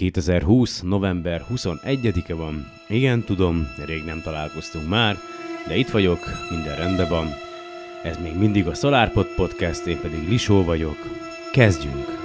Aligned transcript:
2020. 0.00 0.80
november 0.82 1.44
21-e 1.54 2.34
van. 2.34 2.70
Igen, 2.88 3.22
tudom, 3.22 3.68
rég 3.84 4.04
nem 4.04 4.20
találkoztunk 4.22 4.88
már, 4.88 5.16
de 5.68 5.76
itt 5.76 5.88
vagyok, 5.90 6.18
minden 6.50 6.76
rendben 6.76 7.08
van. 7.08 7.26
Ez 8.02 8.18
még 8.22 8.36
mindig 8.38 8.66
a 8.66 8.74
SolarPod 8.74 9.26
Podcast, 9.34 9.86
én 9.86 10.00
pedig 10.00 10.28
Lisó 10.28 10.64
vagyok. 10.64 10.96
Kezdjünk! 11.52 12.19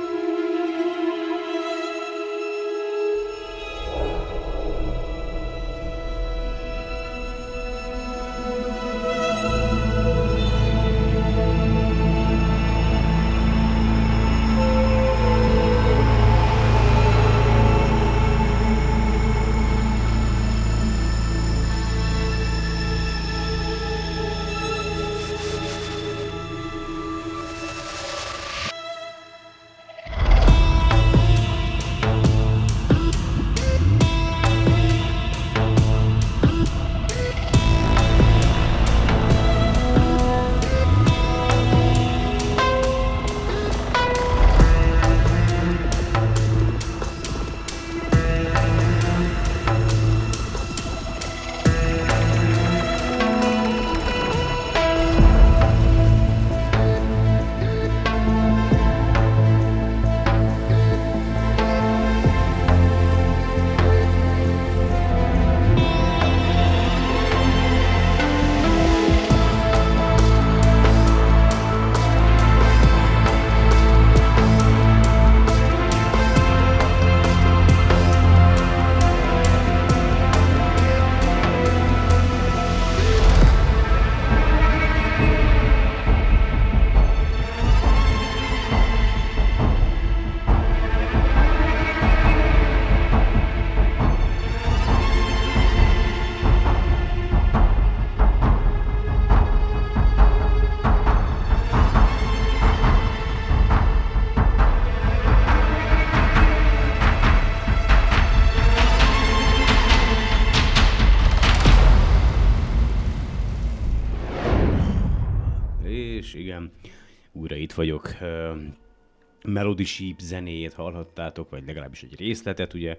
Melody 119.46 119.84
Sheep 119.84 120.20
zenéjét 120.20 120.74
hallhattátok, 120.74 121.50
vagy 121.50 121.64
legalábbis 121.66 122.04
egy 122.04 122.16
részletet, 122.18 122.74
ugye. 122.74 122.98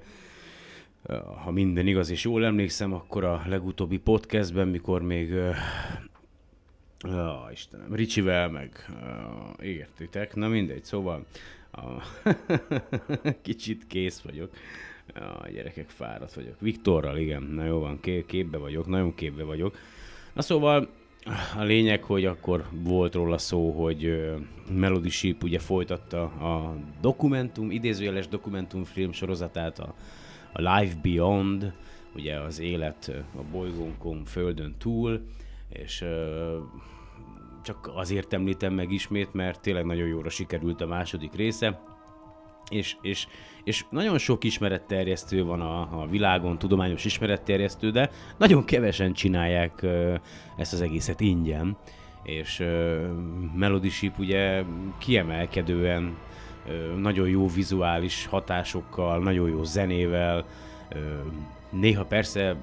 Ha 1.45 1.51
minden 1.51 1.87
igaz 1.87 2.11
és 2.11 2.25
jól 2.25 2.45
emlékszem, 2.45 2.93
akkor 2.93 3.25
a 3.25 3.43
legutóbbi 3.47 3.99
podcastben, 3.99 4.69
mikor 4.69 5.03
még 5.03 5.35
Ja, 7.01 7.49
Istenem, 7.53 7.95
Ricsivel 7.95 8.49
meg 8.51 8.87
uh, 8.91 9.67
értitek, 9.67 10.35
na 10.35 10.49
mindegy, 10.49 10.85
szóval 10.85 11.25
uh, 11.79 12.03
kicsit 13.43 13.87
kész 13.87 14.21
vagyok. 14.21 14.51
A 15.15 15.49
gyerekek 15.49 15.89
fáradt 15.89 16.35
vagyok. 16.35 16.61
Viktorral, 16.61 17.17
igen, 17.17 17.43
na 17.43 17.65
jó 17.65 17.79
van, 17.79 18.01
képbe 18.27 18.59
vagyok, 18.59 18.87
nagyon 18.87 19.15
képbe 19.15 19.43
vagyok. 19.43 19.79
Na 20.33 20.43
szóval 20.43 20.89
a 21.57 21.63
lényeg, 21.63 22.03
hogy 22.03 22.25
akkor 22.25 22.65
volt 22.73 23.15
róla 23.15 23.39
szó, 23.39 23.71
hogy 23.71 24.31
Melody 24.71 25.09
Sheep 25.09 25.43
ugye 25.43 25.59
folytatta 25.59 26.23
a 26.23 26.77
dokumentum, 27.01 27.71
idézőjeles 27.71 28.29
dokumentumfilm 28.29 29.13
sorozatát, 29.13 29.79
a, 29.79 29.95
a 30.53 30.61
Life 30.61 30.97
Beyond, 31.03 31.73
ugye 32.15 32.41
az 32.41 32.61
élet 32.61 33.13
a 33.37 33.43
bolygónkon, 33.53 34.25
földön 34.25 34.75
túl, 34.79 35.27
és 35.69 36.05
csak 37.63 37.91
azért 37.95 38.33
említem 38.33 38.73
meg 38.73 38.93
ismét, 38.93 39.33
mert 39.33 39.61
tényleg 39.61 39.85
nagyon 39.85 40.07
jóra 40.07 40.29
sikerült 40.29 40.81
a 40.81 40.87
második 40.87 41.35
része, 41.35 41.81
és, 42.71 42.97
és, 43.03 43.27
és 43.67 43.85
nagyon 43.91 44.19
sok 44.19 44.45
ismeretterjesztő 44.45 45.45
van 45.45 45.61
a, 45.61 45.81
a 45.81 46.07
világon, 46.11 46.59
tudományos 46.59 47.05
ismeretterjesztő, 47.05 47.91
de 47.91 48.11
nagyon 48.37 48.65
kevesen 48.65 49.13
csinálják 49.13 49.87
ezt 50.57 50.73
az 50.73 50.81
egészet 50.81 51.21
ingyen, 51.21 51.77
és 52.23 52.65
Melody 53.55 53.89
Ship 53.89 54.19
ugye 54.19 54.63
kiemelkedően 54.99 56.17
nagyon 56.97 57.29
jó 57.29 57.49
vizuális 57.49 58.27
hatásokkal, 58.27 59.19
nagyon 59.19 59.49
jó 59.49 59.65
zenével, 59.65 60.45
néha 61.71 62.05
persze 62.05 62.57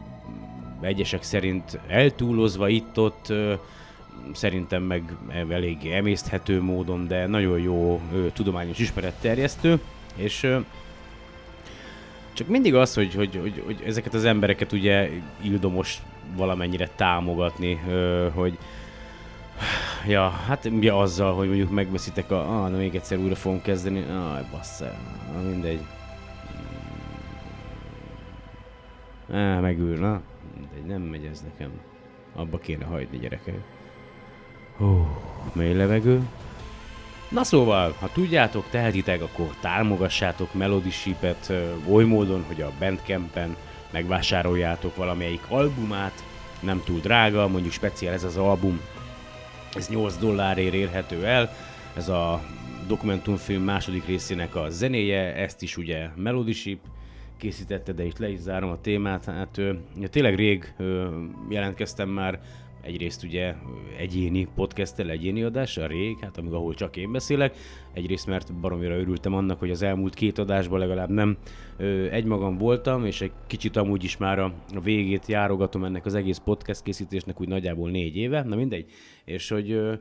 egyesek 0.81 1.23
szerint 1.23 1.79
eltúlozva 1.87 2.67
itt-ott, 2.67 3.33
szerintem 4.33 4.83
meg 4.83 5.15
elég 5.49 5.85
emészthető 5.85 6.61
módon, 6.61 7.07
de 7.07 7.27
nagyon 7.27 7.59
jó 7.59 8.01
tudományos 8.33 8.79
ismeretterjesztő, 8.79 9.79
és 10.15 10.47
csak 12.33 12.47
mindig 12.47 12.75
az, 12.75 12.93
hogy, 12.93 13.13
hogy, 13.13 13.35
hogy, 13.41 13.63
hogy 13.65 13.81
ezeket 13.85 14.13
az 14.13 14.25
embereket 14.25 14.71
ugye 14.71 15.09
ildomos 15.41 16.01
valamennyire 16.35 16.87
támogatni, 16.87 17.73
hogy 18.33 18.57
ja, 20.07 20.29
hát 20.29 20.69
mi 20.69 20.87
azzal, 20.87 21.33
hogy 21.35 21.47
mondjuk 21.47 21.71
megveszitek 21.71 22.31
a, 22.31 22.63
ah, 22.63 22.69
na 22.69 22.77
még 22.77 22.95
egyszer 22.95 23.17
újra 23.17 23.35
fogom 23.35 23.61
kezdeni, 23.61 24.01
ah, 24.01 24.39
bassza, 24.51 24.91
mindegy. 25.43 25.81
Ah, 29.29 29.61
megül, 29.61 29.99
na, 29.99 30.21
mindegy, 30.55 30.85
nem 30.85 31.01
megy 31.01 31.25
ez 31.25 31.43
nekem. 31.51 31.71
Abba 32.35 32.57
kéne 32.57 32.85
hagyni 32.85 33.17
gyerekek. 33.17 33.59
Hú, 34.77 35.07
mély 35.53 35.73
levegő. 35.73 36.21
Na 37.33 37.43
szóval, 37.43 37.95
ha 37.99 38.09
tudjátok, 38.11 38.65
tehetitek, 38.69 39.21
akkor 39.21 39.55
támogassátok 39.61 40.53
Melody 40.53 40.89
Sheep-et 40.89 41.53
oly 41.89 42.03
módon, 42.03 42.43
hogy 42.47 42.61
a 42.61 42.71
Bandcampen 42.79 43.55
megvásároljátok 43.91 44.95
valamelyik 44.95 45.41
albumát, 45.49 46.23
nem 46.59 46.81
túl 46.85 46.99
drága, 46.99 47.47
mondjuk 47.47 47.73
speciál 47.73 48.13
ez 48.13 48.23
az 48.23 48.37
album, 48.37 48.81
ez 49.75 49.89
8 49.89 50.17
dollárért 50.17 50.73
érhető 50.73 51.25
el, 51.25 51.55
ez 51.95 52.09
a 52.09 52.41
dokumentumfilm 52.87 53.63
második 53.63 54.05
részének 54.05 54.55
a 54.55 54.69
zenéje, 54.69 55.35
ezt 55.35 55.61
is 55.61 55.77
ugye 55.77 56.09
Melody 56.15 56.53
Sheep 56.53 56.79
készítette, 57.37 57.91
de 57.91 58.05
itt 58.05 58.17
le 58.17 58.29
is 58.29 58.39
zárom 58.39 58.69
a 58.69 58.81
témát, 58.81 59.25
hát 59.25 59.57
ö, 59.57 59.73
tényleg 60.09 60.35
rég 60.35 60.73
ö, 60.77 61.07
jelentkeztem 61.49 62.09
már 62.09 62.39
egyrészt 62.83 63.23
ugye 63.23 63.53
egyéni 63.97 64.47
podcasttel, 64.55 65.09
egyéni 65.09 65.43
adással 65.43 65.87
rég, 65.87 66.19
hát 66.19 66.37
amíg 66.37 66.51
ahol 66.51 66.73
csak 66.73 66.97
én 66.97 67.11
beszélek, 67.11 67.55
egyrészt 67.93 68.27
mert 68.27 68.53
baromira 68.53 68.97
örültem 68.97 69.33
annak, 69.33 69.59
hogy 69.59 69.71
az 69.71 69.81
elmúlt 69.81 70.13
két 70.13 70.37
adásban 70.37 70.79
legalább 70.79 71.09
nem 71.09 71.37
ö, 71.77 72.09
egymagam 72.09 72.57
voltam, 72.57 73.05
és 73.05 73.21
egy 73.21 73.31
kicsit 73.47 73.75
amúgy 73.75 74.03
is 74.03 74.17
már 74.17 74.39
a, 74.39 74.53
a 74.75 74.79
végét 74.79 75.27
járogatom 75.27 75.83
ennek 75.83 76.05
az 76.05 76.15
egész 76.15 76.37
podcast 76.37 76.83
készítésnek 76.83 77.41
úgy 77.41 77.47
nagyjából 77.47 77.89
négy 77.89 78.15
éve, 78.15 78.43
na 78.43 78.55
mindegy, 78.55 78.91
és 79.25 79.49
hogy 79.49 79.71
ö, 79.71 79.93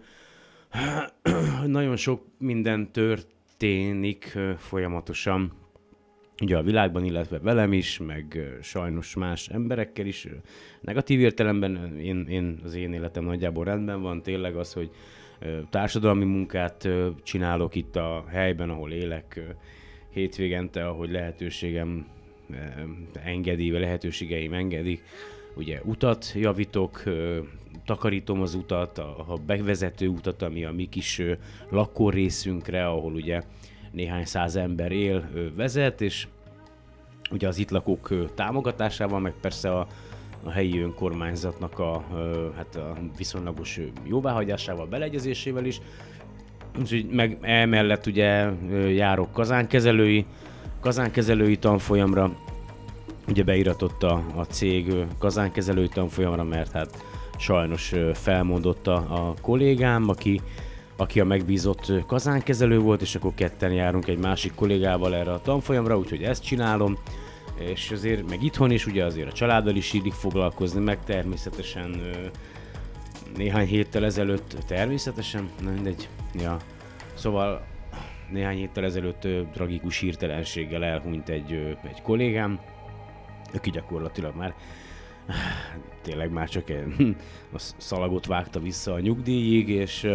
nagyon 1.66 1.96
sok 1.96 2.26
minden 2.38 2.92
történik 2.92 4.32
ö, 4.34 4.52
folyamatosan 4.56 5.61
ugye 6.40 6.56
a 6.56 6.62
világban, 6.62 7.04
illetve 7.04 7.38
velem 7.38 7.72
is, 7.72 7.98
meg 7.98 8.40
sajnos 8.62 9.14
más 9.14 9.48
emberekkel 9.48 10.06
is. 10.06 10.26
Negatív 10.80 11.20
értelemben 11.20 11.98
én, 11.98 12.26
én, 12.28 12.60
az 12.64 12.74
én 12.74 12.92
életem 12.92 13.24
nagyjából 13.24 13.64
rendben 13.64 14.02
van, 14.02 14.22
tényleg 14.22 14.56
az, 14.56 14.72
hogy 14.72 14.90
társadalmi 15.70 16.24
munkát 16.24 16.88
csinálok 17.22 17.74
itt 17.74 17.96
a 17.96 18.24
helyben, 18.28 18.70
ahol 18.70 18.92
élek, 18.92 19.40
hétvégente, 20.10 20.86
ahogy 20.86 21.10
lehetőségem 21.10 22.06
engedi, 23.24 23.70
vagy 23.70 23.80
lehetőségeim 23.80 24.52
engedik, 24.52 25.02
ugye 25.54 25.80
utat 25.84 26.32
javítok, 26.34 27.02
takarítom 27.84 28.40
az 28.40 28.54
utat, 28.54 28.98
a, 28.98 29.38
bevezető 29.46 30.08
utat, 30.08 30.42
ami 30.42 30.64
a 30.64 30.72
mi 30.72 30.88
kis 30.88 31.22
lakórészünkre, 31.70 32.86
ahol 32.86 33.12
ugye 33.12 33.42
néhány 33.92 34.24
száz 34.24 34.56
ember 34.56 34.92
él, 34.92 35.24
vezet, 35.56 36.00
és 36.00 36.26
ugye 37.30 37.48
az 37.48 37.58
itt 37.58 37.70
lakók 37.70 38.34
támogatásával, 38.34 39.20
meg 39.20 39.34
persze 39.40 39.72
a, 39.72 39.86
a 40.44 40.50
helyi 40.50 40.78
önkormányzatnak 40.78 41.78
a, 41.78 42.04
hát 42.56 42.76
a 42.76 42.96
viszonylagos 43.16 43.80
jóváhagyásával, 44.04 44.86
beleegyezésével 44.86 45.64
is. 45.64 45.80
Úgyhogy 46.80 47.06
meg 47.10 47.38
emellett 47.40 48.06
ugye 48.06 48.50
járok 48.90 49.32
kazánkezelői, 49.32 50.26
kazánkezelői 50.80 51.56
tanfolyamra, 51.56 52.36
ugye 53.28 53.42
beiratott 53.42 54.02
a, 54.02 54.24
a 54.34 54.42
cég 54.42 54.94
kazánkezelői 55.18 55.88
tanfolyamra, 55.88 56.44
mert 56.44 56.72
hát 56.72 57.04
sajnos 57.38 57.94
felmondott 58.12 58.86
a, 58.86 58.94
a 58.94 59.34
kollégám, 59.40 60.08
aki, 60.08 60.40
aki 60.96 61.20
a 61.20 61.24
megbízott 61.24 61.92
kazánkezelő 62.06 62.78
volt, 62.78 63.02
és 63.02 63.14
akkor 63.14 63.32
ketten 63.34 63.72
járunk 63.72 64.08
egy 64.08 64.18
másik 64.18 64.54
kollégával 64.54 65.14
erre 65.14 65.32
a 65.32 65.40
tanfolyamra, 65.40 65.98
úgyhogy 65.98 66.22
ezt 66.22 66.44
csinálom 66.44 66.98
és 67.58 67.90
azért 67.90 68.28
meg 68.28 68.42
itthon 68.42 68.70
is 68.70 68.86
ugye 68.86 69.04
azért 69.04 69.28
a 69.28 69.32
családdal 69.32 69.76
is 69.76 69.92
illik 69.92 70.12
foglalkozni, 70.12 70.80
meg 70.80 71.04
természetesen 71.04 72.00
néhány 73.36 73.66
héttel 73.66 74.04
ezelőtt, 74.04 74.56
természetesen, 74.66 75.50
nem 75.60 75.72
mindegy, 75.72 76.08
ja. 76.34 76.56
Szóval 77.14 77.66
néhány 78.30 78.56
héttel 78.56 78.84
ezelőtt 78.84 79.26
tragikus 79.52 79.98
hirtelenséggel 79.98 80.84
elhunyt 80.84 81.28
egy, 81.28 81.52
egy 81.82 82.02
kollégám, 82.02 82.60
aki 83.54 83.70
gyakorlatilag 83.70 84.36
már 84.36 84.54
tényleg 86.02 86.30
már 86.30 86.48
csak 86.48 86.68
én, 86.68 86.94
hm, 86.96 87.10
a 87.52 87.58
szalagot 87.76 88.26
vágta 88.26 88.60
vissza 88.60 88.92
a 88.92 89.00
nyugdíjig, 89.00 89.68
és, 89.68 90.08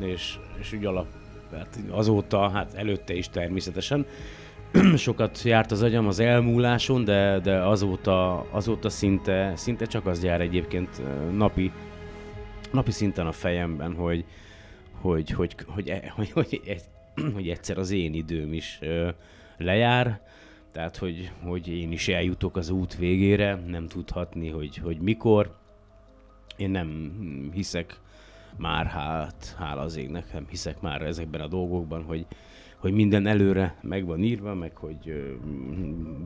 és, 0.00 0.38
és 0.60 0.72
úgy 0.72 0.84
alap, 0.84 1.06
hát 1.52 1.78
azóta, 1.90 2.48
hát 2.48 2.74
előtte 2.74 3.14
is 3.14 3.28
természetesen, 3.28 4.06
sokat 4.96 5.42
járt 5.42 5.70
az 5.70 5.82
agyam 5.82 6.06
az 6.06 6.18
elmúláson, 6.18 7.04
de, 7.04 7.38
de 7.38 7.58
azóta, 7.58 8.46
azóta 8.50 8.88
szinte, 8.88 9.52
szinte 9.56 9.84
csak 9.84 10.06
az 10.06 10.24
jár 10.24 10.40
egyébként 10.40 11.02
napi, 11.36 11.72
napi 12.72 12.90
szinten 12.90 13.26
a 13.26 13.32
fejemben, 13.32 13.94
hogy, 13.94 14.24
hogy, 15.00 15.30
hogy, 15.30 15.54
hogy, 15.66 15.92
hogy, 16.14 16.30
hogy, 16.30 16.60
hogy 17.34 17.48
egyszer 17.56 17.78
az 17.78 17.90
én 17.90 18.14
időm 18.14 18.52
is 18.52 18.78
lejár, 19.58 20.20
tehát 20.76 20.96
hogy, 20.96 21.30
hogy 21.42 21.68
én 21.68 21.92
is 21.92 22.08
eljutok 22.08 22.56
az 22.56 22.70
út 22.70 22.96
végére, 22.96 23.54
nem 23.66 23.86
tudhatni, 23.86 24.50
hogy, 24.50 24.76
hogy 24.76 24.98
mikor. 24.98 25.56
Én 26.56 26.70
nem 26.70 27.50
hiszek 27.52 28.00
már, 28.56 28.86
hát 28.86 29.54
hála 29.58 29.80
az 29.80 29.96
égnek, 29.96 30.32
nem 30.32 30.46
hiszek 30.48 30.80
már 30.80 31.02
ezekben 31.02 31.40
a 31.40 31.46
dolgokban, 31.46 32.02
hogy, 32.02 32.26
hogy 32.76 32.92
minden 32.92 33.26
előre 33.26 33.78
meg 33.82 34.06
van 34.06 34.22
írva, 34.22 34.54
meg 34.54 34.76
hogy 34.76 35.36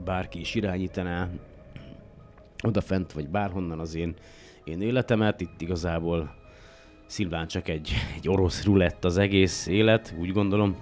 bárki 0.04 0.40
is 0.40 0.54
irányítaná 0.54 1.28
odafent 2.62 3.12
vagy 3.12 3.28
bárhonnan 3.28 3.78
az 3.78 3.94
én, 3.94 4.14
én 4.64 4.80
életemet. 4.80 5.40
Itt 5.40 5.60
igazából 5.60 6.34
Szilván 7.06 7.46
csak 7.46 7.68
egy, 7.68 7.92
egy 8.16 8.28
orosz 8.28 8.64
rulett 8.64 9.04
az 9.04 9.18
egész 9.18 9.66
élet, 9.66 10.14
úgy 10.18 10.32
gondolom. 10.32 10.76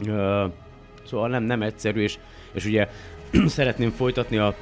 Uh, 0.00 0.52
szóval 1.04 1.28
nem, 1.28 1.42
nem 1.42 1.62
egyszerű, 1.62 2.00
és, 2.00 2.18
és 2.54 2.64
ugye 2.64 2.88
szeretném 3.46 3.90
folytatni 3.90 4.36
a 4.36 4.54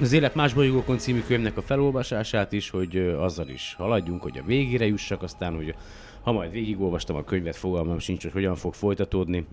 az 0.00 0.12
Élet 0.12 0.34
más 0.34 0.54
bolygókon 0.54 0.98
című 0.98 1.22
könyvnek 1.26 1.56
a 1.56 1.62
felolvasását 1.62 2.52
is, 2.52 2.70
hogy 2.70 2.96
azzal 2.98 3.48
is 3.48 3.74
haladjunk, 3.78 4.22
hogy 4.22 4.38
a 4.38 4.44
végére 4.46 4.86
jussak, 4.86 5.22
aztán, 5.22 5.54
hogy 5.54 5.74
ha 6.22 6.32
majd 6.32 6.50
végigolvastam 6.50 7.16
a 7.16 7.24
könyvet, 7.24 7.56
fogalmam 7.56 7.98
sincs, 7.98 8.22
hogy 8.22 8.32
hogyan 8.32 8.54
fog 8.56 8.74
folytatódni. 8.74 9.46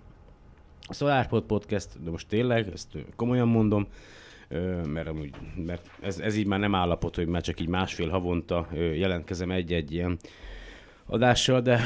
A 0.88 0.94
SolarPod 0.94 1.44
Podcast, 1.44 2.03
de 2.03 2.09
most 2.09 2.27
tényleg, 2.27 2.69
ezt 2.74 2.88
komolyan 3.15 3.47
mondom, 3.47 3.88
mert, 4.83 5.07
amúgy, 5.07 5.29
mert 5.65 5.89
ez, 6.01 6.19
ez 6.19 6.35
így 6.35 6.45
már 6.45 6.59
nem 6.59 6.75
állapot, 6.75 7.15
hogy 7.15 7.27
már 7.27 7.41
csak 7.41 7.59
így 7.59 7.68
másfél 7.68 8.09
havonta 8.09 8.68
jelentkezem 8.74 9.51
egy-egy 9.51 9.91
ilyen 9.91 10.18
adással, 11.06 11.62
de 11.62 11.81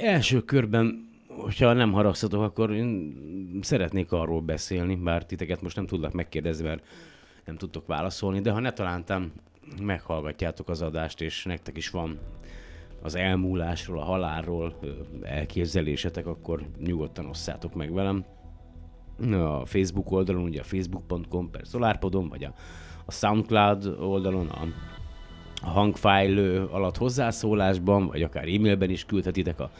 első 0.00 0.40
körben, 0.40 1.09
hogyha 1.40 1.72
nem 1.72 1.92
haragszatok, 1.92 2.42
akkor 2.42 2.72
én 2.72 3.14
szeretnék 3.60 4.12
arról 4.12 4.40
beszélni, 4.40 4.94
bár 4.96 5.26
titeket 5.26 5.62
most 5.62 5.76
nem 5.76 5.86
tudlak 5.86 6.12
megkérdezni, 6.12 6.64
mert 6.64 6.86
nem 7.44 7.56
tudtok 7.56 7.86
válaszolni, 7.86 8.40
de 8.40 8.50
ha 8.50 8.60
ne 8.60 8.72
találtam, 8.72 9.32
meghallgatjátok 9.82 10.68
az 10.68 10.82
adást, 10.82 11.20
és 11.20 11.44
nektek 11.44 11.76
is 11.76 11.90
van 11.90 12.18
az 13.02 13.14
elmúlásról, 13.14 13.98
a 13.98 14.04
halálról 14.04 14.78
elképzelésetek, 15.22 16.26
akkor 16.26 16.66
nyugodtan 16.78 17.26
osszátok 17.26 17.74
meg 17.74 17.92
velem. 17.92 18.24
A 19.32 19.66
Facebook 19.66 20.10
oldalon, 20.10 20.42
ugye 20.42 20.60
a 20.60 20.64
facebook.com 20.64 21.50
per 21.50 21.64
SolarPodon, 21.64 22.28
vagy 22.28 22.44
a, 22.44 22.54
a 23.06 23.12
SoundCloud 23.12 23.96
oldalon, 24.00 24.48
a, 24.48 24.66
a 25.62 25.68
hangfile 25.68 26.62
alatt 26.62 26.96
hozzászólásban, 26.96 28.06
vagy 28.06 28.22
akár 28.22 28.48
e-mailben 28.48 28.90
is 28.90 29.04
küldhetitek 29.04 29.60
a 29.60 29.70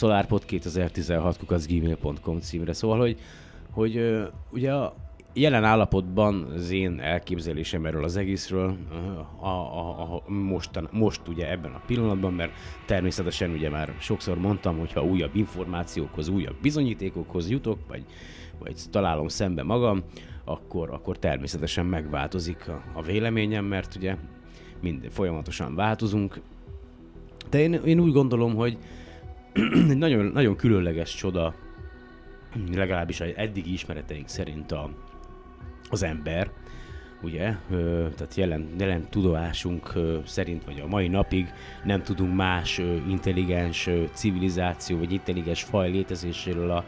solarpod2016 0.00 1.64
gmail.com 1.68 2.40
címre. 2.40 2.72
Szóval, 2.72 2.98
hogy, 2.98 3.18
hogy 3.70 4.00
ugye 4.50 4.72
a, 4.72 4.94
jelen 5.38 5.64
állapotban 5.64 6.42
az 6.42 6.70
én 6.70 7.00
elképzelésem 7.00 7.86
erről 7.86 8.04
az 8.04 8.16
egészről 8.16 8.76
a, 9.40 9.46
a, 9.46 10.00
a, 10.00 10.30
mostan, 10.30 10.88
most 10.92 11.20
ugye 11.28 11.50
ebben 11.50 11.72
a 11.72 11.82
pillanatban, 11.86 12.32
mert 12.32 12.52
természetesen 12.86 13.50
ugye 13.50 13.70
már 13.70 13.94
sokszor 14.00 14.38
mondtam, 14.38 14.78
hogy 14.78 14.92
ha 14.92 15.04
újabb 15.04 15.36
információkhoz, 15.36 16.28
újabb 16.28 16.56
bizonyítékokhoz 16.62 17.50
jutok, 17.50 17.78
vagy, 17.88 18.04
vagy 18.58 18.76
találom 18.90 19.28
szembe 19.28 19.62
magam, 19.62 20.02
akkor, 20.44 20.90
akkor 20.90 21.18
természetesen 21.18 21.86
megváltozik 21.86 22.68
a, 22.68 22.82
a 22.94 23.02
véleményem, 23.02 23.64
mert 23.64 23.94
ugye 23.94 24.16
mind 24.80 25.08
folyamatosan 25.10 25.74
változunk. 25.74 26.40
De 27.50 27.60
én, 27.60 27.72
én 27.72 28.00
úgy 28.00 28.12
gondolom, 28.12 28.54
hogy 28.54 28.78
egy 29.90 29.98
nagyon, 29.98 30.24
nagyon 30.24 30.56
különleges 30.56 31.14
csoda, 31.14 31.54
legalábbis 32.74 33.20
eddigi 33.20 33.72
ismereteink 33.72 34.28
szerint 34.28 34.72
a, 34.72 34.90
az 35.90 36.02
ember, 36.02 36.50
ugye, 37.22 37.56
tehát 38.16 38.34
jelen, 38.34 38.68
jelen 38.78 39.08
tudásunk 39.10 39.92
szerint, 40.26 40.64
vagy 40.64 40.80
a 40.80 40.86
mai 40.86 41.08
napig 41.08 41.52
nem 41.84 42.02
tudunk 42.02 42.34
más 42.34 42.80
intelligens 43.08 43.88
civilizáció, 44.12 44.98
vagy 44.98 45.12
intelligens 45.12 45.62
faj 45.62 45.90
létezéséről 45.90 46.70
a, 46.70 46.84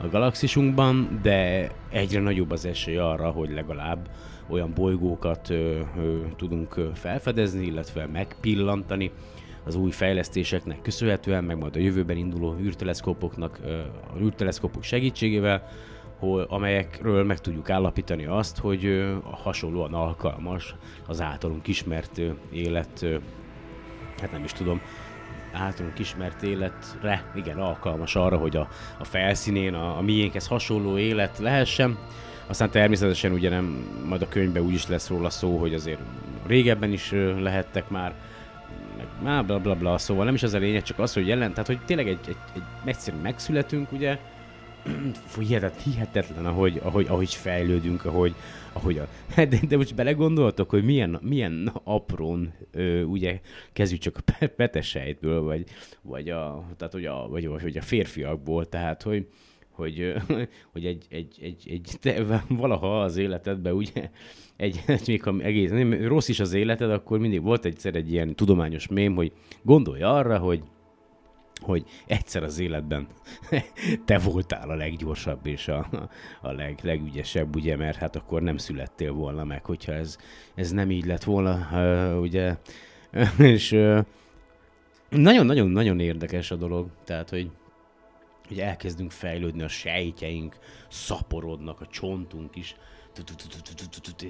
a 0.00 0.08
galaxisunkban, 0.08 1.18
de 1.22 1.70
egyre 1.90 2.20
nagyobb 2.20 2.50
az 2.50 2.64
esély 2.64 2.96
arra, 2.96 3.30
hogy 3.30 3.50
legalább 3.50 4.10
olyan 4.48 4.72
bolygókat 4.74 5.50
ö, 5.50 5.80
ö, 5.96 6.18
tudunk 6.36 6.80
felfedezni, 6.94 7.66
illetve 7.66 8.06
megpillantani 8.06 9.10
az 9.64 9.74
új 9.74 9.90
fejlesztéseknek 9.90 10.82
köszönhetően, 10.82 11.44
meg 11.44 11.58
majd 11.58 11.76
a 11.76 11.78
jövőben 11.78 12.16
induló 12.16 12.56
űrteleszkópoknak, 12.60 13.60
a 14.14 14.18
űrteleszkópok 14.20 14.82
segítségével, 14.82 15.68
hol, 16.18 16.46
amelyekről 16.48 17.24
meg 17.24 17.40
tudjuk 17.40 17.70
állapítani 17.70 18.24
azt, 18.24 18.58
hogy 18.58 19.04
hasonlóan 19.22 19.94
alkalmas 19.94 20.74
az 21.06 21.20
általunk 21.20 21.68
ismert 21.68 22.20
élet, 22.52 23.06
hát 24.20 24.32
nem 24.32 24.44
is 24.44 24.52
tudom, 24.52 24.80
általunk 25.52 25.98
ismert 25.98 26.42
életre, 26.42 27.30
igen, 27.34 27.58
alkalmas 27.58 28.16
arra, 28.16 28.36
hogy 28.36 28.56
a, 28.56 28.68
a 28.98 29.04
felszínén 29.04 29.74
a, 29.74 29.98
a 29.98 30.00
miénkhez 30.00 30.46
hasonló 30.46 30.98
élet 30.98 31.38
lehessen. 31.38 31.98
Aztán 32.46 32.70
természetesen 32.70 33.32
ugye 33.32 33.48
nem, 33.48 33.64
majd 34.08 34.22
a 34.22 34.28
könyvben 34.28 34.62
úgy 34.62 34.74
is 34.74 34.86
lesz 34.88 35.08
róla 35.08 35.30
szó, 35.30 35.56
hogy 35.56 35.74
azért 35.74 36.00
régebben 36.46 36.92
is 36.92 37.12
lehettek 37.38 37.88
már, 37.88 38.14
már 39.22 39.46
bla 39.46 39.60
bla 39.60 39.74
bla, 39.74 39.98
szóval 39.98 40.24
nem 40.24 40.34
is 40.34 40.42
az 40.42 40.54
a 40.54 40.58
lényeg, 40.58 40.82
csak 40.82 40.98
az, 40.98 41.14
hogy 41.14 41.26
jelen, 41.26 41.50
tehát 41.50 41.66
hogy 41.66 41.84
tényleg 41.84 42.08
egy, 42.08 42.18
egy, 42.26 42.36
egy 42.54 42.62
egyszerűen 42.84 43.22
megszületünk, 43.22 43.92
ugye, 43.92 44.18
hihetet, 45.38 45.82
hihetetlen, 45.82 46.46
ahogy, 46.46 46.80
ahogy, 46.82 47.06
ahogy 47.06 47.34
fejlődünk, 47.34 48.04
ahogy, 48.04 48.34
ahogy 48.72 48.98
a, 48.98 49.08
de, 49.34 49.58
de 49.68 49.76
most 49.76 49.94
belegondoltok, 49.94 50.70
hogy 50.70 50.84
milyen, 50.84 51.18
milyen 51.22 51.70
aprón, 51.84 52.52
ö, 52.70 53.02
ugye, 53.02 53.40
kezdjük 53.72 54.00
csak 54.00 54.16
a 54.16 54.48
petesejtből, 54.56 55.42
vagy, 55.42 55.64
vagy, 56.02 56.28
a, 56.30 56.66
tehát, 56.76 56.92
hogy 56.92 57.06
a, 57.06 57.28
vagy, 57.28 57.48
vagy 57.48 57.76
a 57.76 57.82
férfiakból, 57.82 58.68
tehát, 58.68 59.02
hogy, 59.02 59.26
hogy, 59.70 60.14
hogy 60.72 60.86
egy, 60.86 61.06
egy, 61.08 61.38
egy, 61.40 61.68
egy 61.70 61.96
te, 62.00 62.22
valaha 62.48 63.02
az 63.02 63.16
életedben 63.16 63.72
ugye 63.72 64.10
egy, 64.56 64.82
még 65.06 65.22
egész, 65.38 65.70
nem, 65.70 66.06
rossz 66.06 66.28
is 66.28 66.40
az 66.40 66.52
életed, 66.52 66.90
akkor 66.90 67.18
mindig 67.18 67.42
volt 67.42 67.64
egyszer 67.64 67.94
egy 67.94 68.12
ilyen 68.12 68.34
tudományos 68.34 68.88
mém, 68.88 69.14
hogy 69.14 69.32
gondolj 69.62 70.02
arra, 70.02 70.38
hogy 70.38 70.62
hogy 71.60 71.84
egyszer 72.06 72.42
az 72.42 72.58
életben 72.58 73.06
te 74.04 74.18
voltál 74.18 74.70
a 74.70 74.74
leggyorsabb 74.74 75.46
és 75.46 75.68
a, 75.68 75.88
a 76.40 76.52
leg, 76.52 76.78
legügyesebb, 76.82 77.56
ugye, 77.56 77.76
mert 77.76 77.96
hát 77.96 78.16
akkor 78.16 78.42
nem 78.42 78.56
születtél 78.56 79.12
volna 79.12 79.44
meg, 79.44 79.64
hogyha 79.64 79.92
ez, 79.92 80.18
ez 80.54 80.70
nem 80.70 80.90
így 80.90 81.04
lett 81.04 81.24
volna, 81.24 81.68
ugye, 82.20 82.56
és 83.38 83.76
nagyon-nagyon-nagyon 85.08 86.00
érdekes 86.00 86.50
a 86.50 86.56
dolog, 86.56 86.88
tehát, 87.04 87.30
hogy, 87.30 87.50
hogy 88.48 88.60
elkezdünk 88.60 89.10
fejlődni, 89.10 89.62
a 89.62 89.68
sejtjeink 89.68 90.58
szaporodnak, 90.88 91.80
a 91.80 91.86
csontunk 91.86 92.56
is 92.56 92.76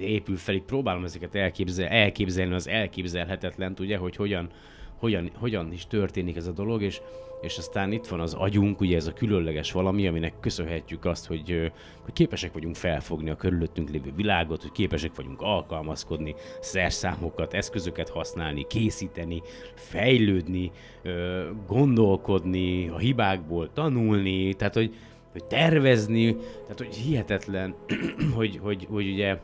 épül 0.00 0.36
fel, 0.36 0.58
próbálom 0.58 1.04
ezeket 1.04 1.34
elképzelni, 1.34 2.54
az 2.54 2.68
elképzelhetetlent, 2.68 3.80
ugye, 3.80 3.96
hogy 3.96 4.16
hogyan, 4.16 4.50
hogyan, 4.98 5.30
hogyan 5.34 5.72
is 5.72 5.86
történik 5.86 6.36
ez 6.36 6.46
a 6.46 6.52
dolog, 6.52 6.82
és, 6.82 7.00
és 7.40 7.58
aztán 7.58 7.92
itt 7.92 8.06
van 8.06 8.20
az 8.20 8.34
agyunk, 8.34 8.80
ugye 8.80 8.96
ez 8.96 9.06
a 9.06 9.12
különleges 9.12 9.72
valami, 9.72 10.06
aminek 10.06 10.40
köszönhetjük 10.40 11.04
azt, 11.04 11.26
hogy, 11.26 11.72
hogy 12.02 12.12
képesek 12.12 12.52
vagyunk 12.52 12.76
felfogni 12.76 13.30
a 13.30 13.36
körülöttünk 13.36 13.90
lévő 13.90 14.12
világot, 14.16 14.62
hogy 14.62 14.72
képesek 14.72 15.14
vagyunk 15.14 15.42
alkalmazkodni, 15.42 16.34
szerszámokat, 16.60 17.54
eszközöket 17.54 18.08
használni, 18.08 18.66
készíteni, 18.66 19.42
fejlődni, 19.74 20.70
gondolkodni, 21.66 22.88
a 22.88 22.98
hibákból 22.98 23.72
tanulni, 23.72 24.54
tehát 24.54 24.74
hogy, 24.74 24.94
hogy 25.34 25.44
tervezni, 25.44 26.34
tehát 26.34 26.78
hogy 26.78 26.94
hihetetlen, 26.94 27.74
hogy, 28.36 28.58
hogy, 28.62 28.86
hogy 28.90 29.08
ugye 29.12 29.38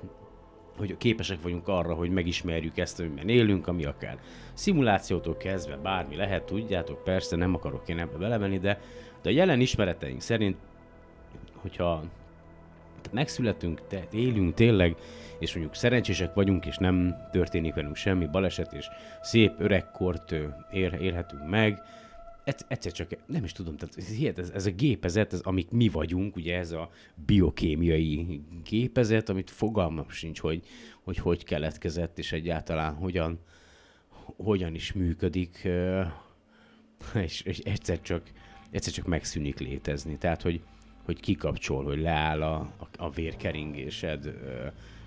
hogy 0.77 0.97
képesek 0.97 1.43
vagyunk 1.43 1.69
arra, 1.69 1.95
hogy 1.95 2.11
megismerjük 2.11 2.79
ezt, 2.79 3.01
amiben 3.01 3.29
élünk, 3.29 3.67
ami 3.67 3.85
akár 3.85 4.19
szimulációtól 4.53 5.37
kezdve 5.37 5.77
bármi 5.77 6.17
lehet, 6.17 6.43
tudjátok, 6.43 7.05
persze 7.05 7.37
nem 7.37 7.55
akarok 7.55 7.89
én 7.89 7.99
ebbe 7.99 8.17
belemenni, 8.17 8.59
de, 8.59 8.81
de 9.23 9.29
a 9.29 9.33
jelen 9.33 9.61
ismereteink 9.61 10.21
szerint, 10.21 10.57
hogyha 11.55 12.03
megszületünk, 13.11 13.81
tehát 13.89 14.13
élünk 14.13 14.55
tényleg, 14.55 14.97
és 15.39 15.53
mondjuk 15.55 15.75
szerencsések 15.75 16.35
vagyunk, 16.35 16.67
és 16.67 16.77
nem 16.77 17.17
történik 17.33 17.75
velünk 17.75 17.97
semmi 17.97 18.27
baleset, 18.27 18.73
és 18.73 18.87
szép 19.21 19.53
öregkort 19.59 20.33
él, 20.71 20.93
élhetünk 20.93 21.49
meg, 21.49 21.83
egyszer 22.69 22.93
csak, 22.93 23.11
nem 23.27 23.45
is 23.45 23.53
tudom, 23.53 23.77
tehát 23.77 23.97
ez, 23.97 24.39
ez, 24.39 24.51
ez 24.51 24.67
a 24.67 24.71
gépezet, 24.71 25.33
ez, 25.33 25.41
amik 25.41 25.71
mi 25.71 25.89
vagyunk, 25.89 26.37
ugye 26.37 26.59
ez 26.59 26.73
a 26.73 26.91
biokémiai 27.15 28.41
gépezet, 28.65 29.29
amit 29.29 29.51
fogalmam 29.51 30.11
sincs, 30.11 30.41
hogy 30.41 30.63
hogy, 31.11 31.19
hogy 31.19 31.45
keletkezett, 31.45 32.19
és 32.19 32.33
egyáltalán 32.33 32.95
hogyan, 32.95 33.39
hogyan 34.37 34.75
is 34.75 34.93
működik, 34.93 35.69
és, 37.15 37.41
és 37.41 37.59
egyszer, 37.59 38.01
csak, 38.01 38.23
egyszer 38.71 38.93
csak 38.93 39.07
megszűnik 39.07 39.59
létezni. 39.59 40.19
Tehát, 40.19 40.43
hogy, 40.43 40.61
hogy 41.05 41.21
kikapcsol, 41.21 41.85
hogy 41.85 42.01
leáll 42.01 42.43
a, 42.43 42.55
a, 42.55 42.89
a 42.97 43.11
vérkeringésed, 43.11 44.35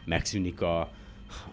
megszűnik 0.05 0.61
a, 0.61 0.91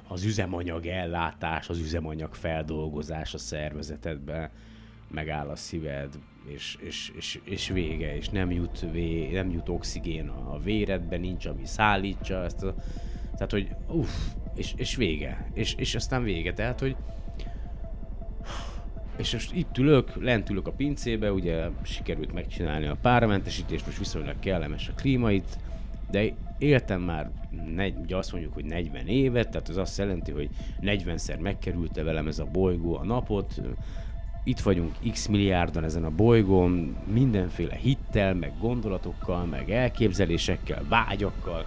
az 0.08 0.24
üzemanyag 0.24 0.86
ellátás, 0.86 1.68
az 1.68 1.78
üzemanyag 1.78 2.34
feldolgozás 2.34 3.34
a 3.34 3.38
szervezetedben, 3.38 4.50
megáll 5.10 5.48
a 5.48 5.56
szíved, 5.56 6.18
és, 6.46 6.76
és, 6.80 7.12
és, 7.16 7.40
és 7.44 7.68
vége, 7.68 8.16
és 8.16 8.28
nem 8.28 8.50
jut, 8.50 8.80
vé, 8.92 9.30
nem 9.30 9.50
jut 9.50 9.68
oxigén 9.68 10.28
a 10.28 10.58
véredbe, 10.58 11.16
nincs, 11.16 11.46
ami 11.46 11.66
szállítsa 11.66 12.44
ezt 12.44 12.62
a... 12.62 12.74
Tehát, 13.32 13.50
hogy 13.50 13.68
uff, 13.88 14.10
és, 14.54 14.72
és 14.76 14.96
vége. 14.96 15.50
És, 15.54 15.74
és 15.74 15.94
aztán 15.94 16.22
vége. 16.22 16.52
Tehát, 16.52 16.80
hogy 16.80 16.96
és 19.16 19.32
most 19.32 19.54
itt 19.54 19.78
ülök, 19.78 20.22
lent 20.22 20.50
ülök 20.50 20.66
a 20.66 20.72
pincébe, 20.72 21.32
ugye 21.32 21.68
sikerült 21.82 22.32
megcsinálni 22.32 22.86
a 22.86 22.96
páramentesítést, 23.02 23.86
most 23.86 23.98
viszonylag 23.98 24.38
kellemes 24.38 24.88
a 24.88 24.92
klímait, 24.92 25.58
de 26.10 26.32
éltem 26.58 27.00
már, 27.00 27.30
negy, 27.74 27.94
ugye 28.02 28.16
azt 28.16 28.32
mondjuk, 28.32 28.54
hogy 28.54 28.64
40 28.64 29.06
évet, 29.06 29.50
tehát 29.50 29.68
az 29.68 29.76
azt 29.76 29.98
jelenti, 29.98 30.30
hogy 30.30 30.48
40-szer 30.80 31.38
megkerülte 31.38 32.02
velem 32.02 32.26
ez 32.26 32.38
a 32.38 32.44
bolygó 32.44 32.96
a 32.96 33.04
napot, 33.04 33.60
itt 34.44 34.60
vagyunk 34.60 34.94
x 35.10 35.26
milliárdan 35.26 35.84
ezen 35.84 36.04
a 36.04 36.10
bolygón, 36.10 36.96
mindenféle 37.12 37.74
hittel, 37.74 38.34
meg 38.34 38.52
gondolatokkal, 38.60 39.44
meg 39.44 39.70
elképzelésekkel, 39.70 40.84
vágyakkal, 40.88 41.64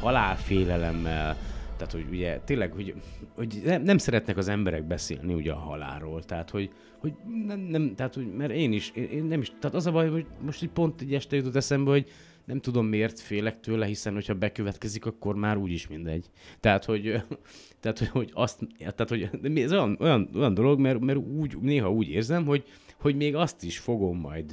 halálfélelemmel, 0.00 1.36
tehát, 1.80 1.94
hogy 1.94 2.06
ugye 2.10 2.38
tényleg, 2.44 2.72
hogy, 2.72 2.94
hogy 3.36 3.60
nem, 3.64 3.82
nem 3.82 3.98
szeretnek 3.98 4.36
az 4.36 4.48
emberek 4.48 4.84
beszélni 4.84 5.34
ugye 5.34 5.52
a 5.52 5.58
halálról, 5.58 6.22
tehát, 6.22 6.50
hogy, 6.50 6.70
hogy 6.98 7.12
nem, 7.46 7.60
nem, 7.60 7.94
tehát, 7.94 8.14
hogy, 8.14 8.32
mert 8.36 8.52
én 8.52 8.72
is, 8.72 8.90
én, 8.94 9.04
én 9.04 9.24
nem 9.24 9.40
is, 9.40 9.52
tehát 9.60 9.76
az 9.76 9.86
a 9.86 9.92
baj, 9.92 10.10
hogy 10.10 10.26
most 10.40 10.62
egy 10.62 10.68
pont 10.68 11.00
egy 11.00 11.14
este 11.14 11.36
jutott 11.36 11.56
eszembe, 11.56 11.90
hogy 11.90 12.10
nem 12.50 12.60
tudom 12.60 12.86
miért 12.86 13.20
félek 13.20 13.60
tőle, 13.60 13.86
hiszen 13.86 14.14
hogyha 14.14 14.34
bekövetkezik, 14.34 15.06
akkor 15.06 15.34
már 15.34 15.56
úgyis 15.56 15.88
mindegy. 15.88 16.30
Tehát, 16.60 16.84
hogy, 16.84 17.22
tehát, 17.80 17.98
hogy, 17.98 18.08
hogy 18.08 18.30
azt, 18.34 18.58
tehát, 18.78 19.08
hogy 19.08 19.30
ez 19.58 19.72
olyan, 19.72 19.96
olyan, 20.00 20.28
olyan 20.34 20.54
dolog, 20.54 20.80
mert, 20.80 21.00
mert 21.00 21.18
úgy, 21.18 21.58
néha 21.60 21.92
úgy 21.92 22.08
érzem, 22.08 22.44
hogy, 22.44 22.64
hogy 23.00 23.16
még 23.16 23.34
azt 23.34 23.62
is 23.64 23.78
fogom 23.78 24.18
majd, 24.18 24.48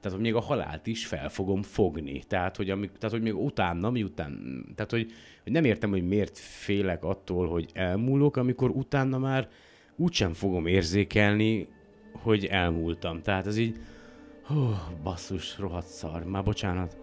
tehát, 0.00 0.20
hogy 0.20 0.20
még 0.20 0.34
a 0.34 0.40
halált 0.40 0.86
is 0.86 1.06
fel 1.06 1.28
fogom 1.28 1.62
fogni. 1.62 2.22
Tehát, 2.28 2.56
hogy, 2.56 2.70
amik, 2.70 2.90
tehát, 2.92 3.14
hogy 3.14 3.24
még 3.24 3.36
utána, 3.36 3.90
miután, 3.90 4.64
tehát, 4.74 4.90
hogy, 4.90 5.12
hogy 5.42 5.52
nem 5.52 5.64
értem, 5.64 5.90
hogy 5.90 6.06
miért 6.08 6.38
félek 6.38 7.04
attól, 7.04 7.48
hogy 7.48 7.70
elmúlok, 7.72 8.36
amikor 8.36 8.70
utána 8.70 9.18
már 9.18 9.48
úgysem 9.96 10.32
fogom 10.32 10.66
érzékelni, 10.66 11.68
hogy 12.12 12.44
elmúltam. 12.44 13.22
Tehát 13.22 13.46
ez 13.46 13.56
így, 13.56 13.76
Hú, 14.46 14.74
basszus, 15.02 15.58
rohadt 15.58 15.86
szar, 15.86 16.24
már 16.24 16.42
bocsánat. 16.42 16.96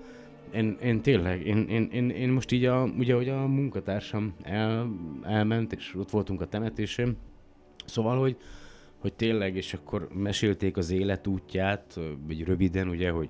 Én, 0.53 0.77
én 0.81 1.01
tényleg, 1.01 1.45
én, 1.45 1.57
én, 1.57 1.89
én, 1.91 2.09
én 2.09 2.29
most 2.29 2.51
így 2.51 2.65
a, 2.65 2.83
ugye, 2.83 3.15
hogy 3.15 3.29
a 3.29 3.47
munkatársam 3.47 4.33
el, 4.41 4.89
elment, 5.23 5.73
és 5.73 5.95
ott 5.95 6.09
voltunk 6.09 6.41
a 6.41 6.47
temetésén, 6.47 7.17
szóval, 7.85 8.19
hogy, 8.19 8.37
hogy 8.97 9.13
tényleg, 9.13 9.55
és 9.55 9.73
akkor 9.73 10.07
mesélték 10.13 10.77
az 10.77 10.91
életútját, 10.91 11.99
vagy 12.27 12.43
röviden, 12.43 12.87
ugye, 12.87 13.09
hogy, 13.09 13.29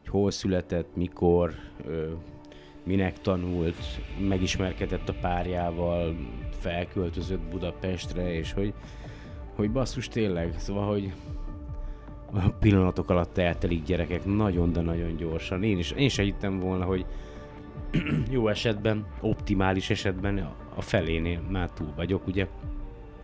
hogy 0.00 0.08
hol 0.08 0.30
született, 0.30 0.96
mikor, 0.96 1.54
minek 2.82 3.20
tanult, 3.20 3.76
megismerkedett 4.28 5.08
a 5.08 5.14
párjával, 5.20 6.16
felköltözött 6.58 7.50
Budapestre, 7.50 8.34
és 8.34 8.52
hogy, 8.52 8.74
hogy 9.54 9.70
basszus 9.70 10.08
tényleg, 10.08 10.54
szóval, 10.58 10.88
hogy 10.88 11.12
pillanatok 12.60 13.10
alatt 13.10 13.38
eltelik 13.38 13.82
gyerekek 13.82 14.24
nagyon, 14.24 14.72
de 14.72 14.80
nagyon 14.80 15.16
gyorsan. 15.16 15.62
Én 15.62 15.78
is, 15.78 15.90
én 15.90 16.08
se 16.08 16.22
hittem 16.22 16.60
volna, 16.60 16.84
hogy 16.84 17.06
jó 18.30 18.48
esetben, 18.48 19.06
optimális 19.20 19.90
esetben 19.90 20.50
a 20.74 20.80
felénél 20.82 21.40
már 21.50 21.70
túl 21.70 21.92
vagyok, 21.96 22.26
ugye. 22.26 22.46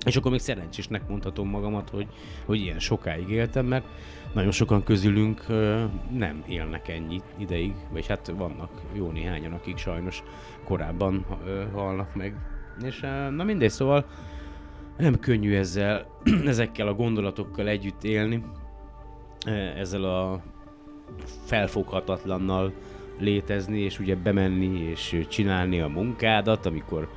És 0.07 0.17
akkor 0.17 0.31
még 0.31 0.41
szerencsésnek 0.41 1.09
mondhatom 1.09 1.49
magamat, 1.49 1.91
hogy, 1.91 2.07
hogy 2.45 2.61
ilyen 2.61 2.79
sokáig 2.79 3.29
éltem, 3.29 3.67
mert 3.67 3.85
nagyon 4.33 4.51
sokan 4.51 4.83
közülünk 4.83 5.45
ö, 5.49 5.85
nem 6.11 6.43
élnek 6.49 6.89
ennyi 6.89 7.21
ideig, 7.39 7.75
vagy 7.93 8.07
hát 8.07 8.33
vannak 8.37 8.71
jó 8.93 9.11
néhányan, 9.11 9.53
akik 9.53 9.77
sajnos 9.77 10.23
korábban 10.65 11.27
ö, 11.47 11.63
halnak 11.73 12.15
meg. 12.15 12.35
És 12.83 13.03
ö, 13.03 13.31
na 13.31 13.45
mindegy, 13.45 13.71
szóval 13.71 14.07
nem 14.99 15.19
könnyű 15.19 15.55
ezzel, 15.55 16.07
ezekkel 16.47 16.87
a 16.87 16.95
gondolatokkal 16.95 17.69
együtt 17.69 18.05
élni, 18.05 18.45
ezzel 19.77 20.05
a 20.05 20.43
felfoghatatlannal 21.45 22.73
létezni, 23.19 23.81
és 23.81 23.99
ugye 23.99 24.17
bemenni 24.17 24.81
és 24.81 25.27
csinálni 25.29 25.81
a 25.81 25.89
munkádat, 25.89 26.67
amikor 26.67 27.09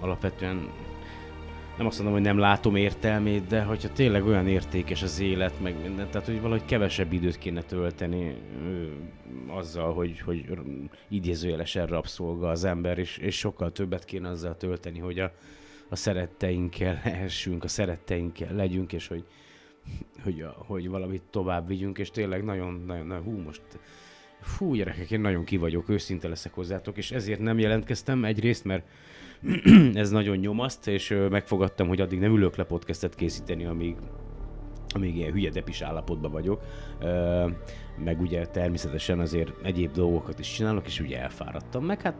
alapvetően 0.00 0.68
nem 1.76 1.86
azt 1.86 1.96
mondom, 1.96 2.14
hogy 2.16 2.26
nem 2.26 2.38
látom 2.38 2.76
értelmét, 2.76 3.46
de 3.46 3.62
hogyha 3.62 3.92
tényleg 3.92 4.26
olyan 4.26 4.48
értékes 4.48 5.02
az 5.02 5.20
élet, 5.20 5.60
meg 5.62 5.82
minden, 5.82 6.10
tehát 6.10 6.26
hogy 6.26 6.40
valahogy 6.40 6.64
kevesebb 6.64 7.12
időt 7.12 7.38
kéne 7.38 7.62
tölteni 7.62 8.36
ö, 8.66 8.86
azzal, 9.46 9.94
hogy, 9.94 10.20
hogy 10.20 10.44
idézőjelesen 11.08 11.86
rabszolga 11.86 12.48
az 12.48 12.64
ember, 12.64 12.98
és, 12.98 13.16
és 13.16 13.38
sokkal 13.38 13.72
többet 13.72 14.04
kéne 14.04 14.28
azzal 14.28 14.56
tölteni, 14.56 14.98
hogy 14.98 15.18
a, 15.18 15.32
a 15.88 15.96
szeretteinkkel 15.96 17.00
lehessünk, 17.04 17.64
a 17.64 17.68
szeretteinkkel 17.68 18.54
legyünk, 18.54 18.92
és 18.92 19.06
hogy, 19.06 19.24
hogy, 20.22 20.46
hogy 20.56 20.88
valamit 20.88 21.22
tovább 21.30 21.66
vigyünk, 21.66 21.98
és 21.98 22.10
tényleg 22.10 22.44
nagyon, 22.44 22.82
nagyon, 22.86 23.06
nagyon 23.06 23.24
hú, 23.24 23.38
most 23.38 23.62
fú, 24.40 24.74
gyerekek, 24.74 25.10
én 25.10 25.20
nagyon 25.20 25.44
ki 25.44 25.56
vagyok, 25.56 25.88
őszinte 25.88 26.28
leszek 26.28 26.54
hozzátok, 26.54 26.96
és 26.96 27.10
ezért 27.10 27.40
nem 27.40 27.58
jelentkeztem 27.58 28.24
egyrészt, 28.24 28.64
mert 28.64 28.86
ez 29.94 30.10
nagyon 30.10 30.36
nyomaszt, 30.36 30.88
és 30.88 31.16
megfogadtam, 31.30 31.88
hogy 31.88 32.00
addig 32.00 32.18
nem 32.18 32.34
ülök 32.34 32.56
le 32.56 32.64
podcastet 32.64 33.14
készíteni, 33.14 33.64
amíg, 33.64 33.96
amíg 34.88 35.16
ilyen 35.16 35.32
hülye 35.32 35.50
depis 35.50 35.80
állapotban 35.80 36.30
vagyok. 36.30 36.62
Meg 38.04 38.20
ugye 38.20 38.46
természetesen 38.46 39.20
azért 39.20 39.52
egyéb 39.62 39.92
dolgokat 39.92 40.38
is 40.38 40.52
csinálok, 40.52 40.86
és 40.86 41.00
ugye 41.00 41.20
elfáradtam, 41.20 41.84
meg 41.84 42.00
hát 42.00 42.16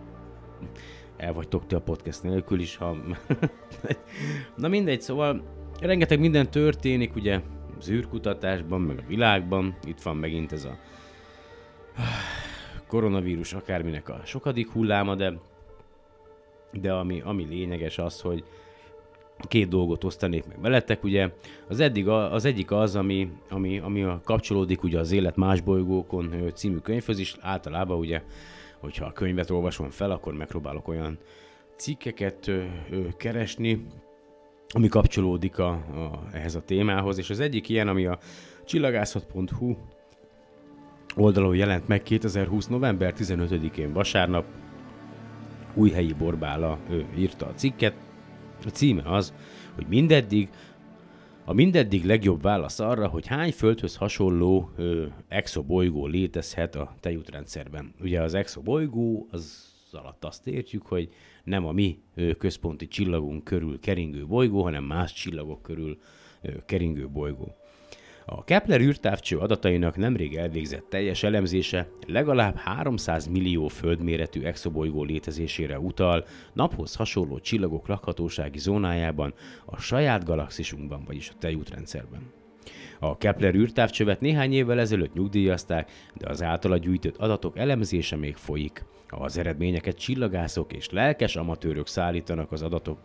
el 1.16 1.32
vagytok 1.32 1.66
ti 1.66 1.74
a 1.74 1.80
podcast 1.80 2.22
nélkül 2.22 2.60
is, 2.60 2.76
ha... 2.76 2.96
Na 4.56 4.68
mindegy, 4.68 5.00
szóval 5.00 5.53
rengeteg 5.80 6.20
minden 6.20 6.50
történik, 6.50 7.14
ugye 7.14 7.40
az 7.78 7.90
űrkutatásban, 7.90 8.80
meg 8.80 8.98
a 8.98 9.08
világban. 9.08 9.76
Itt 9.86 10.00
van 10.00 10.16
megint 10.16 10.52
ez 10.52 10.64
a 10.64 10.78
koronavírus 12.88 13.52
akárminek 13.52 14.08
a 14.08 14.20
sokadik 14.24 14.70
hulláma, 14.70 15.14
de, 15.14 15.32
de 16.72 16.92
ami, 16.92 17.20
ami 17.20 17.44
lényeges 17.44 17.98
az, 17.98 18.20
hogy 18.20 18.44
két 19.38 19.68
dolgot 19.68 20.04
osztanék 20.04 20.46
meg 20.46 20.60
veletek, 20.60 21.04
ugye. 21.04 21.30
Az, 21.68 21.80
eddig 21.80 22.08
a, 22.08 22.32
az 22.32 22.44
egyik 22.44 22.70
az, 22.70 22.96
ami, 22.96 23.30
ami, 23.48 23.78
ami 23.78 24.02
a 24.02 24.20
kapcsolódik 24.24 24.82
ugye 24.82 24.98
az 24.98 25.12
Élet 25.12 25.36
más 25.36 25.60
bolygókon 25.60 26.52
című 26.54 26.76
könyvhöz 26.76 27.18
is, 27.18 27.36
általában 27.40 27.98
ugye, 27.98 28.22
hogyha 28.80 29.06
a 29.06 29.12
könyvet 29.12 29.50
olvasom 29.50 29.90
fel, 29.90 30.10
akkor 30.10 30.34
megpróbálok 30.34 30.88
olyan 30.88 31.18
cikkeket 31.76 32.48
ö, 32.48 32.62
ö, 32.90 33.00
keresni, 33.16 33.86
ami 34.74 34.88
kapcsolódik 34.88 35.58
a, 35.58 35.68
a, 35.70 36.22
ehhez 36.32 36.54
a 36.54 36.64
témához, 36.64 37.18
és 37.18 37.30
az 37.30 37.40
egyik 37.40 37.68
ilyen, 37.68 37.88
ami 37.88 38.06
a 38.06 38.18
csillagászat.hu 38.64 39.76
oldalon 41.16 41.56
jelent 41.56 41.88
meg 41.88 42.02
2020. 42.02 42.66
november 42.66 43.14
15-én 43.18 43.92
vasárnap, 43.92 44.44
Újhelyi 45.74 46.12
Borbála 46.12 46.78
ő 46.90 47.06
írta 47.16 47.46
a 47.46 47.54
cikket. 47.54 47.94
A 48.66 48.68
címe 48.68 49.02
az, 49.04 49.34
hogy 49.74 49.86
mindeddig 49.88 50.48
a 51.44 51.52
mindeddig 51.52 52.04
legjobb 52.04 52.42
válasz 52.42 52.80
arra, 52.80 53.08
hogy 53.08 53.26
hány 53.26 53.52
földhöz 53.52 53.96
hasonló 53.96 54.70
ö, 54.76 55.06
exobolygó 55.28 56.06
létezhet 56.06 56.74
a 56.74 56.94
tejútrendszerben. 57.00 57.94
Ugye 58.00 58.22
az 58.22 58.34
exobolygó, 58.34 59.28
az 59.30 59.72
alatt 59.92 60.24
azt 60.24 60.46
értjük, 60.46 60.86
hogy 60.86 61.08
nem 61.44 61.66
a 61.66 61.72
mi 61.72 61.98
központi 62.38 62.88
csillagunk 62.88 63.44
körül 63.44 63.80
keringő 63.80 64.26
bolygó, 64.26 64.62
hanem 64.62 64.84
más 64.84 65.12
csillagok 65.12 65.62
körül 65.62 65.98
keringő 66.66 67.08
bolygó. 67.08 67.54
A 68.26 68.44
Kepler 68.44 68.80
űrtávcső 68.80 69.38
adatainak 69.38 69.96
nemrég 69.96 70.36
elvégzett 70.36 70.88
teljes 70.88 71.22
elemzése 71.22 71.88
legalább 72.06 72.56
300 72.56 73.26
millió 73.26 73.68
földméretű 73.68 74.42
exobolygó 74.42 75.04
létezésére 75.04 75.78
utal, 75.78 76.26
naphoz 76.52 76.94
hasonló 76.94 77.38
csillagok 77.38 77.88
lakhatósági 77.88 78.58
zónájában, 78.58 79.34
a 79.64 79.80
saját 79.80 80.24
galaxisunkban, 80.24 81.04
vagyis 81.06 81.30
a 81.30 81.38
tejútrendszerben. 81.38 82.43
A 82.98 83.16
Kepler 83.16 83.54
űrtávcsövet 83.54 84.20
néhány 84.20 84.52
évvel 84.52 84.80
ezelőtt 84.80 85.14
nyugdíjazták, 85.14 85.90
de 86.14 86.28
az 86.28 86.42
általa 86.42 86.76
gyűjtött 86.76 87.16
adatok 87.16 87.58
elemzése 87.58 88.16
még 88.16 88.36
folyik. 88.36 88.84
Az 89.08 89.38
eredményeket 89.38 89.98
csillagászok 89.98 90.72
és 90.72 90.90
lelkes 90.90 91.36
amatőrök 91.36 91.86
szállítanak 91.86 92.52
az 92.52 92.62
adatok 92.62 92.98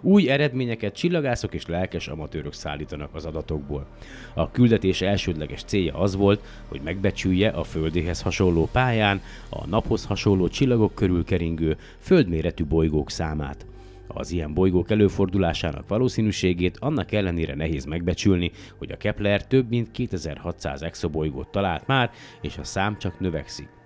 új 0.00 0.28
eredményeket 0.28 0.94
csillagászok 0.94 1.54
és 1.54 1.66
lelkes 1.66 2.08
amatőrök 2.08 2.52
szállítanak 2.52 3.14
az 3.14 3.24
adatokból. 3.24 3.86
A 4.34 4.50
küldetés 4.50 5.00
elsődleges 5.00 5.62
célja 5.62 5.94
az 5.94 6.16
volt, 6.16 6.44
hogy 6.68 6.80
megbecsülje 6.84 7.48
a 7.48 7.64
Földéhez 7.64 8.22
hasonló 8.22 8.68
pályán 8.72 9.20
a 9.48 9.66
naphoz 9.66 10.04
hasonló 10.04 10.48
csillagok 10.48 10.94
körül 10.94 11.24
keringő 11.24 11.76
földméretű 11.98 12.64
bolygók 12.64 13.10
számát. 13.10 13.66
Az 14.14 14.30
ilyen 14.30 14.54
bolygók 14.54 14.90
előfordulásának 14.90 15.88
valószínűségét 15.88 16.76
annak 16.78 17.12
ellenére 17.12 17.54
nehéz 17.54 17.84
megbecsülni, 17.84 18.50
hogy 18.78 18.90
a 18.90 18.96
Kepler 18.96 19.46
több 19.46 19.68
mint 19.68 19.90
2600 19.90 20.82
exobolygót 20.82 21.48
talált 21.48 21.86
már, 21.86 22.10
és 22.40 22.58
a 22.58 22.64
szám 22.64 22.98
csak 22.98 23.20
növekszik. 23.20 23.79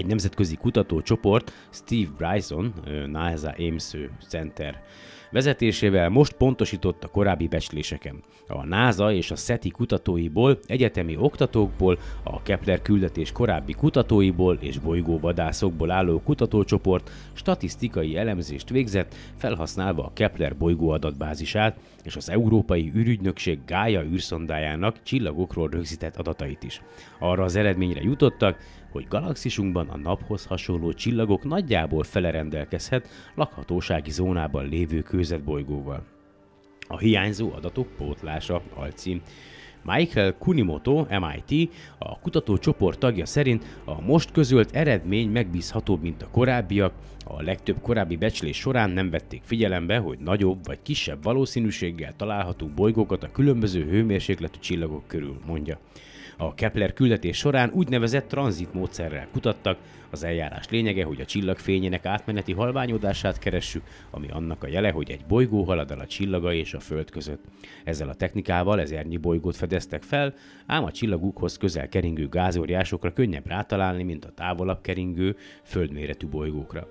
Egy 0.00 0.06
nemzetközi 0.06 0.56
kutatócsoport, 0.56 1.52
Steve 1.70 2.10
Bryson, 2.16 2.72
NASA 3.06 3.54
Ames 3.58 3.94
Center 4.28 4.82
vezetésével 5.30 6.08
most 6.08 6.32
pontosított 6.32 7.04
a 7.04 7.08
korábbi 7.08 7.48
becsléseken. 7.48 8.22
A 8.48 8.64
NASA 8.66 9.12
és 9.12 9.30
a 9.30 9.36
SETI 9.36 9.70
kutatóiból, 9.70 10.58
egyetemi 10.66 11.16
oktatókból, 11.16 11.98
a 12.22 12.42
Kepler 12.42 12.82
küldetés 12.82 13.32
korábbi 13.32 13.72
kutatóiból 13.72 14.58
és 14.60 14.78
bolygóvadászokból 14.78 15.90
álló 15.90 16.20
kutatócsoport 16.20 17.10
statisztikai 17.32 18.16
elemzést 18.16 18.68
végzett, 18.68 19.14
felhasználva 19.36 20.04
a 20.04 20.12
Kepler 20.14 20.56
bolygó 20.56 20.90
adatbázisát 20.90 21.76
és 22.02 22.16
az 22.16 22.30
Európai 22.30 22.92
űrügynökség 22.96 23.58
Gaia 23.66 24.02
űrszondájának 24.04 25.02
csillagokról 25.02 25.68
rögzített 25.68 26.16
adatait 26.16 26.62
is. 26.62 26.82
Arra 27.18 27.44
az 27.44 27.56
eredményre 27.56 28.00
jutottak, 28.02 28.58
hogy 28.90 29.06
galaxisunkban 29.08 29.88
a 29.88 29.96
naphoz 29.96 30.44
hasonló 30.44 30.92
csillagok 30.92 31.44
nagyjából 31.44 32.02
felerendelkezhet 32.02 33.08
lakhatósági 33.34 34.10
zónában 34.10 34.68
lévő 34.68 35.02
kőzetbolygóval. 35.02 36.04
A 36.88 36.98
hiányzó 36.98 37.52
adatok 37.52 37.88
pótlása 37.96 38.62
alcím. 38.74 39.22
Michael 39.84 40.36
Kunimoto, 40.38 41.06
MIT, 41.08 41.72
a 41.98 42.18
kutatócsoport 42.18 42.98
tagja 42.98 43.26
szerint 43.26 43.64
a 43.84 44.00
most 44.00 44.32
közölt 44.32 44.76
eredmény 44.76 45.30
megbízhatóbb, 45.30 46.02
mint 46.02 46.22
a 46.22 46.28
korábbiak, 46.30 46.92
a 47.24 47.42
legtöbb 47.42 47.80
korábbi 47.80 48.16
becslés 48.16 48.56
során 48.56 48.90
nem 48.90 49.10
vették 49.10 49.42
figyelembe, 49.44 49.98
hogy 49.98 50.18
nagyobb 50.18 50.66
vagy 50.66 50.78
kisebb 50.82 51.22
valószínűséggel 51.22 52.16
található 52.16 52.66
bolygókat 52.66 53.22
a 53.22 53.30
különböző 53.30 53.84
hőmérsékletű 53.84 54.58
csillagok 54.58 55.06
körül, 55.06 55.38
mondja. 55.46 55.78
A 56.42 56.54
Kepler 56.54 56.92
küldetés 56.92 57.36
során 57.36 57.70
úgynevezett 57.74 58.28
tranzit 58.28 58.74
módszerrel 58.74 59.28
kutattak, 59.32 59.78
az 60.10 60.24
eljárás 60.24 60.68
lényege, 60.68 61.04
hogy 61.04 61.20
a 61.20 61.24
csillag 61.24 61.58
fényének 61.58 62.06
átmeneti 62.06 62.52
halványodását 62.52 63.38
keressük, 63.38 63.82
ami 64.10 64.28
annak 64.28 64.62
a 64.64 64.68
jele, 64.68 64.90
hogy 64.90 65.10
egy 65.10 65.24
bolygó 65.28 65.62
halad 65.62 65.90
el 65.90 65.98
a 65.98 66.06
csillaga 66.06 66.52
és 66.52 66.74
a 66.74 66.80
Föld 66.80 67.10
között. 67.10 67.44
Ezzel 67.84 68.08
a 68.08 68.14
technikával 68.14 68.80
ezernyi 68.80 69.16
bolygót 69.16 69.56
fedeztek 69.56 70.02
fel, 70.02 70.34
ám 70.66 70.84
a 70.84 70.90
csillagukhoz 70.90 71.56
közel 71.56 71.88
keringő 71.88 72.28
gázóriásokra 72.28 73.12
könnyebb 73.12 73.46
rátalálni, 73.46 74.02
mint 74.02 74.24
a 74.24 74.32
távolabb 74.34 74.80
keringő, 74.80 75.36
földméretű 75.62 76.26
bolygókra. 76.26 76.86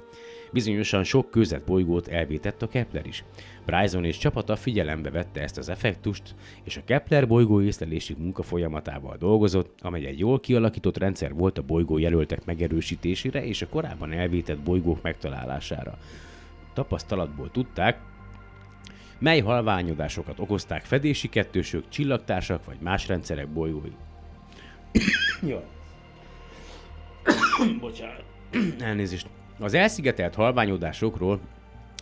Bizonyosan 0.51 1.03
sok 1.03 1.29
kőzet 1.29 1.63
bolygót 1.63 2.07
elvétett 2.07 2.61
a 2.61 2.67
Kepler 2.67 3.05
is. 3.05 3.23
Bryson 3.65 4.05
és 4.05 4.17
csapata 4.17 4.55
figyelembe 4.55 5.09
vette 5.09 5.41
ezt 5.41 5.57
az 5.57 5.69
effektust, 5.69 6.35
és 6.63 6.77
a 6.77 6.83
Kepler 6.85 7.27
bolygó 7.27 7.61
észlelési 7.61 8.15
munka 8.17 8.43
folyamatával 8.43 9.17
dolgozott, 9.17 9.79
amely 9.81 10.05
egy 10.05 10.19
jól 10.19 10.39
kialakított 10.39 10.97
rendszer 10.97 11.33
volt 11.33 11.57
a 11.57 11.61
bolygó 11.61 11.97
jelöltek 11.97 12.45
megerősítésére 12.45 13.45
és 13.45 13.61
a 13.61 13.67
korábban 13.67 14.11
elvétett 14.11 14.59
bolygók 14.59 15.01
megtalálására. 15.01 15.97
Tapasztalatból 16.73 17.51
tudták, 17.51 17.99
mely 19.19 19.39
halványodásokat 19.39 20.39
okozták 20.39 20.83
fedési 20.83 21.29
kettősök, 21.29 21.89
csillagtársak 21.89 22.65
vagy 22.65 22.77
más 22.79 23.07
rendszerek 23.07 23.47
bolygói. 23.47 23.91
Jó. 25.51 25.63
Bocsánat. 27.81 28.23
Elnézést. 28.79 29.27
Az 29.59 29.73
elszigetelt 29.73 30.35
halványodásokról 30.35 31.39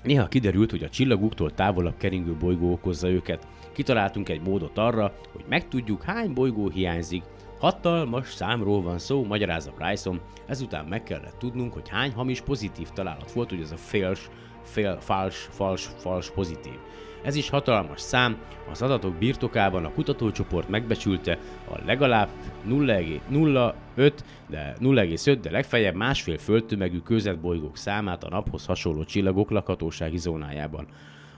néha 0.04 0.28
kiderült, 0.28 0.72
hogy 0.72 0.84
a 0.84 0.90
csillaguktól 0.90 1.54
távolabb 1.54 1.98
keringő 1.98 2.34
bolygó 2.34 2.72
okozza 2.72 3.10
őket. 3.10 3.48
Kitaláltunk 3.74 4.30
egy 4.30 4.42
módot 4.42 4.78
arra, 4.78 5.14
hogy 5.32 5.46
megtudjuk 5.50 6.04
hány 6.04 6.34
bolygó 6.34 6.70
hiányzik. 6.70 7.24
Hatalmas 7.60 8.34
számról 8.34 8.82
van 8.82 9.00
szó, 9.00 9.24
magyarázza 9.24 9.72
Bryson, 9.78 10.22
ezután 10.48 10.86
meg 10.86 11.04
kellett 11.04 11.38
tudnunk, 11.40 11.74
hogy 11.74 11.90
hány 11.90 12.12
hamis 12.12 12.42
pozitív 12.42 12.90
találat 12.90 13.32
volt, 13.32 13.50
hogy 13.50 13.62
ez 13.62 13.72
a 13.72 13.78
fals, 13.78 14.30
fél, 14.68 14.98
fals, 15.00 15.48
fals, 15.52 15.90
fals 15.98 16.32
pozitív. 16.32 16.78
Ez 17.24 17.36
is 17.36 17.50
hatalmas 17.50 18.02
szám, 18.02 18.38
az 18.72 18.82
adatok 18.82 19.16
birtokában 19.16 19.86
a 19.86 19.92
kutatócsoport 19.92 20.70
megbecsülte 20.70 21.38
a 21.72 21.78
legalább 21.86 22.30
0,05, 22.70 24.12
de 24.48 24.76
0,5, 24.80 25.38
de 25.42 25.52
legfeljebb 25.52 25.96
másfél 25.96 26.38
földtömegű 26.38 27.00
kőzetbolygók 27.00 27.78
számát 27.78 28.24
a 28.24 28.30
naphoz 28.30 28.66
hasonló 28.66 29.04
csillagok 29.04 29.50
lakhatósági 29.50 30.18
zónájában. 30.18 30.88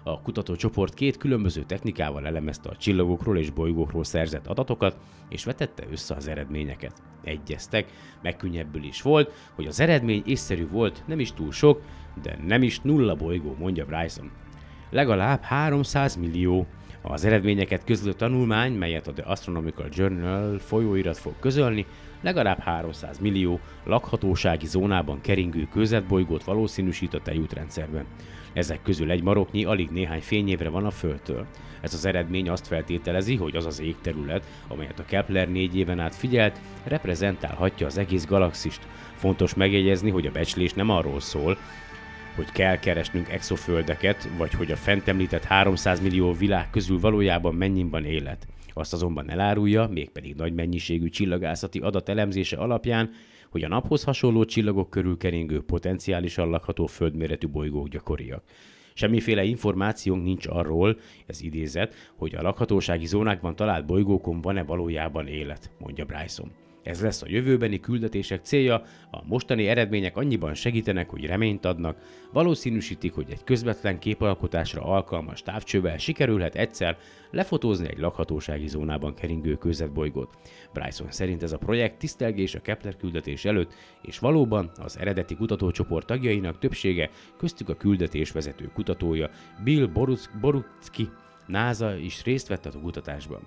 A 0.03 0.21
kutatócsoport 0.21 0.93
két 0.93 1.17
különböző 1.17 1.63
technikával 1.63 2.25
elemezte 2.25 2.69
a 2.69 2.75
csillagokról 2.75 3.37
és 3.37 3.49
bolygókról 3.49 4.03
szerzett 4.03 4.47
adatokat, 4.47 4.97
és 5.29 5.43
vetette 5.43 5.83
össze 5.91 6.15
az 6.15 6.27
eredményeket. 6.27 6.93
Egyeztek, 7.23 7.91
megkönnyebbülés 8.21 9.01
volt, 9.01 9.31
hogy 9.55 9.65
az 9.65 9.79
eredmény 9.79 10.23
észszerű 10.25 10.67
volt, 10.67 11.03
nem 11.07 11.19
is 11.19 11.33
túl 11.33 11.51
sok, 11.51 11.81
de 12.21 12.39
nem 12.45 12.63
is 12.63 12.79
nulla 12.79 13.15
bolygó, 13.15 13.55
mondja 13.59 13.85
Bryson 13.85 14.31
legalább 14.89 15.41
300 15.41 16.15
millió. 16.15 16.67
Az 17.01 17.25
eredményeket 17.25 17.83
közlő 17.83 18.13
tanulmány, 18.13 18.73
melyet 18.73 19.07
a 19.07 19.13
The 19.13 19.25
Astronomical 19.25 19.87
Journal 19.91 20.59
folyóirat 20.59 21.17
fog 21.17 21.33
közölni, 21.39 21.85
legalább 22.21 22.59
300 22.59 23.19
millió 23.19 23.59
lakhatósági 23.83 24.65
zónában 24.65 25.21
keringő 25.21 25.67
közetbolygót 25.71 26.43
valószínűsít 26.43 27.13
a 27.13 27.21
tejútrendszerben. 27.21 28.05
Ezek 28.53 28.81
közül 28.81 29.11
egy 29.11 29.23
maroknyi 29.23 29.65
alig 29.65 29.89
néhány 29.89 30.21
fényévre 30.21 30.69
van 30.69 30.85
a 30.85 30.91
Földtől. 30.91 31.45
Ez 31.81 31.93
az 31.93 32.05
eredmény 32.05 32.49
azt 32.49 32.67
feltételezi, 32.67 33.35
hogy 33.35 33.55
az 33.55 33.65
az 33.65 33.81
égterület, 33.81 34.45
amelyet 34.67 34.99
a 34.99 35.05
Kepler 35.05 35.49
négy 35.49 35.75
éven 35.75 35.99
át 35.99 36.15
figyelt, 36.15 36.59
reprezentálhatja 36.83 37.85
az 37.85 37.97
egész 37.97 38.25
galaxist. 38.25 38.87
Fontos 39.15 39.53
megjegyezni, 39.53 40.09
hogy 40.09 40.25
a 40.25 40.31
becslés 40.31 40.73
nem 40.73 40.89
arról 40.89 41.19
szól, 41.19 41.57
hogy 42.35 42.51
kell 42.51 42.79
keresnünk 42.79 43.29
exoföldeket, 43.29 44.29
vagy 44.37 44.53
hogy 44.53 44.71
a 44.71 44.75
fent 44.75 45.07
említett 45.07 45.43
300 45.43 45.99
millió 45.99 46.33
világ 46.33 46.69
közül 46.69 46.99
valójában 46.99 47.55
mennyiben 47.55 48.05
élet. 48.05 48.47
Azt 48.73 48.93
azonban 48.93 49.29
elárulja, 49.29 49.87
mégpedig 49.87 50.35
nagy 50.35 50.53
mennyiségű 50.53 51.09
csillagászati 51.09 51.79
adatelemzése 51.79 52.57
alapján, 52.57 53.09
hogy 53.49 53.63
a 53.63 53.67
naphoz 53.67 54.03
hasonló 54.03 54.45
csillagok 54.45 54.89
körül 54.89 55.17
keringő 55.17 55.61
potenciálisan 55.61 56.49
lakható 56.49 56.85
földméretű 56.85 57.47
bolygók 57.47 57.87
gyakoriak. 57.87 58.43
Semmiféle 58.93 59.43
információnk 59.43 60.23
nincs 60.23 60.47
arról, 60.47 60.99
ez 61.25 61.41
idézet, 61.41 61.93
hogy 62.15 62.35
a 62.35 62.41
lakhatósági 62.41 63.05
zónákban 63.05 63.55
talált 63.55 63.85
bolygókon 63.85 64.41
van-e 64.41 64.63
valójában 64.63 65.27
élet, 65.27 65.71
mondja 65.77 66.05
Bryson. 66.05 66.68
Ez 66.89 67.01
lesz 67.01 67.21
a 67.21 67.29
jövőbeni 67.29 67.79
küldetések 67.79 68.43
célja, 68.43 68.75
a 69.11 69.23
mostani 69.25 69.67
eredmények 69.67 70.17
annyiban 70.17 70.53
segítenek, 70.53 71.09
hogy 71.09 71.25
reményt 71.25 71.65
adnak, 71.65 71.97
valószínűsítik, 72.33 73.13
hogy 73.13 73.27
egy 73.29 73.43
közvetlen 73.43 73.99
képalkotásra 73.99 74.81
alkalmas 74.81 75.41
távcsővel 75.41 75.97
sikerülhet 75.97 76.55
egyszer 76.55 76.97
lefotózni 77.31 77.87
egy 77.87 77.99
lakhatósági 77.99 78.67
zónában 78.67 79.13
keringő 79.13 79.57
bolygót. 79.93 80.37
Bryson 80.73 81.11
szerint 81.11 81.43
ez 81.43 81.51
a 81.51 81.57
projekt 81.57 81.97
tisztelgés 81.97 82.55
a 82.55 82.61
Kepler 82.61 82.95
küldetés 82.95 83.45
előtt, 83.45 83.73
és 84.01 84.19
valóban 84.19 84.71
az 84.75 84.99
eredeti 84.99 85.35
kutatócsoport 85.35 86.05
tagjainak 86.07 86.59
többsége, 86.59 87.09
köztük 87.37 87.69
a 87.69 87.75
küldetés 87.75 88.31
vezető 88.31 88.71
kutatója 88.73 89.29
Bill 89.63 89.89
Borucki, 90.41 91.09
NASA 91.47 91.95
is 91.95 92.23
részt 92.23 92.47
vett 92.47 92.65
a 92.65 92.79
kutatásban. 92.79 93.41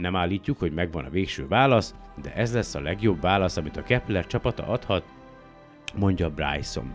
Nem 0.00 0.16
állítjuk, 0.16 0.58
hogy 0.58 0.72
megvan 0.72 1.04
a 1.04 1.10
végső 1.10 1.48
válasz, 1.48 1.94
de 2.22 2.34
ez 2.34 2.54
lesz 2.54 2.74
a 2.74 2.80
legjobb 2.80 3.20
válasz, 3.20 3.56
amit 3.56 3.76
a 3.76 3.82
Kepler 3.82 4.26
csapata 4.26 4.66
adhat, 4.66 5.04
mondja 5.94 6.30
Bryson. 6.30 6.92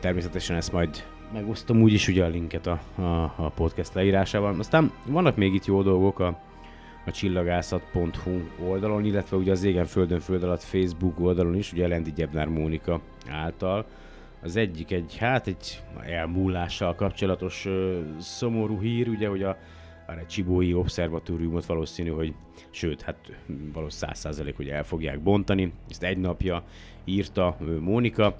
Természetesen 0.00 0.56
ezt 0.56 0.72
majd 0.72 1.04
megosztom 1.32 1.82
úgyis 1.82 2.08
ugye 2.08 2.24
a 2.24 2.28
linket 2.28 2.66
a, 2.66 2.80
a, 2.94 3.34
a 3.36 3.52
podcast 3.54 3.94
leírásában. 3.94 4.58
Aztán 4.58 4.92
vannak 5.06 5.36
még 5.36 5.54
itt 5.54 5.64
jó 5.64 5.82
dolgok 5.82 6.18
a, 6.18 6.40
a 7.06 7.10
csillagászat.hu 7.10 8.40
oldalon, 8.68 9.04
illetve 9.04 9.36
ugye 9.36 9.52
az 9.52 9.64
Égen 9.64 9.84
Földön 9.84 10.20
Föld 10.20 10.42
alatt 10.42 10.62
Facebook 10.62 11.20
oldalon 11.20 11.56
is, 11.56 11.72
ugye 11.72 11.88
Lendi 11.88 12.12
Gyebnár 12.12 12.46
Mónika 12.46 13.00
által. 13.30 13.86
Az 14.42 14.56
egyik 14.56 14.92
egy, 14.92 15.16
hát 15.18 15.46
egy 15.46 15.82
elmúlással 16.02 16.94
kapcsolatos 16.94 17.66
ö, 17.66 18.00
szomorú 18.18 18.80
hír, 18.80 19.08
ugye, 19.08 19.28
hogy 19.28 19.42
a 19.42 19.56
már 20.06 20.18
egy 20.18 20.26
Csibói 20.26 20.74
obszervatóriumot 20.74 21.66
valószínű, 21.66 22.10
hogy 22.10 22.34
sőt, 22.70 23.02
hát 23.02 23.16
valószínűleg 23.46 23.90
száz 23.90 24.18
százalék, 24.18 24.56
hogy 24.56 24.68
el 24.68 24.84
fogják 24.84 25.22
bontani. 25.22 25.72
Ezt 25.88 26.02
egy 26.02 26.18
napja 26.18 26.64
írta 27.04 27.56
Mónika. 27.80 28.36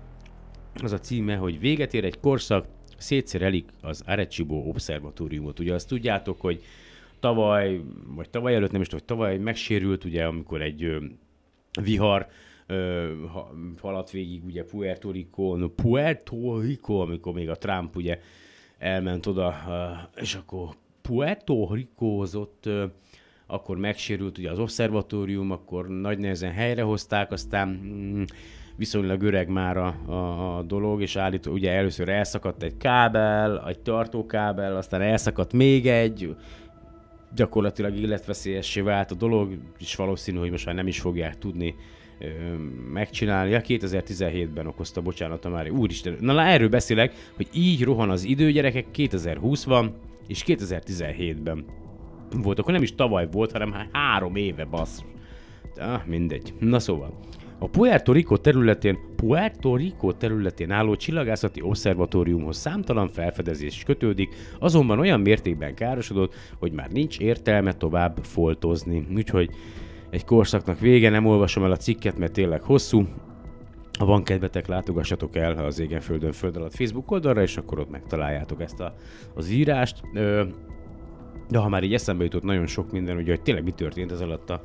Az 0.82 0.92
a 0.92 0.98
címe, 0.98 1.36
hogy 1.36 1.60
véget 1.60 1.94
ér 1.94 2.04
egy 2.04 2.20
korszak, 2.20 2.66
szétszerelik 2.96 3.68
az 3.80 4.02
Arecibo 4.06 4.54
obszervatóriumot. 4.54 5.60
Ugye 5.60 5.74
azt 5.74 5.88
tudjátok, 5.88 6.40
hogy 6.40 6.62
tavaly, 7.20 7.80
vagy 8.06 8.30
tavaly 8.30 8.54
előtt, 8.54 8.70
nem 8.70 8.80
is 8.80 8.86
tudom, 8.86 9.04
hogy 9.06 9.16
tavaly 9.16 9.38
megsérült, 9.38 10.04
ugye, 10.04 10.24
amikor 10.24 10.62
egy 10.62 10.84
ö, 10.84 11.04
vihar 11.82 12.26
ö, 12.66 13.12
haladt 13.80 14.10
végig 14.10 14.44
ugye 14.44 14.64
Puerto 14.64 15.10
Rico, 15.10 15.68
Puerto 15.68 16.60
Rico, 16.60 16.94
amikor 16.94 17.32
még 17.32 17.48
a 17.48 17.56
Trump 17.56 17.96
ugye 17.96 18.20
elment 18.78 19.26
oda, 19.26 19.54
és 20.16 20.34
akkor 20.34 20.68
Puerto 21.08 21.74
Ricózott, 21.74 22.68
akkor 23.46 23.76
megsérült 23.76 24.38
ugye 24.38 24.50
az 24.50 24.58
obszervatórium, 24.58 25.50
akkor 25.50 25.88
nagy 25.88 26.18
nehezen 26.18 26.52
helyrehozták, 26.52 27.32
aztán 27.32 27.68
mm, 27.68 28.22
viszonylag 28.76 29.22
öreg 29.22 29.48
már 29.48 29.76
a, 29.76 29.86
a, 30.06 30.56
a 30.58 30.62
dolog, 30.62 31.02
és 31.02 31.16
állító, 31.16 31.52
ugye 31.52 31.72
először 31.72 32.08
elszakadt 32.08 32.62
egy 32.62 32.76
kábel, 32.76 33.68
egy 33.68 33.78
tartókábel, 33.78 34.76
aztán 34.76 35.00
elszakadt 35.00 35.52
még 35.52 35.86
egy, 35.86 36.36
gyakorlatilag 37.34 37.96
életveszélyessé 37.96 38.80
vált 38.80 39.10
a 39.10 39.14
dolog, 39.14 39.58
és 39.78 39.96
valószínű, 39.96 40.38
hogy 40.38 40.50
most 40.50 40.66
már 40.66 40.74
nem 40.74 40.86
is 40.86 41.00
fogják 41.00 41.38
tudni 41.38 41.74
megcsinálni. 42.92 43.50
Ja, 43.50 43.60
2017-ben 43.64 44.66
okozta, 44.66 45.00
bocsánat, 45.00 45.50
már 45.50 45.70
úristen. 45.70 46.16
Na, 46.20 46.42
erről 46.42 46.68
beszélek, 46.68 47.12
hogy 47.36 47.48
így 47.52 47.82
rohan 47.82 48.10
az 48.10 48.24
idő, 48.24 48.50
gyerekek, 48.50 48.90
2020 48.90 49.64
van, 49.64 49.94
és 50.26 50.42
2017-ben 50.46 51.64
volt, 52.42 52.58
akkor 52.58 52.72
nem 52.72 52.82
is 52.82 52.94
tavaly 52.94 53.28
volt, 53.32 53.52
hanem 53.52 53.74
három 53.92 54.36
éve, 54.36 54.64
bassz. 54.64 55.00
Ah, 55.76 56.06
mindegy. 56.06 56.54
Na 56.58 56.78
szóval, 56.78 57.18
a 57.58 57.68
Puerto 57.68 58.12
Rico 58.12 58.36
területén, 58.36 58.98
Puerto 59.16 59.76
Rico 59.76 60.12
területén 60.12 60.70
álló 60.70 60.96
csillagászati 60.96 61.60
obszervatóriumhoz 61.60 62.56
számtalan 62.56 63.08
felfedezés 63.08 63.82
kötődik, 63.86 64.34
azonban 64.58 64.98
olyan 64.98 65.20
mértékben 65.20 65.74
károsodott, 65.74 66.34
hogy 66.58 66.72
már 66.72 66.90
nincs 66.90 67.18
értelme 67.18 67.72
tovább 67.72 68.18
foltozni. 68.22 69.06
Úgyhogy 69.14 69.50
egy 70.10 70.24
korszaknak 70.24 70.80
vége, 70.80 71.10
nem 71.10 71.26
olvasom 71.26 71.64
el 71.64 71.70
a 71.70 71.76
cikket, 71.76 72.18
mert 72.18 72.32
tényleg 72.32 72.62
hosszú, 72.62 73.06
ha 73.98 74.04
van 74.04 74.22
kedvetek, 74.22 74.66
látogassatok 74.66 75.36
el 75.36 75.64
az 75.64 75.78
Égen 75.78 76.00
Földön 76.00 76.32
Föld 76.32 76.56
alatt 76.56 76.74
Facebook 76.74 77.10
oldalra, 77.10 77.42
és 77.42 77.56
akkor 77.56 77.78
ott 77.78 77.90
megtaláljátok 77.90 78.60
ezt 78.60 78.80
a, 78.80 78.94
az 79.34 79.50
írást. 79.50 80.00
De 81.48 81.58
ha 81.58 81.68
már 81.68 81.82
így 81.82 81.94
eszembe 81.94 82.24
jutott 82.24 82.42
nagyon 82.42 82.66
sok 82.66 82.92
minden, 82.92 83.16
ugye, 83.16 83.30
hogy 83.30 83.42
tényleg 83.42 83.64
mi 83.64 83.70
történt 83.70 84.12
ez 84.12 84.20
alatt 84.20 84.50
a 84.50 84.62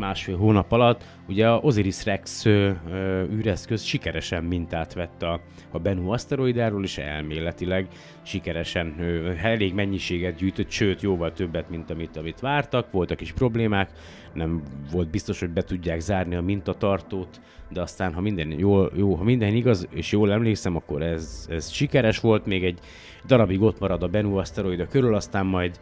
másfél 0.00 0.36
hónap 0.36 0.72
alatt, 0.72 1.04
ugye 1.28 1.48
a 1.48 1.58
Osiris 1.58 2.04
Rex 2.04 2.44
ö, 2.44 2.70
ö, 2.90 3.24
űreszköz 3.24 3.82
sikeresen 3.82 4.44
mintát 4.44 4.94
vett 4.94 5.22
a, 5.22 5.40
a 5.70 5.78
Bennu 5.78 6.12
aszteroidáról, 6.12 6.84
és 6.84 6.98
elméletileg 6.98 7.88
sikeresen 8.22 8.94
ö, 9.00 9.32
elég 9.42 9.74
mennyiséget 9.74 10.36
gyűjtött, 10.36 10.70
sőt 10.70 11.02
jóval 11.02 11.32
többet, 11.32 11.70
mint 11.70 11.90
amit, 11.90 12.16
amit 12.16 12.40
vártak, 12.40 12.90
voltak 12.90 13.20
is 13.20 13.32
problémák, 13.32 13.90
nem 14.32 14.62
volt 14.92 15.10
biztos, 15.10 15.40
hogy 15.40 15.50
be 15.50 15.62
tudják 15.62 16.00
zárni 16.00 16.34
a 16.34 16.42
mintatartót, 16.42 17.40
de 17.68 17.80
aztán, 17.80 18.14
ha 18.14 18.20
minden, 18.20 18.58
jól, 18.58 18.90
jó, 18.96 19.14
ha 19.14 19.24
minden 19.24 19.54
igaz, 19.54 19.88
és 19.90 20.12
jól 20.12 20.32
emlékszem, 20.32 20.76
akkor 20.76 21.02
ez, 21.02 21.46
ez 21.50 21.70
sikeres 21.70 22.20
volt, 22.20 22.46
még 22.46 22.64
egy 22.64 22.78
darabig 23.26 23.62
ott 23.62 23.78
marad 23.78 24.02
a 24.02 24.08
Bennu 24.08 24.36
aszteroida 24.36 24.86
körül, 24.86 25.14
aztán 25.14 25.46
majd 25.46 25.80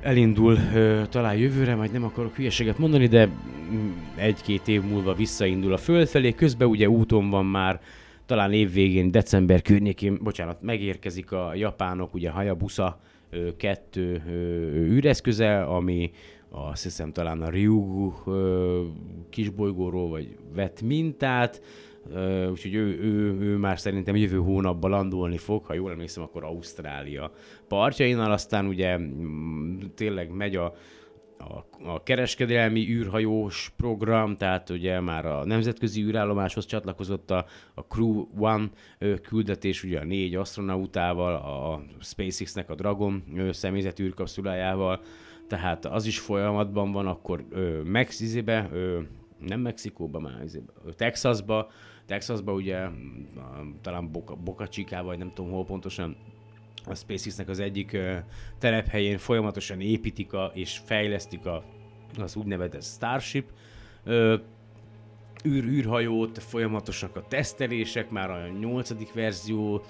elindul 0.00 0.56
ö, 0.74 1.02
talán 1.08 1.36
jövőre, 1.36 1.74
majd 1.74 1.92
nem 1.92 2.04
akarok 2.04 2.34
hülyeséget 2.34 2.78
mondani, 2.78 3.06
de 3.06 3.26
mm, 3.26 3.92
egy-két 4.16 4.68
év 4.68 4.82
múlva 4.82 5.14
visszaindul 5.14 5.72
a 5.72 5.76
föld 5.76 6.08
felé, 6.08 6.32
közben 6.32 6.68
ugye 6.68 6.88
úton 6.88 7.30
van 7.30 7.46
már, 7.46 7.80
talán 8.26 8.52
évvégén, 8.52 9.10
december 9.10 9.62
környékén, 9.62 10.18
bocsánat, 10.22 10.62
megérkezik 10.62 11.32
a 11.32 11.54
japánok, 11.54 12.14
ugye 12.14 12.30
Hayabusa 12.30 13.00
2 13.56 14.22
űreszköze, 14.74 15.62
ami 15.62 16.10
azt 16.50 16.82
hiszem 16.82 17.12
talán 17.12 17.42
a 17.42 17.50
Ryugu 17.50 18.12
kisbolygóról, 19.30 20.08
vagy 20.08 20.36
vett 20.54 20.82
mintát, 20.82 21.62
Uh, 22.10 22.50
úgyhogy 22.50 22.74
ő, 22.74 22.98
ő, 23.00 23.40
ő 23.40 23.56
már 23.56 23.78
szerintem 23.78 24.16
jövő 24.16 24.38
hónapban 24.38 24.90
landolni 24.90 25.36
fog, 25.36 25.64
ha 25.64 25.74
jól 25.74 25.90
emlékszem, 25.90 26.22
akkor 26.22 26.44
Ausztrália 26.44 27.32
partjainál, 27.68 28.32
aztán 28.32 28.66
ugye 28.66 28.96
m- 28.98 29.94
tényleg 29.94 30.30
megy 30.30 30.56
a, 30.56 30.74
a, 31.38 31.66
a 31.90 32.02
kereskedelmi 32.02 32.88
űrhajós 32.88 33.72
program, 33.76 34.36
tehát 34.36 34.70
ugye 34.70 35.00
már 35.00 35.26
a 35.26 35.44
nemzetközi 35.44 36.02
űrállomáshoz 36.02 36.66
csatlakozott 36.66 37.30
a, 37.30 37.46
a 37.74 37.80
Crew 37.80 38.24
One 38.38 38.70
küldetés, 39.22 39.84
ugye 39.84 40.00
a 40.00 40.04
négy 40.04 40.34
astronautával, 40.34 41.34
a 41.34 41.82
SpaceX-nek 42.00 42.70
a 42.70 42.74
Dragon 42.74 43.24
személyzet 43.50 44.00
űrkapszulájával, 44.00 45.00
tehát 45.48 45.84
az 45.84 46.06
is 46.06 46.18
folyamatban 46.18 46.92
van, 46.92 47.06
akkor 47.06 47.44
ö, 47.50 48.98
nem 49.38 49.60
Mexikóba, 49.60 50.18
már 50.18 50.44
Texasba, 50.96 51.70
Texasba 52.06 52.52
ugye 52.52 52.88
talán 53.80 54.10
Boca, 54.12 54.34
Boca 54.34 54.68
Chica, 54.68 55.02
vagy 55.02 55.18
nem 55.18 55.32
tudom 55.34 55.50
hol 55.50 55.64
pontosan, 55.64 56.16
a 56.84 56.94
SpaceX-nek 56.94 57.48
az 57.48 57.58
egyik 57.58 57.96
telephelyén 58.58 59.18
folyamatosan 59.18 59.80
építik 59.80 60.32
a, 60.32 60.50
és 60.54 60.80
fejlesztik 60.84 61.46
a, 61.46 61.64
az 62.18 62.36
úgynevezett 62.36 62.82
Starship 62.82 63.50
űr, 65.46 65.64
űrhajót, 65.64 66.38
folyamatosak 66.38 67.16
a 67.16 67.26
tesztelések, 67.28 68.10
már 68.10 68.30
a 68.30 68.48
nyolcadik 68.48 69.12
verzió 69.12 69.82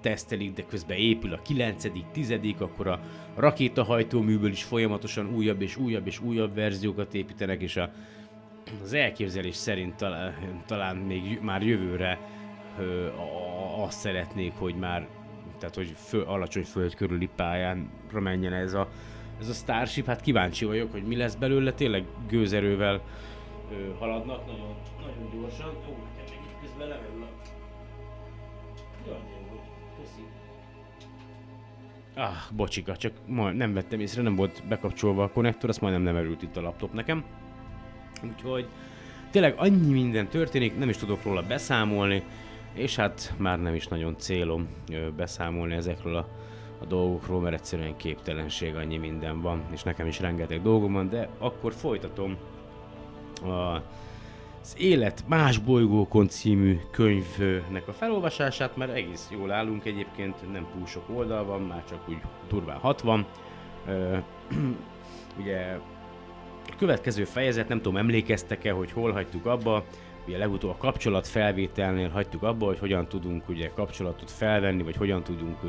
tesztelik, 0.00 0.52
de 0.52 0.64
közben 0.68 0.96
épül 0.96 1.32
a 1.32 1.42
kilencedik, 1.42 2.04
tizedik, 2.12 2.60
akkor 2.60 2.86
a 2.86 3.00
rakétahajtóműből 3.36 4.50
is 4.50 4.62
folyamatosan 4.62 5.34
újabb 5.34 5.62
és 5.62 5.76
újabb 5.76 6.06
és 6.06 6.20
újabb 6.20 6.54
verziókat 6.54 7.14
építenek, 7.14 7.62
és 7.62 7.76
a 7.76 7.92
az 8.82 8.92
elképzelés 8.92 9.54
szerint 9.54 9.96
talán, 9.96 10.62
talán 10.66 10.96
még 10.96 11.38
már 11.42 11.62
jövőre 11.62 12.18
ö, 12.78 13.08
azt 13.80 13.98
szeretnék, 13.98 14.52
hogy 14.58 14.74
már 14.74 15.08
tehát 15.58 15.74
hogy 15.74 15.94
föl, 15.96 16.22
alacsony 16.22 16.64
föld 16.64 16.94
körüli 16.94 17.28
pályán 17.36 17.90
menjen 18.12 18.52
ez 18.52 18.74
a, 18.74 18.88
ez 19.40 19.48
a 19.48 19.52
Starship, 19.52 20.06
hát 20.06 20.20
kíváncsi 20.20 20.64
vagyok, 20.64 20.92
hogy 20.92 21.02
mi 21.02 21.16
lesz 21.16 21.34
belőle, 21.34 21.72
tényleg 21.72 22.04
gőzerővel 22.28 23.02
ö, 23.70 23.94
haladnak, 23.98 24.46
nagyon, 24.46 24.74
nagyon 25.00 25.40
gyorsan. 25.40 25.68
Ó, 25.68 25.96
nekem 26.16 26.38
még 26.40 26.50
itt 26.50 26.60
közben 26.60 26.88
lemerül 26.88 27.22
a... 27.22 27.28
Jaj, 29.06 29.18
köszi. 29.96 30.22
Ah, 32.14 32.56
bocsika, 32.56 32.96
csak 32.96 33.12
ma 33.26 33.50
nem 33.50 33.74
vettem 33.74 34.00
észre, 34.00 34.22
nem 34.22 34.36
volt 34.36 34.62
bekapcsolva 34.68 35.22
a 35.22 35.30
konnektor, 35.30 35.68
azt 35.68 35.80
majdnem 35.80 36.02
nem 36.02 36.16
erült 36.16 36.42
itt 36.42 36.56
a 36.56 36.60
laptop 36.60 36.92
nekem. 36.92 37.24
Úgyhogy 38.22 38.66
tényleg 39.30 39.54
annyi 39.56 39.92
minden 39.92 40.28
történik, 40.28 40.78
nem 40.78 40.88
is 40.88 40.96
tudok 40.96 41.22
róla 41.22 41.42
beszámolni, 41.42 42.22
és 42.72 42.96
hát 42.96 43.34
már 43.36 43.60
nem 43.60 43.74
is 43.74 43.86
nagyon 43.86 44.18
célom 44.18 44.68
beszámolni 45.16 45.74
ezekről 45.74 46.16
a, 46.16 46.28
a 46.80 46.84
dolgokról, 46.84 47.40
mert 47.40 47.54
egyszerűen 47.54 47.96
képtelenség, 47.96 48.74
annyi 48.74 48.96
minden 48.96 49.40
van, 49.40 49.62
és 49.72 49.82
nekem 49.82 50.06
is 50.06 50.20
rengeteg 50.20 50.62
dolgom 50.62 50.92
van, 50.92 51.08
de 51.08 51.28
akkor 51.38 51.72
folytatom 51.72 52.36
a 53.42 53.82
az 54.62 54.74
Élet 54.78 55.24
más 55.26 55.58
bolygókon 55.58 56.28
című 56.28 56.80
könyvnek 56.90 57.88
a 57.88 57.92
felolvasását, 57.92 58.76
mert 58.76 58.92
egész 58.92 59.28
jól 59.30 59.52
állunk 59.52 59.84
egyébként, 59.84 60.52
nem 60.52 60.66
túl 60.72 60.86
sok 60.86 61.02
oldal 61.08 61.44
van, 61.44 61.60
már 61.60 61.84
csak 61.88 62.08
úgy 62.08 62.20
durván 62.48 62.78
60. 62.78 63.26
Ö, 63.86 64.16
ugye 65.40 65.78
következő 66.80 67.24
fejezet, 67.24 67.68
nem 67.68 67.76
tudom, 67.76 67.96
emlékeztek-e, 67.96 68.72
hogy 68.72 68.92
hol 68.92 69.12
hagytuk 69.12 69.46
abba, 69.46 69.84
ugye 70.26 70.38
legutóbb 70.38 70.70
a 70.70 70.76
kapcsolat 70.76 71.26
felvételnél 71.26 72.08
hagytuk 72.08 72.42
abba, 72.42 72.66
hogy 72.66 72.78
hogyan 72.78 73.08
tudunk 73.08 73.48
ugye 73.48 73.70
kapcsolatot 73.74 74.30
felvenni, 74.30 74.82
vagy 74.82 74.96
hogyan 74.96 75.22
tudunk 75.22 75.56
ö, 75.64 75.68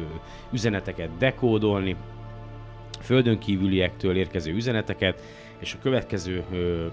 üzeneteket 0.52 1.18
dekódolni, 1.18 1.96
földön 3.02 3.40
kívüliektől 3.40 4.18
érkező 4.18 4.54
üzeneteket, 4.54 5.22
és 5.60 5.74
a 5.74 5.82
következő 5.82 6.44
ö, 6.52 6.86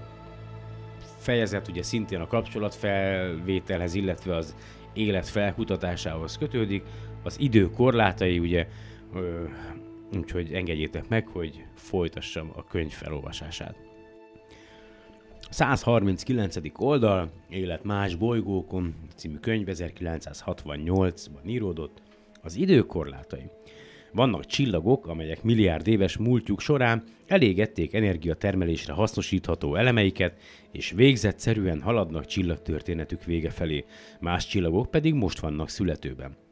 fejezet 1.17 1.67
ugye 1.67 1.83
szintén 1.83 2.19
a 2.19 2.27
kapcsolatfelvételhez, 2.27 3.93
illetve 3.93 4.35
az 4.35 4.55
élet 4.93 5.27
felkutatásához 5.27 6.37
kötődik. 6.37 6.83
Az 7.23 7.39
idő 7.39 7.69
korlátai 7.69 8.39
ugye, 8.39 8.67
ö, 9.13 9.43
úgyhogy 10.17 10.53
engedjétek 10.53 11.07
meg, 11.07 11.27
hogy 11.27 11.63
folytassam 11.75 12.51
a 12.55 12.63
könyv 12.63 12.91
felolvasását. 12.91 13.88
139. 15.49 16.55
oldal, 16.75 17.31
Élet 17.49 17.83
más 17.83 18.15
bolygókon 18.15 18.95
című 19.15 19.35
könyv 19.35 19.67
1968-ban 19.69 21.45
íródott, 21.45 22.01
az 22.41 22.55
időkorlátai. 22.55 23.49
Vannak 24.11 24.45
csillagok, 24.45 25.07
amelyek 25.07 25.43
milliárd 25.43 25.87
éves 25.87 26.17
múltjuk 26.17 26.59
során 26.59 27.03
elégették 27.27 27.93
energiatermelésre 27.93 28.93
hasznosítható 28.93 29.75
elemeiket, 29.75 30.39
és 30.71 30.91
végzetszerűen 30.91 31.81
haladnak 31.81 32.25
csillagtörténetük 32.25 33.23
vége 33.23 33.49
felé, 33.49 33.85
más 34.19 34.47
csillagok 34.47 34.91
pedig 34.91 35.13
most 35.13 35.39
vannak 35.39 35.69
születőben. 35.69 36.48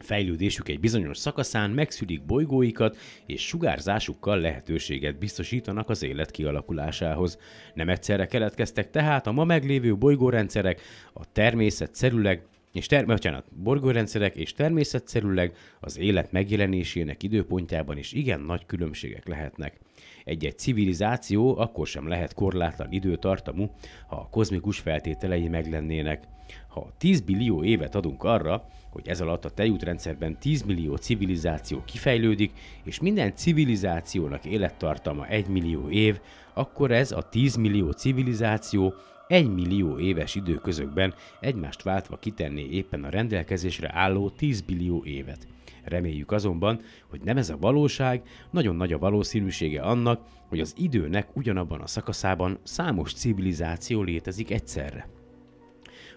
Fejlődésük 0.00 0.68
egy 0.68 0.80
bizonyos 0.80 1.18
szakaszán 1.18 1.70
megszülik 1.70 2.24
bolygóikat, 2.24 2.96
és 3.26 3.46
sugárzásukkal 3.46 4.38
lehetőséget 4.38 5.18
biztosítanak 5.18 5.88
az 5.88 6.02
élet 6.02 6.30
kialakulásához. 6.30 7.38
Nem 7.74 7.88
egyszerre 7.88 8.26
keletkeztek 8.26 8.90
tehát 8.90 9.26
a 9.26 9.32
ma 9.32 9.44
meglévő 9.44 9.96
bolygórendszerek, 9.96 10.80
a 11.12 11.32
természet 11.32 11.94
szerüleg 11.94 12.42
és 12.72 12.86
ter- 12.86 13.06
bocsánat, 13.06 13.44
borgórendszerek 13.62 14.36
és 14.36 14.52
természetszerűleg 14.52 15.56
az 15.80 15.98
élet 15.98 16.32
megjelenésének 16.32 17.22
időpontjában 17.22 17.98
is 17.98 18.12
igen 18.12 18.40
nagy 18.40 18.66
különbségek 18.66 19.28
lehetnek. 19.28 19.80
Egy-egy 20.24 20.58
civilizáció 20.58 21.58
akkor 21.58 21.86
sem 21.86 22.08
lehet 22.08 22.34
korlátlan 22.34 22.92
időtartamú, 22.92 23.70
ha 24.06 24.16
a 24.16 24.28
kozmikus 24.30 24.78
feltételei 24.78 25.48
meglennének. 25.48 26.22
Ha 26.68 26.92
10 26.98 27.20
billió 27.20 27.64
évet 27.64 27.94
adunk 27.94 28.24
arra, 28.24 28.64
hogy 28.90 29.08
ez 29.08 29.20
alatt 29.20 29.44
a 29.44 29.50
tejútrendszerben 29.50 30.38
10 30.38 30.62
millió 30.62 30.96
civilizáció 30.96 31.82
kifejlődik, 31.84 32.52
és 32.82 33.00
minden 33.00 33.34
civilizációnak 33.34 34.44
élettartama 34.44 35.26
1 35.26 35.46
millió 35.46 35.88
év, 35.88 36.20
akkor 36.54 36.90
ez 36.90 37.12
a 37.12 37.22
10 37.22 37.56
millió 37.56 37.90
civilizáció 37.90 38.94
egy 39.30 39.54
millió 39.54 39.98
éves 39.98 40.34
időközökben 40.34 41.14
egymást 41.40 41.82
váltva 41.82 42.16
kitenné 42.16 42.66
éppen 42.70 43.04
a 43.04 43.08
rendelkezésre 43.08 43.90
álló 43.92 44.30
10 44.30 44.60
billió 44.60 45.04
évet. 45.04 45.46
Reméljük 45.84 46.32
azonban, 46.32 46.80
hogy 47.08 47.20
nem 47.24 47.36
ez 47.36 47.50
a 47.50 47.56
valóság, 47.56 48.22
nagyon 48.50 48.76
nagy 48.76 48.92
a 48.92 48.98
valószínűsége 48.98 49.80
annak, 49.80 50.26
hogy 50.48 50.60
az 50.60 50.74
időnek 50.76 51.36
ugyanabban 51.36 51.80
a 51.80 51.86
szakaszában 51.86 52.58
számos 52.62 53.12
civilizáció 53.12 54.02
létezik 54.02 54.50
egyszerre. 54.50 55.08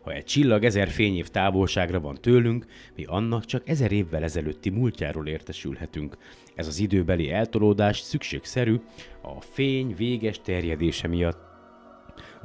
Ha 0.04 0.12
egy 0.12 0.26
csillag 0.26 0.63
ezer 0.63 0.88
fényév 0.88 1.28
távolságra 1.28 1.99
van 1.99 2.17
tőlünk, 2.21 2.65
mi 2.95 3.04
annak 3.04 3.45
csak 3.45 3.69
ezer 3.69 3.91
évvel 3.91 4.23
ezelőtti 4.23 4.69
múltjáról 4.69 5.28
értesülhetünk. 5.28 6.17
Ez 6.56 6.67
az 6.67 6.80
időbeli 6.80 7.32
eltolódás 7.32 7.99
szükségszerű 7.99 8.80
a 9.21 9.41
fény 9.41 9.95
véges 9.95 10.41
terjedése 10.41 11.08
miatt 11.08 11.52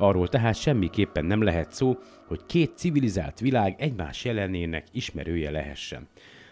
Arról 0.00 0.28
tehát 0.28 0.56
semmiképpen 0.60 1.24
nem 1.24 1.42
lehet 1.42 1.72
szó, 1.72 1.98
hogy 2.26 2.40
két 2.46 2.76
civilizált 2.76 3.40
világ 3.40 3.74
egymás 3.78 4.24
jelenének 4.24 4.86
ismerője 4.92 5.50
lehessen. 5.50 6.08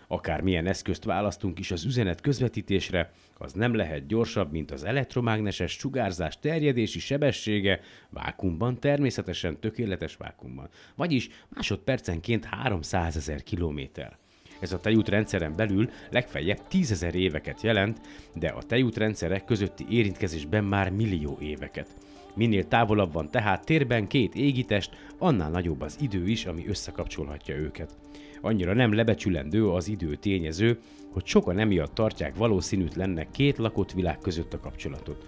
Akármilyen 0.09 0.67
eszközt 0.67 1.05
választunk 1.05 1.59
is 1.59 1.71
az 1.71 1.85
üzenet 1.85 2.21
közvetítésre, 2.21 3.13
az 3.39 3.53
nem 3.53 3.75
lehet 3.75 4.07
gyorsabb, 4.07 4.53
mint 4.53 4.71
az 4.71 4.85
elektromágneses 4.85 5.73
sugárzás 5.73 6.39
terjedési 6.39 6.99
sebessége 6.99 7.81
vákumban, 8.11 8.81
természetesen 8.81 9.61
tökéletes 9.61 10.17
vákumban. 10.17 10.69
Vagyis 10.95 11.29
másodpercenként 11.49 12.45
300 12.45 13.17
ezer 13.17 13.43
kilométer. 13.43 14.17
Ez 14.61 14.73
a 14.73 14.81
tejútrendszeren 14.81 15.57
belül 15.57 15.91
legfeljebb 16.11 16.69
tízezer 16.69 17.15
éveket 17.15 17.63
jelent, 17.63 18.01
de 18.35 18.49
a 18.49 18.63
tejútrendszerek 18.63 19.45
közötti 19.45 19.87
érintkezésben 19.91 20.65
már 20.65 20.91
millió 20.91 21.39
éveket. 21.41 22.06
Minél 22.37 22.69
távolabb 22.69 23.13
van 23.13 23.31
tehát 23.31 23.65
térben 23.65 24.07
két 24.07 24.35
égitest, 24.35 24.91
annál 25.19 25.51
nagyobb 25.51 25.81
az 25.81 25.97
idő 26.01 26.29
is, 26.29 26.47
ami 26.47 26.69
összekapcsolhatja 26.69 27.57
őket. 27.57 27.97
Annyira 28.41 28.75
nem 28.75 28.95
lebecsülendő 28.95 29.71
az 29.71 29.89
idő 29.89 30.15
tényező, 30.15 30.79
hogy 31.13 31.27
sokan 31.27 31.59
emiatt 31.59 31.95
tartják 31.95 32.37
valószínűtlennek 32.37 33.31
két 33.31 33.59
lakott 33.59 33.93
világ 33.93 34.19
között 34.19 34.53
a 34.53 34.61
kapcsolatot. 34.61 35.25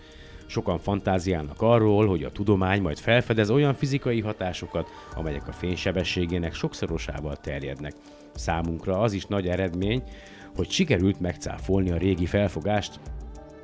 Sokan 0.46 0.78
fantáziálnak 0.78 1.62
arról, 1.62 2.06
hogy 2.06 2.22
a 2.22 2.32
tudomány 2.32 2.82
majd 2.82 2.98
felfedez 2.98 3.50
olyan 3.50 3.74
fizikai 3.74 4.20
hatásokat, 4.20 4.88
amelyek 5.14 5.48
a 5.48 5.52
fénysebességének 5.52 6.54
sokszorosával 6.54 7.36
terjednek. 7.36 7.92
Számunkra 8.34 9.00
az 9.00 9.12
is 9.12 9.26
nagy 9.26 9.48
eredmény, 9.48 10.02
hogy 10.56 10.70
sikerült 10.70 11.20
megcáfolni 11.20 11.90
a 11.90 11.96
régi 11.96 12.26
felfogást, 12.26 13.00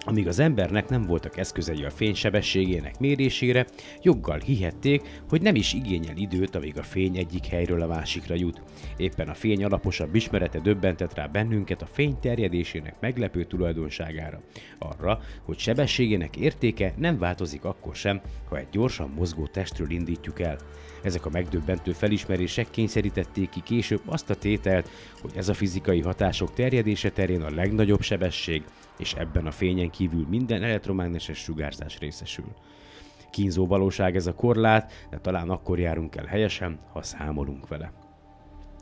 amíg 0.04 0.28
az 0.28 0.38
embernek 0.38 0.88
nem 0.88 1.02
voltak 1.02 1.36
eszközei 1.36 1.84
a 1.84 1.90
fény 1.90 2.14
sebességének 2.14 2.98
mérésére, 2.98 3.66
joggal 4.02 4.38
hihették, 4.38 5.22
hogy 5.28 5.42
nem 5.42 5.54
is 5.54 5.72
igényel 5.72 6.16
időt, 6.16 6.54
amíg 6.54 6.78
a 6.78 6.82
fény 6.82 7.16
egyik 7.16 7.46
helyről 7.46 7.82
a 7.82 7.86
másikra 7.86 8.34
jut. 8.34 8.62
Éppen 8.96 9.28
a 9.28 9.34
fény 9.34 9.64
alaposabb 9.64 10.14
ismerete 10.14 10.58
döbbentett 10.58 11.14
rá 11.14 11.26
bennünket 11.26 11.82
a 11.82 11.86
fény 11.86 12.18
terjedésének 12.20 13.00
meglepő 13.00 13.44
tulajdonságára. 13.44 14.40
Arra, 14.78 15.20
hogy 15.44 15.58
sebességének 15.58 16.36
értéke 16.36 16.94
nem 16.96 17.18
változik 17.18 17.64
akkor 17.64 17.94
sem, 17.94 18.20
ha 18.48 18.58
egy 18.58 18.68
gyorsan 18.70 19.12
mozgó 19.16 19.46
testről 19.46 19.90
indítjuk 19.90 20.40
el. 20.40 20.56
Ezek 21.02 21.26
a 21.26 21.30
megdöbbentő 21.30 21.92
felismerések 21.92 22.70
kényszerítették 22.70 23.48
ki 23.48 23.60
később 23.60 24.00
azt 24.06 24.30
a 24.30 24.34
tételt, 24.34 24.88
hogy 25.20 25.32
ez 25.36 25.48
a 25.48 25.54
fizikai 25.54 26.00
hatások 26.00 26.52
terjedése 26.52 27.10
terén 27.10 27.42
a 27.42 27.54
legnagyobb 27.54 28.00
sebesség, 28.00 28.62
és 28.98 29.14
ebben 29.14 29.46
a 29.46 29.50
fényen 29.50 29.90
kívül 29.90 30.26
minden 30.28 30.62
elektromágneses 30.62 31.38
sugárzás 31.38 31.98
részesül. 31.98 32.54
Kínzó 33.30 33.66
valóság 33.66 34.16
ez 34.16 34.26
a 34.26 34.34
korlát, 34.34 34.92
de 35.10 35.18
talán 35.18 35.50
akkor 35.50 35.78
járunk 35.78 36.16
el 36.16 36.24
helyesen, 36.24 36.78
ha 36.92 37.02
számolunk 37.02 37.68
vele. 37.68 37.92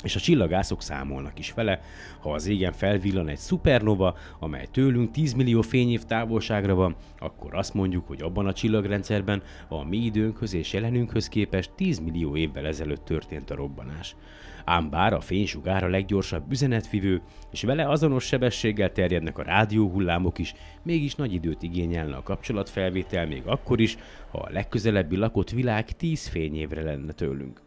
És 0.03 0.16
a 0.16 0.20
csillagászok 0.20 0.83
számolnak 0.83 1.38
is 1.38 1.53
vele, 1.53 1.81
ha 2.20 2.33
az 2.33 2.46
égen 2.46 2.72
felvillan 2.72 3.29
egy 3.29 3.38
szupernova, 3.38 4.16
amely 4.38 4.66
tőlünk 4.70 5.11
10 5.11 5.33
millió 5.33 5.61
fényév 5.61 6.05
távolságra 6.05 6.75
van, 6.75 6.96
akkor 7.18 7.55
azt 7.55 7.75
mondjuk, 7.75 8.07
hogy 8.07 8.22
abban 8.22 8.46
a 8.46 8.53
csillagrendszerben 8.53 9.42
a 9.68 9.85
mi 9.85 9.96
időnkhöz 9.96 10.55
és 10.55 10.72
jelenünkhöz 10.72 11.29
képest 11.29 11.70
10 11.77 11.98
millió 11.98 12.37
évvel 12.37 12.66
ezelőtt 12.66 13.05
történt 13.05 13.51
a 13.51 13.55
robbanás 13.55 14.16
ám 14.64 14.90
bár 14.90 15.12
a 15.12 15.20
fénysugár 15.20 15.85
a 15.85 15.88
leggyorsabb 15.88 16.51
üzenetvivő, 16.51 17.22
és 17.51 17.62
vele 17.62 17.88
azonos 17.88 18.25
sebességgel 18.25 18.92
terjednek 18.92 19.38
a 19.38 19.42
rádióhullámok 19.42 20.38
is, 20.38 20.55
mégis 20.83 21.14
nagy 21.14 21.33
időt 21.33 21.62
igényelne 21.62 22.16
a 22.16 22.22
kapcsolatfelvétel 22.22 23.27
még 23.27 23.42
akkor 23.46 23.81
is, 23.81 23.96
ha 24.31 24.38
a 24.38 24.51
legközelebbi 24.53 25.16
lakott 25.16 25.51
világ 25.51 25.85
10 25.85 26.29
fényévre 26.29 26.83
lenne 26.83 27.12
tőlünk. 27.12 27.61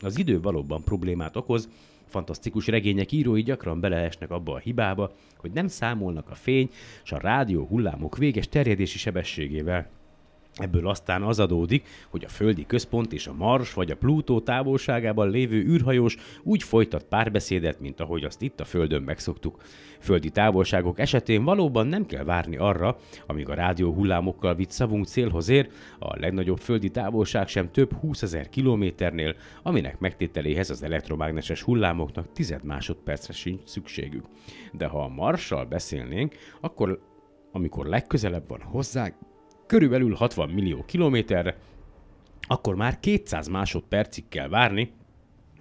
Az 0.00 0.18
idő 0.18 0.40
valóban 0.40 0.84
problémát 0.84 1.36
okoz, 1.36 1.68
fantasztikus 2.06 2.66
regények 2.66 3.12
írói 3.12 3.42
gyakran 3.42 3.80
beleesnek 3.80 4.30
abba 4.30 4.52
a 4.52 4.58
hibába, 4.58 5.12
hogy 5.36 5.50
nem 5.50 5.68
számolnak 5.68 6.30
a 6.30 6.34
fény 6.34 6.70
és 7.04 7.12
a 7.12 7.18
rádió 7.18 7.66
hullámok 7.66 8.16
véges 8.16 8.48
terjedési 8.48 8.98
sebességével. 8.98 9.97
Ebből 10.58 10.88
aztán 10.88 11.22
az 11.22 11.40
adódik, 11.40 11.86
hogy 12.08 12.24
a 12.24 12.28
földi 12.28 12.66
központ 12.66 13.12
és 13.12 13.26
a 13.26 13.34
Mars 13.34 13.74
vagy 13.74 13.90
a 13.90 13.96
Plutó 13.96 14.40
távolságában 14.40 15.30
lévő 15.30 15.56
űrhajós 15.56 16.16
úgy 16.42 16.62
folytat 16.62 17.04
párbeszédet, 17.04 17.80
mint 17.80 18.00
ahogy 18.00 18.24
azt 18.24 18.42
itt 18.42 18.60
a 18.60 18.64
Földön 18.64 19.02
megszoktuk. 19.02 19.62
Földi 20.00 20.30
távolságok 20.30 20.98
esetén 20.98 21.44
valóban 21.44 21.86
nem 21.86 22.06
kell 22.06 22.24
várni 22.24 22.56
arra, 22.56 22.98
amíg 23.26 23.48
a 23.48 23.54
rádió 23.54 23.92
hullámokkal 23.92 24.54
vitt 24.54 24.70
szavunk 24.70 25.06
célhoz 25.06 25.48
ér, 25.48 25.68
a 25.98 26.18
legnagyobb 26.18 26.58
földi 26.58 26.90
távolság 26.90 27.48
sem 27.48 27.70
több 27.70 27.92
20 27.92 28.22
ezer 28.22 28.48
kilométernél, 28.48 29.34
aminek 29.62 29.98
megtételéhez 29.98 30.70
az 30.70 30.82
elektromágneses 30.82 31.62
hullámoknak 31.62 32.32
tized 32.32 32.64
másodpercre 32.64 33.32
sincs 33.32 33.60
szükségük. 33.64 34.24
De 34.72 34.86
ha 34.86 35.02
a 35.02 35.08
Marssal 35.08 35.64
beszélnénk, 35.64 36.34
akkor 36.60 37.00
amikor 37.52 37.86
legközelebb 37.86 38.48
van 38.48 38.62
hozzánk, 38.62 39.14
körülbelül 39.68 40.14
60 40.14 40.48
millió 40.48 40.84
kilométerre, 40.86 41.56
akkor 42.40 42.74
már 42.74 43.00
200 43.00 43.48
másodpercig 43.48 44.24
kell 44.28 44.48
várni, 44.48 44.90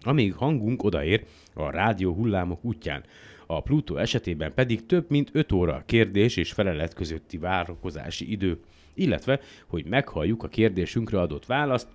amíg 0.02 0.34
hangunk 0.34 0.84
odaér 0.84 1.26
a 1.54 1.70
rádió 1.70 2.13
hullámok 2.13 2.65
útján. 2.65 3.04
A 3.46 3.62
Pluto 3.62 3.96
esetében 3.96 4.54
pedig 4.54 4.86
több 4.86 5.06
mint 5.10 5.30
5 5.34 5.52
óra 5.52 5.74
a 5.74 5.84
kérdés 5.86 6.38
és 6.38 6.52
felelet 6.52 6.93
közötti 6.93 7.38
várakozási 7.38 8.32
idő, 8.32 8.60
illetve, 8.93 9.39
hogy 9.67 9.86
meghalljuk 9.86 10.43
a 10.43 10.48
kérdésünkre 10.48 11.20
adott 11.20 11.46
választ, 11.46 11.88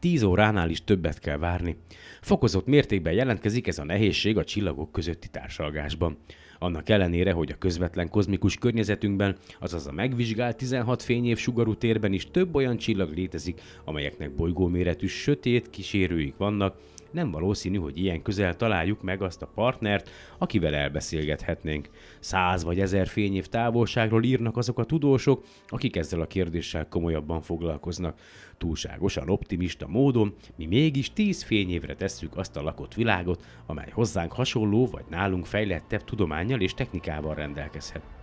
10 0.00 0.22
óránál 0.22 0.70
is 0.70 0.84
többet 0.84 1.18
kell 1.18 1.36
várni. 1.36 1.76
Fokozott 2.20 2.66
mértékben 2.66 3.12
jelentkezik 3.12 3.66
ez 3.66 3.78
a 3.78 3.84
nehézség 3.84 4.36
a 4.36 4.44
csillagok 4.44 4.92
közötti 4.92 5.28
társalgásban. 5.28 6.18
Annak 6.58 6.88
ellenére, 6.88 7.32
hogy 7.32 7.50
a 7.50 7.58
közvetlen 7.58 8.08
kozmikus 8.08 8.56
környezetünkben, 8.56 9.36
azaz 9.60 9.86
a 9.86 9.92
megvizsgált 9.92 10.56
16 10.56 11.02
fényév 11.02 11.38
sugarú 11.38 11.74
térben 11.74 12.12
is 12.12 12.30
több 12.30 12.54
olyan 12.54 12.76
csillag 12.76 13.14
létezik, 13.14 13.60
amelyeknek 13.84 14.34
bolygóméretű 14.34 15.06
sötét 15.06 15.70
kísérőik 15.70 16.36
vannak, 16.36 16.76
nem 17.10 17.30
valószínű, 17.30 17.78
hogy 17.78 17.98
ilyen 17.98 18.22
közel 18.22 18.56
találjuk 18.56 19.02
meg 19.02 19.22
azt 19.22 19.42
a 19.42 19.50
partnert, 19.54 20.10
akivel 20.38 20.74
elbeszélgethetnénk. 20.74 21.88
Száz 22.20 22.64
vagy 22.64 22.80
ezer 22.80 23.06
fényév 23.06 23.46
távolságról 23.46 24.24
írnak 24.24 24.56
azok 24.56 24.78
a 24.78 24.84
tudósok, 24.84 25.44
akik 25.66 25.96
ezzel 25.96 26.20
a 26.20 26.26
kérdéssel 26.26 26.88
komolyabban 26.88 27.40
foglalkoznak. 27.40 28.18
Túlságosan 28.58 29.28
optimista 29.28 29.86
módon 29.86 30.34
mi 30.56 30.66
mégis 30.66 31.12
tíz 31.12 31.42
fényévre 31.42 31.94
tesszük 31.94 32.36
azt 32.36 32.56
a 32.56 32.62
lakott 32.62 32.94
világot, 32.94 33.44
amely 33.66 33.90
hozzánk 33.92 34.32
hasonló 34.32 34.86
vagy 34.86 35.04
nálunk 35.10 35.46
fejlettebb 35.46 36.04
tudományjal 36.04 36.60
és 36.60 36.74
technikával 36.74 37.34
rendelkezhet. 37.34 38.17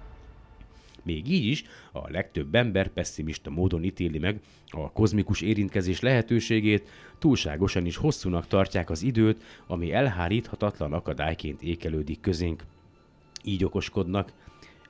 Még 1.05 1.31
így 1.31 1.45
is 1.45 1.63
a 1.91 2.09
legtöbb 2.09 2.55
ember 2.55 2.87
pessimista 2.87 3.49
módon 3.49 3.83
ítéli 3.83 4.17
meg 4.17 4.39
a 4.69 4.91
kozmikus 4.91 5.41
érintkezés 5.41 5.99
lehetőségét, 5.99 6.89
túlságosan 7.19 7.85
is 7.85 7.95
hosszúnak 7.95 8.47
tartják 8.47 8.89
az 8.89 9.03
időt, 9.03 9.43
ami 9.67 9.93
elháríthatatlan 9.93 10.93
akadályként 10.93 11.61
ékelődik 11.61 12.19
közénk. 12.21 12.63
Így 13.43 13.63
okoskodnak. 13.63 14.31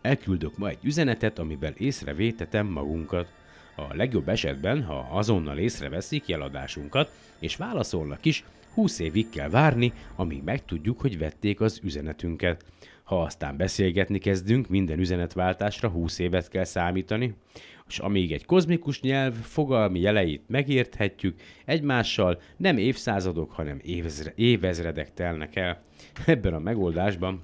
Elküldök 0.02 0.58
ma 0.58 0.70
egy 0.70 0.80
üzenetet, 0.84 1.40
amivel 1.40 1.74
észrevétetem 1.78 2.68
magunkat. 2.68 3.32
A 3.76 3.96
legjobb 3.96 4.30
esetben, 4.30 4.84
ha 4.84 5.08
azonnal 5.12 5.58
észreveszik 5.58 6.28
jeladásunkat, 6.28 7.12
és 7.40 7.56
válaszolnak 7.56 8.26
is, 8.26 8.44
20 8.74 9.00
évig 9.00 9.30
kell 9.30 9.50
várni, 9.50 9.94
amíg 10.16 10.44
megtudjuk, 10.44 11.02
hogy 11.02 11.18
vették 11.18 11.62
az 11.62 11.80
üzenetünket. 11.84 12.66
Ha 13.06 13.22
aztán 13.22 13.58
beszélgetni 13.58 14.18
kezdünk, 14.18 14.68
minden 14.68 15.00
üzenetváltásra 15.00 15.90
20 15.90 16.20
évet 16.20 16.50
kell 16.50 16.64
számítani, 16.64 17.36
és 17.88 18.00
amíg 18.00 18.32
egy 18.32 18.46
kozmikus 18.46 19.02
nyelv 19.02 19.34
fogalmi 19.34 20.00
jeleit 20.00 20.44
megérthetjük, 20.48 21.40
egymással 21.66 22.42
nem 22.58 22.78
évszázadok, 22.78 23.52
hanem 23.52 23.80
évezre, 23.84 24.34
évezredek 24.36 25.14
telnek 25.14 25.56
el. 25.56 25.84
Ebben 26.26 26.54
a 26.54 26.60
megoldásban 26.60 27.42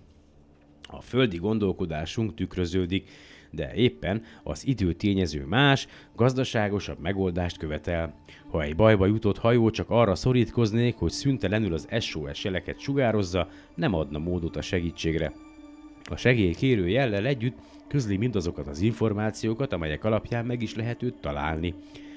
a 0.89 1.01
földi 1.01 1.37
gondolkodásunk 1.37 2.35
tükröződik, 2.35 3.09
de 3.51 3.73
éppen 3.73 4.23
az 4.43 4.67
idő 4.67 4.93
tényező 4.93 5.45
más, 5.45 5.87
gazdaságosabb 6.15 6.99
megoldást 6.99 7.57
követel. 7.57 8.13
Ha 8.49 8.61
egy 8.61 8.75
bajba 8.75 9.05
jutott 9.05 9.37
hajó 9.37 9.69
csak 9.69 9.89
arra 9.89 10.15
szorítkoznék, 10.15 10.95
hogy 10.95 11.11
szüntelenül 11.11 11.73
az 11.73 11.87
SOS 11.99 12.43
jeleket 12.43 12.79
sugározza, 12.79 13.47
nem 13.75 13.93
adna 13.93 14.19
módot 14.19 14.55
a 14.55 14.61
segítségre. 14.61 15.33
A 16.09 16.15
segélykérő 16.15 16.87
jellel 16.87 17.25
együtt 17.25 17.57
közli 17.87 18.17
mindazokat 18.17 18.67
az 18.67 18.81
információkat, 18.81 19.73
amelyek 19.73 20.03
alapján 20.03 20.45
meg 20.45 20.61
is 20.61 20.75
lehet 20.75 21.03
őt 21.03 21.15
találni. 21.21 21.73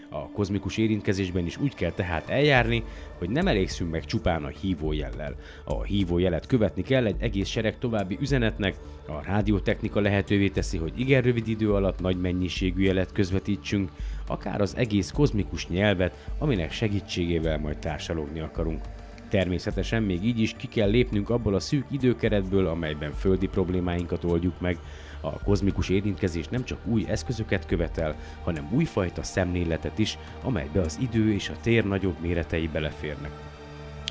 A 0.09 0.29
kozmikus 0.29 0.77
érintkezésben 0.77 1.47
is 1.47 1.57
úgy 1.57 1.75
kell 1.75 1.91
tehát 1.91 2.29
eljárni, 2.29 2.83
hogy 3.19 3.31
nem 3.31 3.47
elégszünk 3.47 3.91
meg 3.91 4.05
csupán 4.05 4.45
a 4.45 4.49
hívójellel. 4.49 5.37
A 5.65 5.83
hívójelet 5.83 6.47
követni 6.47 6.83
kell 6.83 7.07
egy 7.07 7.17
egész 7.19 7.49
sereg 7.49 7.79
további 7.79 8.19
üzenetnek, 8.21 8.77
a 9.07 9.23
rádiótechnika 9.25 10.01
lehetővé 10.01 10.49
teszi, 10.49 10.77
hogy 10.77 10.93
igen 11.01 11.23
rövid 11.23 11.49
idő 11.49 11.73
alatt 11.73 12.01
nagy 12.01 12.21
mennyiségű 12.21 12.83
jelet 12.83 13.13
közvetítsünk, 13.13 13.91
akár 14.27 14.61
az 14.61 14.77
egész 14.77 15.11
kozmikus 15.11 15.69
nyelvet, 15.69 16.29
aminek 16.39 16.73
segítségével 16.73 17.59
majd 17.59 17.79
társalogni 17.79 18.41
akarunk. 18.41 18.81
Természetesen 19.35 20.03
még 20.03 20.25
így 20.25 20.41
is 20.41 20.55
ki 20.57 20.67
kell 20.67 20.91
lépnünk 20.91 21.31
abból 21.31 21.55
a 21.55 21.61
szűk 21.61 21.85
időkeretből, 21.91 22.67
amelyben 22.67 23.13
földi 23.13 23.47
problémáinkat 23.47 24.25
oldjuk 24.25 24.61
meg. 24.61 24.79
A 25.21 25.39
kozmikus 25.39 25.89
érintkezés 25.89 26.49
nem 26.49 26.65
csak 26.65 26.87
új 26.87 27.05
eszközöket 27.09 27.67
követel, 27.67 28.17
hanem 28.43 28.69
újfajta 28.73 29.23
szemléletet 29.23 29.99
is, 29.99 30.19
amelybe 30.43 30.81
az 30.81 30.99
idő 31.01 31.33
és 31.33 31.49
a 31.49 31.61
tér 31.63 31.85
nagyobb 31.85 32.21
méretei 32.21 32.69
beleférnek. 32.69 33.31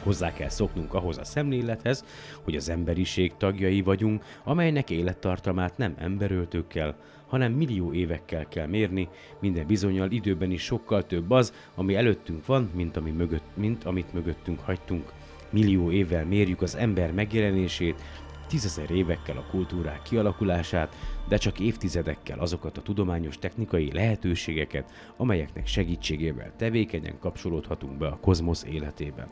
Hozzá 0.03 0.33
kell 0.33 0.49
szoknunk 0.49 0.93
ahhoz 0.93 1.17
a 1.17 1.23
szemlélethez, 1.23 2.05
hogy 2.41 2.55
az 2.55 2.69
emberiség 2.69 3.33
tagjai 3.37 3.81
vagyunk, 3.81 4.23
amelynek 4.43 4.89
élettartamát 4.89 5.77
nem 5.77 5.95
emberöltőkkel, 5.97 6.95
hanem 7.33 7.51
millió 7.51 7.93
évekkel 7.93 8.47
kell 8.47 8.67
mérni, 8.67 9.09
minden 9.39 9.67
bizonyal 9.67 10.11
időben 10.11 10.51
is 10.51 10.61
sokkal 10.61 11.05
több 11.05 11.31
az, 11.31 11.53
ami 11.75 11.95
előttünk 11.95 12.45
van, 12.45 12.69
mint, 12.73 12.97
ami 12.97 13.11
mögött, 13.11 13.43
mint 13.53 13.83
amit 13.83 14.13
mögöttünk 14.13 14.59
hagytunk. 14.59 15.13
Millió 15.49 15.91
évvel 15.91 16.25
mérjük 16.25 16.61
az 16.61 16.75
ember 16.75 17.11
megjelenését, 17.11 18.01
tízezer 18.47 18.91
évekkel 18.91 19.37
a 19.37 19.45
kultúrák 19.49 20.01
kialakulását, 20.01 20.95
de 21.27 21.37
csak 21.37 21.59
évtizedekkel 21.59 22.39
azokat 22.39 22.77
a 22.77 22.81
tudományos 22.81 23.37
technikai 23.37 23.91
lehetőségeket, 23.91 24.91
amelyeknek 25.17 25.67
segítségével 25.67 26.51
tevékenyen 26.57 27.19
kapcsolódhatunk 27.19 27.97
be 27.97 28.07
a 28.07 28.19
kozmosz 28.21 28.63
életébe. 28.63 29.27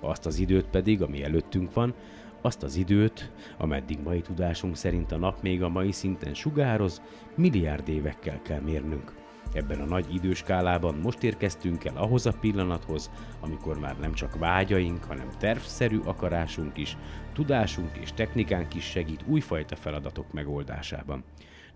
Azt 0.00 0.26
az 0.26 0.38
időt 0.38 0.66
pedig, 0.66 1.02
ami 1.02 1.24
előttünk 1.24 1.74
van, 1.74 1.94
azt 2.40 2.62
az 2.62 2.76
időt, 2.76 3.30
ameddig 3.58 3.98
mai 4.04 4.20
tudásunk 4.20 4.76
szerint 4.76 5.12
a 5.12 5.16
nap 5.16 5.42
még 5.42 5.62
a 5.62 5.68
mai 5.68 5.92
szinten 5.92 6.34
sugároz, 6.34 7.02
milliárd 7.34 7.88
évekkel 7.88 8.42
kell 8.42 8.60
mérnünk. 8.60 9.14
Ebben 9.52 9.80
a 9.80 9.84
nagy 9.84 10.14
időskálában 10.14 10.94
most 10.94 11.22
érkeztünk 11.22 11.84
el 11.84 11.96
ahhoz 11.96 12.26
a 12.26 12.32
pillanathoz, 12.40 13.10
amikor 13.40 13.78
már 13.78 13.98
nem 13.98 14.12
csak 14.12 14.38
vágyaink, 14.38 15.04
hanem 15.04 15.28
tervszerű 15.38 15.98
akarásunk 16.04 16.76
is, 16.76 16.96
tudásunk 17.32 17.96
és 17.96 18.12
technikánk 18.12 18.74
is 18.74 18.84
segít 18.84 19.24
újfajta 19.26 19.76
feladatok 19.76 20.32
megoldásában. 20.32 21.24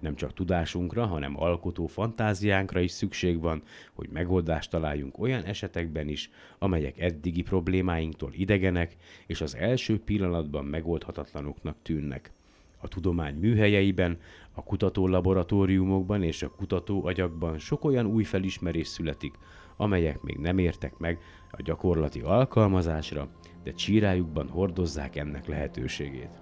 Nem 0.03 0.15
csak 0.15 0.33
tudásunkra, 0.33 1.07
hanem 1.07 1.41
alkotó 1.41 1.87
fantáziánkra 1.87 2.81
is 2.81 2.91
szükség 2.91 3.41
van, 3.41 3.63
hogy 3.93 4.09
megoldást 4.13 4.71
találjunk 4.71 5.19
olyan 5.19 5.43
esetekben 5.43 6.09
is, 6.09 6.31
amelyek 6.59 6.99
eddigi 6.99 7.43
problémáinktól 7.43 8.33
idegenek, 8.33 8.97
és 9.27 9.41
az 9.41 9.57
első 9.57 10.01
pillanatban 10.01 10.65
megoldhatatlanoknak 10.65 11.77
tűnnek. 11.83 12.33
A 12.81 12.89
tudomány 12.89 13.35
műhelyeiben, 13.35 14.19
a 14.53 14.63
kutató 14.63 15.09
laboratóriumokban 15.09 16.23
és 16.23 16.43
a 16.43 16.51
kutató 16.51 17.07
agyakban 17.07 17.59
sok 17.59 17.85
olyan 17.85 18.07
új 18.07 18.25
felismerés 18.25 18.89
születik, 18.89 19.35
amelyek 19.77 20.21
még 20.21 20.37
nem 20.37 20.59
értek 20.59 20.99
meg 20.99 21.19
a 21.51 21.63
gyakorlati 21.63 22.21
alkalmazásra, 22.21 23.29
de 23.63 23.73
csírájukban 23.73 24.49
hordozzák 24.49 25.17
ennek 25.17 25.47
lehetőségét. 25.47 26.41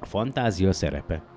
A 0.00 0.06
fantázia 0.06 0.72
szerepe 0.72 1.31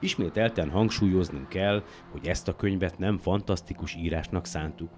Ismételten 0.00 0.70
hangsúlyoznunk 0.70 1.48
kell, 1.48 1.82
hogy 2.10 2.26
ezt 2.26 2.48
a 2.48 2.56
könyvet 2.56 2.98
nem 2.98 3.18
fantasztikus 3.18 3.94
írásnak 3.94 4.46
szántuk. 4.46 4.90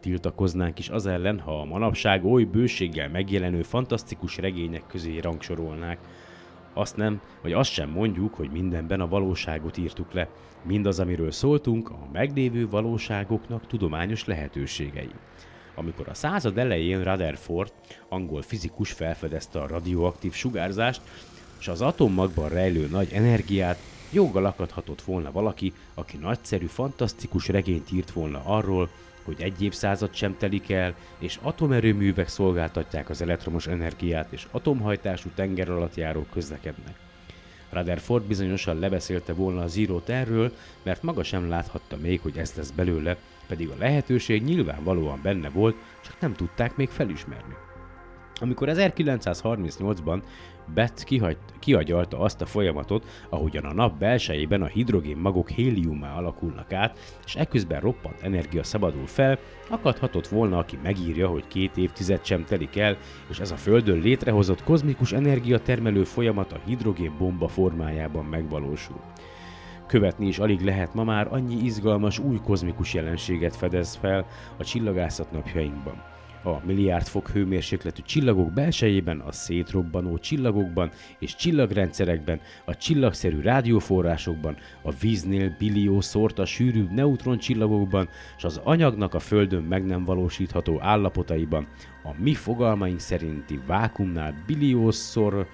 Tiltakoznánk 0.00 0.78
is 0.78 0.88
az 0.88 1.06
ellen, 1.06 1.40
ha 1.40 1.60
a 1.60 1.64
manapság 1.64 2.24
oly 2.24 2.44
bőséggel 2.44 3.08
megjelenő 3.08 3.62
fantasztikus 3.62 4.36
regények 4.36 4.86
közé 4.86 5.18
rangsorolnák. 5.18 5.98
Azt 6.74 6.96
nem, 6.96 7.20
vagy 7.42 7.52
azt 7.52 7.70
sem 7.70 7.90
mondjuk, 7.90 8.34
hogy 8.34 8.50
mindenben 8.50 9.00
a 9.00 9.08
valóságot 9.08 9.76
írtuk 9.76 10.12
le. 10.12 10.28
Mindaz, 10.62 11.00
amiről 11.00 11.30
szóltunk, 11.30 11.90
a 11.90 12.08
meglévő 12.12 12.68
valóságoknak 12.68 13.66
tudományos 13.66 14.24
lehetőségei. 14.24 15.10
Amikor 15.74 16.08
a 16.08 16.14
század 16.14 16.58
elején 16.58 17.02
Rutherford, 17.02 17.72
angol 18.08 18.42
fizikus 18.42 18.92
felfedezte 18.92 19.60
a 19.60 19.66
radioaktív 19.66 20.32
sugárzást, 20.32 21.00
és 21.58 21.68
az 21.68 21.80
atommagban 21.80 22.48
rejlő 22.48 22.88
nagy 22.90 23.08
energiát, 23.12 23.78
joggal 24.14 24.44
akadhatott 24.44 25.02
volna 25.02 25.32
valaki, 25.32 25.72
aki 25.94 26.16
nagyszerű, 26.16 26.66
fantasztikus 26.66 27.48
regényt 27.48 27.92
írt 27.92 28.10
volna 28.10 28.42
arról, 28.44 28.88
hogy 29.24 29.36
egy 29.38 29.62
évszázad 29.62 30.14
sem 30.14 30.36
telik 30.38 30.70
el, 30.70 30.94
és 31.18 31.38
atomerőművek 31.42 32.28
szolgáltatják 32.28 33.10
az 33.10 33.22
elektromos 33.22 33.66
energiát, 33.66 34.32
és 34.32 34.46
atomhajtású 34.50 35.28
tenger 35.34 35.70
alatt 35.70 35.94
járók 35.94 36.30
közlekednek. 36.30 36.98
Rutherford 37.70 38.24
bizonyosan 38.24 38.78
lebeszélte 38.78 39.32
volna 39.32 39.62
az 39.62 39.76
írót 39.76 40.08
erről, 40.08 40.52
mert 40.82 41.02
maga 41.02 41.22
sem 41.22 41.48
láthatta 41.48 41.96
még, 41.96 42.20
hogy 42.20 42.38
ez 42.38 42.52
lesz 42.56 42.70
belőle, 42.70 43.16
pedig 43.46 43.68
a 43.68 43.76
lehetőség 43.78 44.42
nyilvánvalóan 44.42 45.20
benne 45.22 45.48
volt, 45.48 45.76
csak 46.04 46.20
nem 46.20 46.34
tudták 46.34 46.76
még 46.76 46.88
felismerni. 46.88 47.54
Amikor 48.40 48.68
1938-ban 48.70 50.22
Beth 50.74 51.04
kihagy, 51.04 51.36
kiagyalta 51.58 52.18
azt 52.18 52.40
a 52.40 52.46
folyamatot, 52.46 53.06
ahogyan 53.28 53.64
a 53.64 53.72
nap 53.72 53.98
belsejében 53.98 54.62
a 54.62 54.66
hidrogén 54.66 55.16
magok 55.16 55.48
héliumá 55.48 56.16
alakulnak 56.16 56.72
át, 56.72 56.98
és 57.24 57.34
ekközben 57.34 57.80
roppant 57.80 58.20
energia 58.22 58.62
szabadul 58.62 59.06
fel, 59.06 59.38
akadhatott 59.68 60.26
volna, 60.26 60.58
aki 60.58 60.78
megírja, 60.82 61.28
hogy 61.28 61.46
két 61.46 61.76
évtized 61.76 62.24
sem 62.24 62.44
telik 62.44 62.76
el, 62.76 62.96
és 63.30 63.38
ez 63.38 63.50
a 63.50 63.56
Földön 63.56 63.98
létrehozott 64.00 64.64
kozmikus 64.64 65.12
energiatermelő 65.12 66.04
folyamat 66.04 66.52
a 66.52 66.60
hidrogén 66.66 67.14
bomba 67.18 67.48
formájában 67.48 68.24
megvalósul. 68.24 69.00
Követni 69.86 70.26
is 70.26 70.38
alig 70.38 70.60
lehet 70.60 70.94
ma 70.94 71.04
már 71.04 71.26
annyi 71.30 71.54
izgalmas 71.54 72.18
új 72.18 72.40
kozmikus 72.44 72.94
jelenséget 72.94 73.56
fedez 73.56 73.94
fel 73.94 74.26
a 74.56 74.64
csillagászat 74.64 75.32
napjainkban 75.32 76.13
a 76.44 76.62
milliárd 76.64 77.06
fok 77.06 77.28
hőmérsékletű 77.28 78.02
csillagok 78.02 78.52
belsejében, 78.52 79.20
a 79.20 79.32
szétrobbanó 79.32 80.18
csillagokban 80.18 80.90
és 81.18 81.34
csillagrendszerekben, 81.34 82.40
a 82.64 82.76
csillagszerű 82.76 83.40
rádióforrásokban, 83.40 84.56
a 84.82 84.92
víznél 85.00 85.56
billió 85.58 86.00
szórta 86.00 86.44
sűrűbb 86.44 86.90
neutroncsillagokban, 86.90 88.08
és 88.36 88.44
az 88.44 88.60
anyagnak 88.64 89.14
a 89.14 89.18
Földön 89.18 89.62
meg 89.62 89.86
nem 89.86 90.04
valósítható 90.04 90.80
állapotaiban, 90.80 91.66
a 92.04 92.10
mi 92.22 92.34
fogalmaink 92.34 93.00
szerinti 93.00 93.60
vákumnál 93.66 94.42
billiószor 94.46 95.46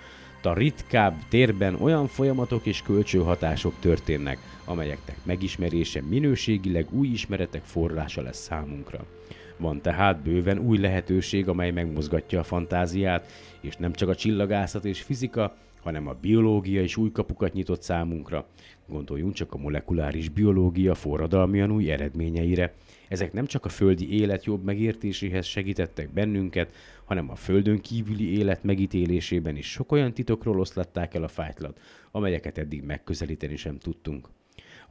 a 0.43 0.55
ritkább 0.55 1.15
térben 1.29 1.75
olyan 1.75 2.07
folyamatok 2.07 2.67
és 2.67 2.83
kölcsönhatások 2.83 3.75
történnek, 3.81 4.39
amelyeknek 4.65 5.17
megismerése 5.23 6.03
minőségileg 6.03 6.87
új 6.91 7.09
ismeretek 7.09 7.63
forrása 7.65 8.23
lesz 8.23 8.43
számunkra. 8.43 9.07
Van 9.61 9.81
tehát 9.81 10.23
bőven 10.23 10.59
új 10.59 10.79
lehetőség, 10.79 11.49
amely 11.49 11.71
megmozgatja 11.71 12.39
a 12.41 12.43
fantáziát, 12.43 13.27
és 13.61 13.77
nem 13.77 13.93
csak 13.93 14.09
a 14.09 14.15
csillagászat 14.15 14.85
és 14.85 15.03
fizika, 15.03 15.55
hanem 15.83 16.09
a 16.09 16.17
biológia 16.21 16.83
is 16.83 16.97
új 16.97 17.13
kapukat 17.13 17.53
nyitott 17.53 17.83
számunkra. 17.83 18.47
Gondoljunk 18.89 19.33
csak 19.33 19.53
a 19.55 19.59
molekuláris 19.59 20.29
biológia 20.29 20.95
forradalmian 20.95 21.71
új 21.71 21.91
eredményeire. 21.91 22.75
Ezek 23.09 23.33
nem 23.33 23.47
csak 23.47 23.65
a 23.65 23.69
földi 23.69 24.21
élet 24.21 24.45
jobb 24.45 24.65
megértéséhez 24.65 25.47
segítettek 25.47 26.13
bennünket, 26.13 26.75
hanem 27.05 27.31
a 27.31 27.35
földön 27.35 27.81
kívüli 27.81 28.39
élet 28.39 28.65
megítélésében 28.65 29.57
is 29.57 29.71
sok 29.71 29.93
olyan 29.93 30.13
titokról 30.13 30.61
oszlatták 30.61 31.15
el 31.15 31.23
a 31.23 31.29
fájtlat, 31.29 31.81
amelyeket 32.11 32.59
eddig 32.59 32.83
megközelíteni 32.83 33.57
sem 33.57 33.79
tudtunk. 33.79 34.29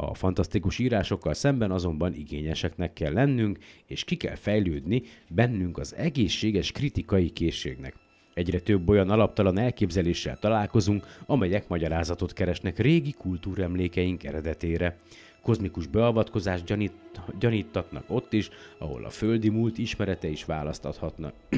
A 0.02 0.14
fantasztikus 0.14 0.80
írásokkal 0.80 1.34
szemben 1.34 1.72
azonban 1.72 2.14
igényeseknek 2.14 2.94
kell 2.94 3.14
lennünk, 3.14 3.58
és 3.86 4.04
ki 4.04 4.16
kell 4.16 4.36
fejlődni 4.36 5.04
bennünk 5.28 5.78
az 5.78 5.96
egészséges 5.96 6.72
kritikai 6.72 7.30
készségnek. 7.30 7.96
Egyre 8.34 8.60
több 8.60 8.90
olyan 8.90 9.10
alaptalan 9.10 9.58
elképzeléssel 9.58 10.40
találkozunk, 10.40 11.06
amelyek 11.26 11.68
magyarázatot 11.68 12.34
keresnek 12.34 12.80
régi 12.80 13.12
kultúremlékeink 13.12 14.24
eredetére. 14.24 14.98
Kozmikus 15.42 15.88
beavatkozást 15.88 16.66
gyanít, 16.66 16.94
gyanítatnak 17.40 18.04
ott 18.08 18.34
is, 18.34 18.50
ahol 18.78 19.06
a 19.06 19.10
földi 19.10 19.50
múlt 19.50 19.78
ismerete 19.78 20.28
is 20.28 20.46
választathatna. 20.46 21.32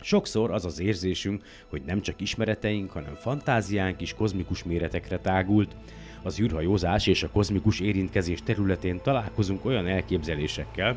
Sokszor 0.00 0.50
az 0.50 0.64
az 0.64 0.80
érzésünk, 0.80 1.42
hogy 1.68 1.82
nem 1.86 2.00
csak 2.00 2.20
ismereteink, 2.20 2.90
hanem 2.90 3.14
fantáziánk 3.14 4.00
is 4.00 4.14
kozmikus 4.14 4.64
méretekre 4.64 5.18
tágult. 5.18 5.76
Az 6.26 6.40
űrhajózás 6.40 7.06
és 7.06 7.22
a 7.22 7.30
kozmikus 7.30 7.80
érintkezés 7.80 8.42
területén 8.42 9.00
találkozunk 9.02 9.64
olyan 9.64 9.86
elképzelésekkel, 9.86 10.96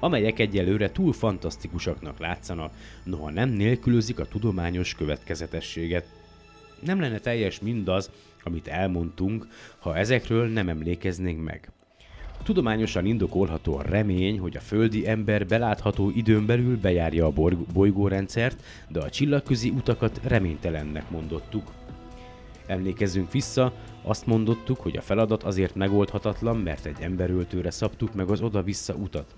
amelyek 0.00 0.38
egyelőre 0.38 0.92
túl 0.92 1.12
fantasztikusaknak 1.12 2.18
látszanak, 2.18 2.72
noha 3.04 3.30
nem 3.30 3.48
nélkülözik 3.48 4.18
a 4.18 4.24
tudományos 4.24 4.94
következetességet. 4.94 6.06
Nem 6.80 7.00
lenne 7.00 7.18
teljes 7.18 7.60
mindaz, 7.60 8.10
amit 8.42 8.68
elmondtunk, 8.68 9.46
ha 9.78 9.96
ezekről 9.96 10.48
nem 10.48 10.68
emlékeznénk 10.68 11.44
meg. 11.44 11.70
Tudományosan 12.42 13.06
indokolható 13.06 13.76
a 13.76 13.82
remény, 13.82 14.38
hogy 14.38 14.56
a 14.56 14.60
földi 14.60 15.08
ember 15.08 15.46
belátható 15.46 16.10
időn 16.14 16.46
belül 16.46 16.78
bejárja 16.78 17.26
a 17.26 17.32
bolygórendszert, 17.72 18.62
de 18.88 19.00
a 19.00 19.10
csillagközi 19.10 19.70
utakat 19.70 20.20
reménytelennek 20.22 21.10
mondottuk. 21.10 21.72
Emlékezzünk 22.66 23.32
vissza, 23.32 23.72
azt 24.06 24.26
mondottuk, 24.26 24.80
hogy 24.80 24.96
a 24.96 25.00
feladat 25.02 25.42
azért 25.42 25.74
megoldhatatlan, 25.74 26.56
mert 26.56 26.86
egy 26.86 27.00
emberöltőre 27.00 27.70
szabtuk 27.70 28.14
meg 28.14 28.30
az 28.30 28.40
oda-vissza 28.40 28.94
utat. 28.94 29.34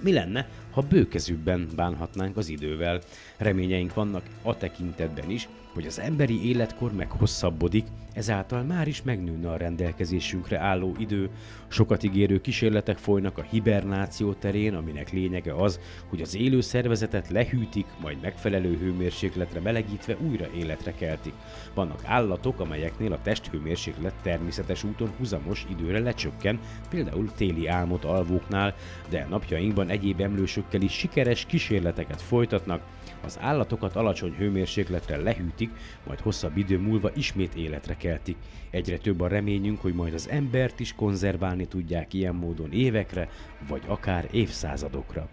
Mi 0.00 0.12
lenne, 0.12 0.48
ha 0.70 0.82
bőkezűbben 0.82 1.68
bánhatnánk 1.76 2.36
az 2.36 2.48
idővel? 2.48 3.00
Reményeink 3.36 3.94
vannak 3.94 4.22
a 4.42 4.56
tekintetben 4.56 5.30
is, 5.30 5.48
hogy 5.74 5.86
az 5.86 6.00
emberi 6.00 6.48
életkor 6.48 6.92
meghosszabbodik, 6.92 7.86
ezáltal 8.14 8.62
már 8.62 8.88
is 8.88 9.02
megnőne 9.02 9.50
a 9.50 9.56
rendelkezésünkre 9.56 10.58
álló 10.58 10.94
idő. 10.98 11.30
Sokat 11.68 12.02
ígérő 12.02 12.40
kísérletek 12.40 12.98
folynak 12.98 13.38
a 13.38 13.42
hibernáció 13.42 14.32
terén, 14.32 14.74
aminek 14.74 15.10
lényege 15.10 15.54
az, 15.54 15.80
hogy 16.08 16.20
az 16.20 16.36
élő 16.36 16.60
szervezetet 16.60 17.28
lehűtik, 17.28 17.86
majd 18.00 18.20
megfelelő 18.22 18.76
hőmérsékletre 18.76 19.60
melegítve 19.60 20.16
újra 20.28 20.46
életre 20.56 20.94
keltik. 20.94 21.34
Vannak 21.74 22.00
állatok, 22.04 22.60
amelyeknél 22.60 23.12
a 23.12 23.22
testhőmérséklet 23.22 24.14
természetes 24.22 24.84
úton 24.84 25.10
huzamos 25.18 25.66
időre 25.70 25.98
lecsökken, 25.98 26.60
például 26.90 27.32
téli 27.36 27.66
álmot 27.66 28.04
alvóknál, 28.04 28.74
de 29.10 29.26
napjainkban 29.30 29.88
egyéb 29.88 30.20
emlősökkel 30.20 30.80
is 30.80 30.92
sikeres 30.92 31.46
kísérleteket 31.46 32.22
folytatnak, 32.22 32.82
az 33.24 33.38
állatokat 33.40 33.96
alacsony 33.96 34.34
hőmérsékletre 34.38 35.16
lehűtik, 35.16 35.70
majd 36.06 36.20
hosszabb 36.20 36.56
idő 36.56 36.78
múlva 36.78 37.10
ismét 37.14 37.54
életre 37.54 37.96
keltik. 37.96 38.36
Egyre 38.70 38.98
több 38.98 39.20
a 39.20 39.28
reményünk, 39.28 39.80
hogy 39.80 39.94
majd 39.94 40.14
az 40.14 40.28
embert 40.28 40.80
is 40.80 40.94
konzerválni 40.94 41.66
tudják 41.66 42.12
ilyen 42.12 42.34
módon 42.34 42.72
évekre, 42.72 43.28
vagy 43.68 43.82
akár 43.86 44.28
évszázadokra. 44.30 45.28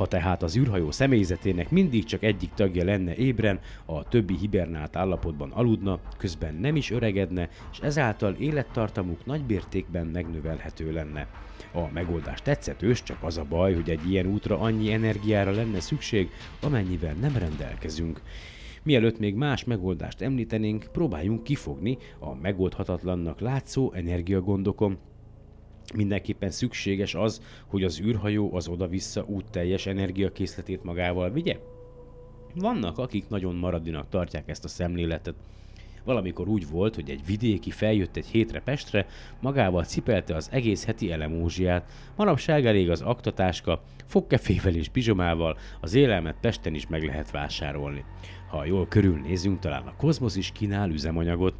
Ha 0.00 0.06
tehát 0.06 0.42
az 0.42 0.56
űrhajó 0.56 0.90
személyzetének 0.90 1.70
mindig 1.70 2.04
csak 2.04 2.22
egyik 2.22 2.50
tagja 2.54 2.84
lenne 2.84 3.14
ébren, 3.14 3.60
a 3.84 4.08
többi 4.08 4.36
hibernált 4.36 4.96
állapotban 4.96 5.50
aludna, 5.50 6.00
közben 6.16 6.54
nem 6.54 6.76
is 6.76 6.90
öregedne, 6.90 7.48
és 7.72 7.78
ezáltal 7.78 8.34
élettartamuk 8.34 9.26
nagybértékben 9.26 10.06
megnövelhető 10.06 10.92
lenne. 10.92 11.26
A 11.72 11.92
megoldás 11.92 12.42
tetszetős, 12.42 13.02
csak 13.02 13.22
az 13.22 13.38
a 13.38 13.44
baj, 13.48 13.74
hogy 13.74 13.90
egy 13.90 14.10
ilyen 14.10 14.26
útra 14.26 14.60
annyi 14.60 14.92
energiára 14.92 15.50
lenne 15.50 15.80
szükség, 15.80 16.30
amennyivel 16.60 17.14
nem 17.14 17.36
rendelkezünk. 17.36 18.20
Mielőtt 18.82 19.18
még 19.18 19.34
más 19.34 19.64
megoldást 19.64 20.20
említenénk, 20.20 20.86
próbáljunk 20.92 21.42
kifogni 21.42 21.98
a 22.18 22.34
megoldhatatlannak 22.34 23.40
látszó 23.40 23.92
energiagondokon, 23.92 24.98
Mindenképpen 25.94 26.50
szükséges 26.50 27.14
az, 27.14 27.42
hogy 27.66 27.84
az 27.84 28.00
űrhajó 28.00 28.54
az 28.54 28.68
oda-vissza 28.68 29.24
út 29.24 29.50
teljes 29.50 29.86
energiakészletét 29.86 30.84
magával 30.84 31.30
vigye? 31.30 31.58
Vannak, 32.54 32.98
akik 32.98 33.28
nagyon 33.28 33.54
maradinak 33.54 34.08
tartják 34.08 34.48
ezt 34.48 34.64
a 34.64 34.68
szemléletet, 34.68 35.34
Valamikor 36.04 36.48
úgy 36.48 36.68
volt, 36.68 36.94
hogy 36.94 37.10
egy 37.10 37.26
vidéki 37.26 37.70
feljött 37.70 38.16
egy 38.16 38.26
hétre 38.26 38.60
Pestre, 38.60 39.06
magával 39.40 39.84
cipelte 39.84 40.34
az 40.34 40.48
egész 40.52 40.84
heti 40.84 41.12
elemózsiát, 41.12 41.90
manapság 42.16 42.66
elég 42.66 42.90
az 42.90 43.00
aktatáska, 43.00 43.82
fogkefével 44.06 44.74
és 44.74 44.88
pizsomával, 44.88 45.58
az 45.80 45.94
élelmet 45.94 46.36
Pesten 46.40 46.74
is 46.74 46.86
meg 46.86 47.02
lehet 47.04 47.30
vásárolni. 47.30 48.04
Ha 48.48 48.64
jól 48.64 48.86
körülnézünk, 48.88 49.58
talán 49.58 49.86
a 49.86 49.96
kozmosz 49.96 50.36
is 50.36 50.52
kínál 50.52 50.90
üzemanyagot. 50.90 51.54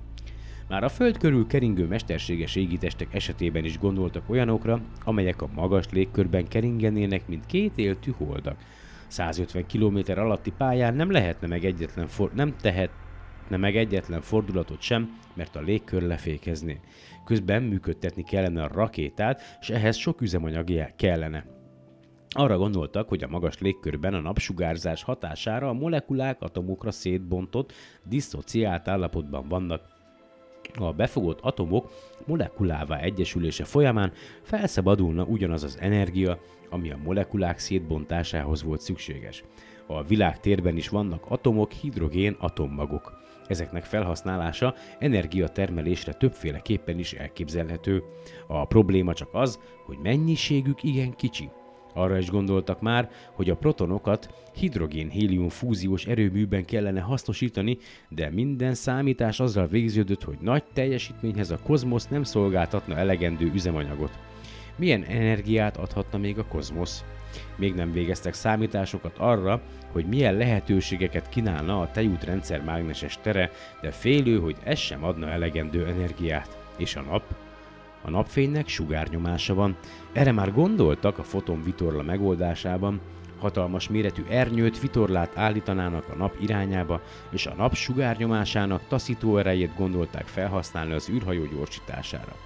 Már 0.70 0.84
a 0.84 0.88
Föld 0.88 1.18
körül 1.18 1.46
keringő 1.46 1.86
mesterséges 1.86 2.56
égitestek 2.56 3.14
esetében 3.14 3.64
is 3.64 3.78
gondoltak 3.78 4.30
olyanokra, 4.30 4.80
amelyek 5.04 5.42
a 5.42 5.48
magas 5.54 5.84
légkörben 5.90 6.48
keringenének, 6.48 7.28
mint 7.28 7.46
két 7.46 7.78
éltű 7.78 8.12
holdak. 8.16 8.56
150 9.06 9.66
km 9.66 9.98
alatti 10.06 10.52
pályán 10.56 10.94
nem 10.94 11.10
lehetne 11.10 11.46
meg 11.46 11.64
egyetlen 11.64 12.06
for- 12.06 12.34
nem 12.34 12.56
tehet 12.60 12.90
tehetne 13.50 13.68
meg 13.68 13.76
egyetlen 13.76 14.20
fordulatot 14.20 14.80
sem, 14.80 15.18
mert 15.34 15.56
a 15.56 15.60
légkör 15.60 16.02
lefékezné. 16.02 16.80
Közben 17.24 17.62
működtetni 17.62 18.22
kellene 18.22 18.62
a 18.62 18.68
rakétát, 18.72 19.58
és 19.60 19.70
ehhez 19.70 19.96
sok 19.96 20.20
üzemanyag 20.20 20.94
kellene. 20.96 21.44
Arra 22.28 22.56
gondoltak, 22.56 23.08
hogy 23.08 23.22
a 23.22 23.28
magas 23.28 23.58
légkörben 23.58 24.14
a 24.14 24.20
napsugárzás 24.20 25.02
hatására 25.02 25.68
a 25.68 25.72
molekulák 25.72 26.42
atomokra 26.42 26.90
szétbontott, 26.90 27.72
diszociált 28.04 28.88
állapotban 28.88 29.48
vannak, 29.48 29.89
A 30.78 30.92
befogott 30.92 31.40
atomok 31.40 31.90
molekulává 32.26 32.98
egyesülése 32.98 33.64
folyamán 33.64 34.12
felszabadulna 34.42 35.24
ugyanaz 35.24 35.62
az 35.62 35.78
energia, 35.80 36.38
ami 36.70 36.90
a 36.90 36.98
molekulák 37.04 37.58
szétbontásához 37.58 38.62
volt 38.62 38.80
szükséges. 38.80 39.44
A 39.86 40.02
világ 40.02 40.40
térben 40.40 40.76
is 40.76 40.88
vannak 40.88 41.24
atomok, 41.28 41.72
hidrogén 41.72 42.36
atommagok. 42.38 43.18
Ezeknek 43.46 43.84
felhasználása 43.84 44.74
energiatermelésre 44.98 46.12
többféleképpen 46.12 46.98
is 46.98 47.12
elképzelhető. 47.12 48.02
A 48.46 48.64
probléma 48.64 49.14
csak 49.14 49.28
az, 49.32 49.58
hogy 49.84 49.98
mennyiségük 50.02 50.82
igen 50.82 51.14
kicsi. 51.14 51.50
Arra 51.95 52.18
is 52.18 52.30
gondoltak 52.30 52.80
már, 52.80 53.11
hogy 53.32 53.51
a 53.51 53.57
protonokat 53.57 54.34
hidrogén-hélium 54.55 55.49
fúziós 55.49 56.07
erőműben 56.07 56.64
kellene 56.64 57.01
hasznosítani, 57.01 57.78
de 58.09 58.30
minden 58.30 58.74
számítás 58.74 59.41
azzal 59.41 59.66
végződött, 59.66 60.22
hogy 60.22 60.38
nagy 60.41 60.64
teljesítményhez 60.72 61.51
a 61.51 61.59
kozmosz 61.62 62.09
nem 62.09 62.22
szolgáltatna 62.22 62.97
elegendő 62.97 63.51
üzemanyagot. 63.55 64.18
Milyen 64.76 65.03
energiát 65.03 65.76
adhatna 65.76 66.18
még 66.18 66.38
a 66.38 66.45
kozmosz? 66.45 67.05
Még 67.57 67.74
nem 67.74 67.93
végeztek 67.93 68.34
számításokat 68.34 69.18
arra, 69.18 69.62
hogy 69.93 70.07
milyen 70.07 70.34
lehetőségeket 70.34 71.28
kínálna 71.28 71.80
a 71.80 71.91
tejútrendszer 71.91 72.62
mágneses 72.64 73.18
tere, 73.22 73.51
de 73.80 73.91
félő, 73.91 74.38
hogy 74.38 74.57
ez 74.64 74.78
sem 74.78 75.05
adna 75.05 75.28
elegendő 75.28 75.86
energiát. 75.86 76.59
És 76.76 76.97
a 76.97 77.01
nap? 77.01 77.22
A 78.03 78.11
napfénynek 78.11 78.68
sugárnyomása 78.68 79.55
van. 79.55 79.76
Erre 80.12 80.32
már 80.32 80.53
gondoltak 80.53 81.18
a 81.18 81.22
foton 81.22 81.62
vitorla 81.62 82.03
megoldásában, 82.03 83.01
hatalmas 83.38 83.88
méretű 83.88 84.24
ernyőt 84.28 84.80
vitorlát 84.80 85.36
állítanának 85.36 86.09
a 86.09 86.16
nap 86.16 86.36
irányába, 86.40 87.01
és 87.30 87.46
a 87.46 87.55
nap 87.57 87.74
sugárnyomásának 87.74 88.82
taszító 88.88 89.36
erejét 89.36 89.76
gondolták 89.76 90.26
felhasználni 90.26 90.92
az 90.92 91.09
űrhajó 91.09 91.44
gyorsítására. 91.44 92.36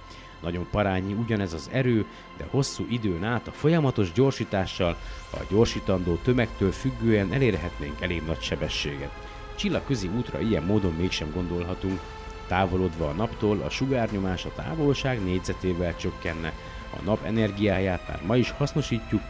Nagyon 0.41 0.67
parányi 0.71 1.13
ugyanez 1.13 1.53
az 1.53 1.69
erő, 1.71 2.05
de 2.37 2.45
hosszú 2.49 2.85
időn 2.89 3.23
át 3.23 3.47
a 3.47 3.51
folyamatos 3.51 4.11
gyorsítással 4.11 4.97
a 5.31 5.37
gyorsítandó 5.49 6.15
tömegtől 6.15 6.71
függően 6.71 7.33
elérhetnénk 7.33 8.01
elég 8.01 8.21
nagy 8.25 8.41
sebességet. 8.41 9.11
Csillagközi 9.55 10.09
útra 10.17 10.39
ilyen 10.39 10.63
módon 10.63 10.93
mégsem 10.93 11.31
gondolhatunk, 11.33 11.99
Távolodva 12.47 13.09
a 13.09 13.13
naptól 13.13 13.61
a 13.61 13.69
sugárnyomás 13.69 14.45
a 14.45 14.53
távolság 14.55 15.23
négyzetével 15.23 15.95
csökkenne, 15.95 16.53
a 16.99 17.03
nap 17.03 17.23
energiáját 17.23 18.07
már 18.07 18.21
ma 18.25 18.35
is 18.37 18.51
hasznosítjuk, 18.51 19.21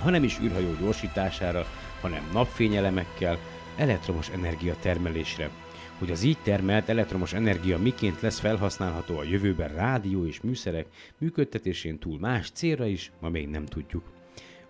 hanem 0.00 0.24
is 0.24 0.38
űrhajó 0.40 0.74
gyorsítására, 0.80 1.66
hanem 2.00 2.30
napfényelemekkel, 2.32 3.38
elektromos 3.76 4.28
energia 4.28 4.74
termelésre. 4.80 5.50
Hogy 5.98 6.10
az 6.10 6.22
így 6.22 6.38
termelt 6.42 6.88
elektromos 6.88 7.32
energia 7.32 7.78
miként 7.78 8.20
lesz 8.20 8.38
felhasználható 8.38 9.18
a 9.18 9.24
jövőben 9.24 9.68
rádió 9.68 10.26
és 10.26 10.40
műszerek 10.40 10.86
működtetésén 11.18 11.98
túl 11.98 12.18
más 12.18 12.50
célra 12.50 12.86
is, 12.86 13.10
ma 13.20 13.28
még 13.28 13.48
nem 13.48 13.66
tudjuk. 13.66 14.15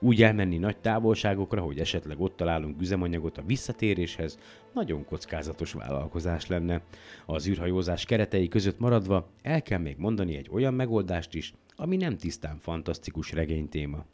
Úgy 0.01 0.23
elmenni 0.23 0.59
nagy 0.59 0.77
távolságokra, 0.77 1.61
hogy 1.61 1.79
esetleg 1.79 2.21
ott 2.21 2.37
találunk 2.37 2.81
üzemanyagot 2.81 3.39
a 3.39 3.43
visszatéréshez, 3.47 4.39
nagyon 4.75 5.05
kockázatos 5.05 5.73
vállalkozás 5.73 6.47
lenne. 6.47 6.83
Az 7.27 7.49
űrhajózás 7.49 8.05
keretei 8.05 8.49
között 8.49 8.79
maradva 8.79 9.29
el 9.43 9.63
kell 9.63 9.79
még 9.79 9.97
mondani 9.99 10.37
egy 10.37 10.49
olyan 10.51 10.75
megoldást 10.75 11.35
is, 11.35 11.55
ami 11.77 11.97
nem 11.97 12.17
tisztán 12.17 12.59
fantasztikus 12.59 13.33
regénytéma. 13.33 14.05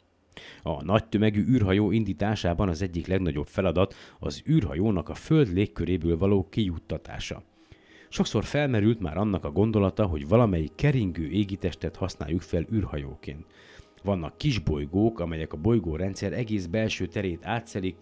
A 0.63 0.83
nagy 0.83 1.05
tömegű 1.05 1.45
űrhajó 1.45 1.91
indításában 1.91 2.69
az 2.69 2.81
egyik 2.81 3.07
legnagyobb 3.07 3.47
feladat 3.47 3.95
az 4.19 4.43
űrhajónak 4.49 5.09
a 5.09 5.15
Föld 5.15 5.53
légköréből 5.53 6.17
való 6.17 6.47
kijuttatása. 6.49 7.43
Sokszor 8.09 8.43
felmerült 8.43 8.99
már 8.99 9.17
annak 9.17 9.45
a 9.45 9.51
gondolata, 9.51 10.05
hogy 10.05 10.27
valamelyik 10.27 10.75
keringő 10.75 11.29
égitestet 11.29 11.95
használjuk 11.95 12.41
fel 12.41 12.65
űrhajóként. 12.73 13.45
Vannak 14.03 14.37
kis 14.37 14.59
bolygók, 14.59 15.19
amelyek 15.19 15.53
a 15.53 15.57
bolygórendszer 15.57 16.33
egész 16.33 16.65
belső 16.65 17.07
terét 17.07 17.45
átszelik, 17.45 17.95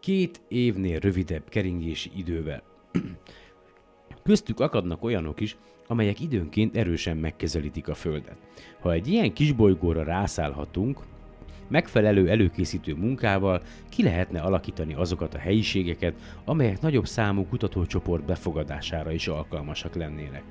két 0.00 0.40
évnél 0.48 0.98
rövidebb 0.98 1.48
keringési 1.48 2.10
idővel. 2.16 2.62
Köztük 4.22 4.60
akadnak 4.60 5.02
olyanok 5.02 5.40
is, 5.40 5.56
amelyek 5.86 6.20
időnként 6.20 6.76
erősen 6.76 7.16
megkezelítik 7.16 7.88
a 7.88 7.94
Földet. 7.94 8.36
Ha 8.80 8.92
egy 8.92 9.08
ilyen 9.08 9.32
kis 9.32 9.52
bolygóra 9.52 10.02
rászállhatunk, 10.02 10.98
megfelelő 11.68 12.28
előkészítő 12.28 12.94
munkával 12.94 13.62
ki 13.88 14.02
lehetne 14.02 14.40
alakítani 14.40 14.94
azokat 14.94 15.34
a 15.34 15.38
helyiségeket, 15.38 16.14
amelyek 16.44 16.80
nagyobb 16.80 17.06
számú 17.06 17.46
kutatócsoport 17.46 18.24
befogadására 18.24 19.12
is 19.12 19.28
alkalmasak 19.28 19.94
lennének. 19.94 20.42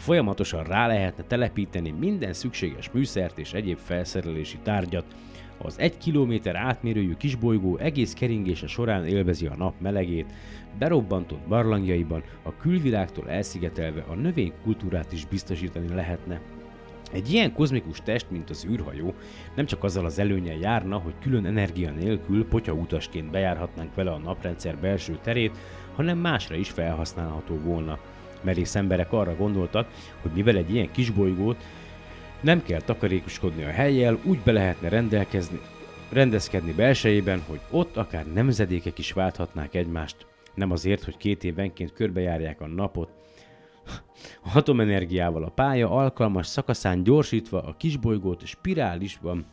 Folyamatosan 0.00 0.64
rá 0.64 0.86
lehetne 0.86 1.24
telepíteni 1.24 1.90
minden 1.90 2.32
szükséges 2.32 2.90
műszert 2.90 3.38
és 3.38 3.52
egyéb 3.52 3.78
felszerelési 3.78 4.58
tárgyat. 4.62 5.04
Az 5.58 5.78
egy 5.78 5.98
kilométer 5.98 6.56
átmérőjű 6.56 7.14
kisbolygó 7.14 7.76
egész 7.76 8.12
keringése 8.12 8.66
során 8.66 9.06
élvezi 9.06 9.46
a 9.46 9.56
nap 9.56 9.74
melegét, 9.80 10.32
berobbantott 10.78 11.46
barlangjaiban 11.48 12.22
a 12.42 12.56
külvilágtól 12.56 13.30
elszigetelve 13.30 14.04
a 14.08 14.14
növénykultúrát 14.14 15.12
is 15.12 15.26
biztosítani 15.26 15.94
lehetne. 15.94 16.40
Egy 17.12 17.32
ilyen 17.32 17.52
kozmikus 17.52 18.00
test, 18.04 18.30
mint 18.30 18.50
az 18.50 18.66
űrhajó, 18.70 19.14
nem 19.54 19.66
csak 19.66 19.84
azzal 19.84 20.04
az 20.04 20.18
előnyel 20.18 20.56
járna, 20.56 20.98
hogy 20.98 21.14
külön 21.20 21.46
energia 21.46 21.90
nélkül 21.90 22.46
utasként 22.68 23.30
bejárhatnánk 23.30 23.94
vele 23.94 24.10
a 24.10 24.18
naprendszer 24.18 24.76
belső 24.76 25.18
terét, 25.22 25.58
hanem 25.94 26.18
másra 26.18 26.54
is 26.54 26.70
felhasználható 26.70 27.54
volna 27.54 27.98
merész 28.42 28.74
emberek 28.74 29.12
arra 29.12 29.36
gondoltak, 29.36 29.88
hogy 30.22 30.30
mivel 30.30 30.56
egy 30.56 30.74
ilyen 30.74 30.90
kisbolygót 30.90 31.64
nem 32.40 32.62
kell 32.62 32.80
takarékoskodni 32.80 33.64
a 33.64 33.70
helyjel, 33.70 34.18
úgy 34.24 34.38
be 34.38 34.52
lehetne 34.52 34.88
rendelkezni, 34.88 35.60
rendezkedni 36.12 36.72
belsejében, 36.72 37.42
hogy 37.48 37.60
ott 37.70 37.96
akár 37.96 38.32
nemzedékek 38.32 38.98
is 38.98 39.12
válthatnák 39.12 39.74
egymást. 39.74 40.26
Nem 40.54 40.70
azért, 40.70 41.04
hogy 41.04 41.16
két 41.16 41.44
évenként 41.44 41.92
körbejárják 41.92 42.60
a 42.60 42.66
napot, 42.66 43.10
atomenergiával 44.54 45.44
a 45.44 45.50
pálya 45.50 45.90
alkalmas 45.90 46.46
szakaszán 46.46 47.02
gyorsítva 47.02 47.62
a 47.62 47.74
kisbolygót 47.76 48.46
spirálisban 48.46 49.46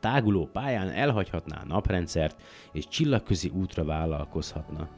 táguló 0.00 0.48
pályán 0.52 0.88
elhagyhatná 0.88 1.60
a 1.60 1.66
naprendszert, 1.66 2.42
és 2.72 2.88
csillagközi 2.88 3.48
útra 3.48 3.84
vállalkozhatna. 3.84 4.88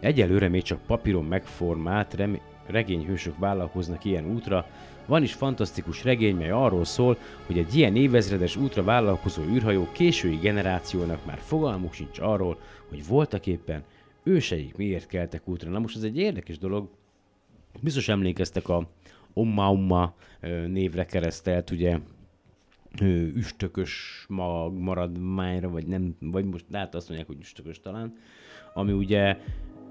Egyelőre 0.00 0.48
még 0.48 0.62
csak 0.62 0.86
papíron 0.86 1.24
megformált 1.24 2.14
rem- 2.14 2.40
regényhősök 2.66 3.38
vállalkoznak 3.38 4.04
ilyen 4.04 4.26
útra, 4.26 4.66
van 5.06 5.22
is 5.22 5.32
fantasztikus 5.32 6.04
regény, 6.04 6.36
mely 6.36 6.50
arról 6.50 6.84
szól, 6.84 7.16
hogy 7.46 7.58
egy 7.58 7.74
ilyen 7.74 7.96
évezredes 7.96 8.56
útra 8.56 8.82
vállalkozó 8.82 9.42
űrhajó 9.42 9.88
késői 9.92 10.36
generációnak 10.36 11.26
már 11.26 11.38
fogalmuk 11.38 11.92
sincs 11.92 12.18
arról, 12.18 12.58
hogy 12.88 13.06
voltak 13.06 13.46
éppen 13.46 13.82
őseik 14.22 14.76
miért 14.76 15.06
keltek 15.06 15.48
útra. 15.48 15.70
Na 15.70 15.78
most 15.78 15.96
ez 15.96 16.02
egy 16.02 16.18
érdekes 16.18 16.58
dolog. 16.58 16.88
Biztos 17.80 18.08
emlékeztek 18.08 18.68
a 18.68 18.88
Omma 19.32 19.70
Omma 19.70 20.14
névre 20.66 21.04
keresztelt, 21.04 21.70
ugye 21.70 21.98
üstökös 23.34 24.24
mag 24.28 24.78
maradmányra, 24.78 25.68
vagy 25.68 25.86
nem, 25.86 26.16
vagy 26.20 26.44
most 26.44 26.64
lehet 26.70 26.94
azt 26.94 27.08
mondják, 27.08 27.28
hogy 27.28 27.40
üstökös 27.40 27.80
talán, 27.80 28.16
ami 28.74 28.92
ugye 28.92 29.36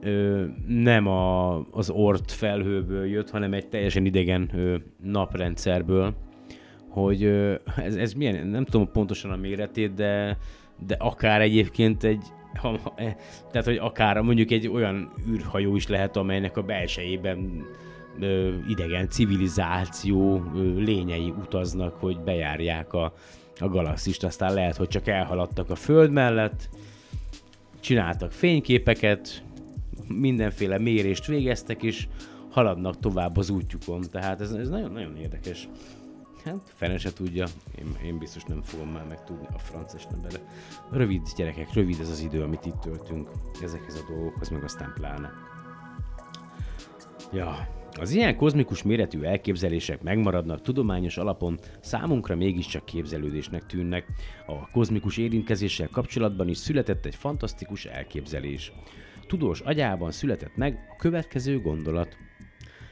ö, 0.01 0.45
nem 0.67 1.07
a, 1.07 1.55
az 1.71 1.89
ort 1.89 2.31
felhőből 2.31 3.05
jött, 3.05 3.29
hanem 3.29 3.53
egy 3.53 3.67
teljesen 3.67 4.05
idegen 4.05 4.51
ö, 4.53 4.75
naprendszerből, 5.03 6.13
hogy 6.89 7.23
ö, 7.23 7.55
ez, 7.75 7.95
ez 7.95 8.13
milyen, 8.13 8.47
nem 8.47 8.65
tudom 8.65 8.91
pontosan 8.91 9.31
a 9.31 9.35
méretét, 9.35 9.93
de, 9.93 10.37
de 10.87 10.95
akár 10.99 11.41
egyébként 11.41 12.03
egy, 12.03 12.23
ha, 12.61 12.79
e, 12.95 13.15
tehát 13.51 13.67
hogy 13.67 13.77
akár 13.77 14.21
mondjuk 14.21 14.51
egy 14.51 14.67
olyan 14.67 15.13
űrhajó 15.29 15.75
is 15.75 15.87
lehet, 15.87 16.17
amelynek 16.17 16.57
a 16.57 16.61
belsejében 16.61 17.63
ö, 18.19 18.53
idegen 18.67 19.09
civilizáció 19.09 20.43
ö, 20.55 20.79
lényei 20.79 21.33
utaznak, 21.41 21.95
hogy 21.99 22.19
bejárják 22.19 22.93
a, 22.93 23.13
a 23.59 23.67
galaxist, 23.67 24.23
aztán 24.23 24.53
lehet, 24.53 24.75
hogy 24.75 24.87
csak 24.87 25.07
elhaladtak 25.07 25.69
a 25.69 25.75
Föld 25.75 26.11
mellett, 26.11 26.69
csináltak 27.79 28.31
fényképeket, 28.31 29.43
mindenféle 30.07 30.77
mérést 30.77 31.25
végeztek, 31.25 31.83
és 31.83 32.07
haladnak 32.49 32.99
tovább 32.99 33.37
az 33.37 33.49
útjukon. 33.49 34.01
Tehát 34.11 34.41
ez, 34.41 34.51
ez 34.51 34.69
nagyon-nagyon 34.69 35.17
érdekes. 35.17 35.69
Hát, 36.45 36.71
fene 36.73 36.97
se 36.97 37.13
tudja, 37.13 37.45
én, 37.79 37.95
én 38.05 38.17
biztos 38.17 38.43
nem 38.43 38.61
fogom 38.61 38.89
már 38.89 39.05
megtudni 39.07 39.47
a 39.53 39.59
francia 39.59 39.99
nem 40.09 40.21
bele. 40.21 40.39
Rövid 40.91 41.21
gyerekek, 41.35 41.73
rövid 41.73 41.99
ez 41.99 42.09
az 42.09 42.19
idő, 42.19 42.41
amit 42.41 42.65
itt 42.65 42.79
töltünk 42.79 43.29
ezekhez 43.63 43.95
a 43.95 44.13
dolgokhoz, 44.13 44.49
meg 44.49 44.63
aztán 44.63 44.91
pláne. 44.93 45.31
Ja, 47.33 47.67
az 47.99 48.11
ilyen 48.11 48.35
kozmikus 48.35 48.83
méretű 48.83 49.21
elképzelések 49.21 50.01
megmaradnak 50.01 50.61
tudományos 50.61 51.17
alapon, 51.17 51.59
számunkra 51.79 52.35
mégiscsak 52.35 52.85
képzelődésnek 52.85 53.65
tűnnek. 53.65 54.05
A 54.45 54.69
kozmikus 54.71 55.17
érintkezéssel 55.17 55.87
kapcsolatban 55.87 56.47
is 56.47 56.57
született 56.57 57.05
egy 57.05 57.15
fantasztikus 57.15 57.85
elképzelés 57.85 58.71
tudós 59.27 59.59
agyában 59.59 60.11
született 60.11 60.55
meg 60.55 60.87
a 60.91 60.95
következő 60.95 61.61
gondolat. 61.61 62.17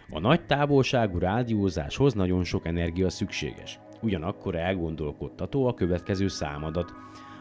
A 0.10 0.20
nagy 0.20 0.46
távolságú 0.46 1.18
rádiózáshoz 1.18 2.14
nagyon 2.14 2.44
sok 2.44 2.66
energia 2.66 3.10
szükséges. 3.10 3.80
Ugyanakkor 4.02 4.56
elgondolkodtató 4.56 5.68
a 5.68 5.74
következő 5.74 6.28
számadat. 6.28 6.94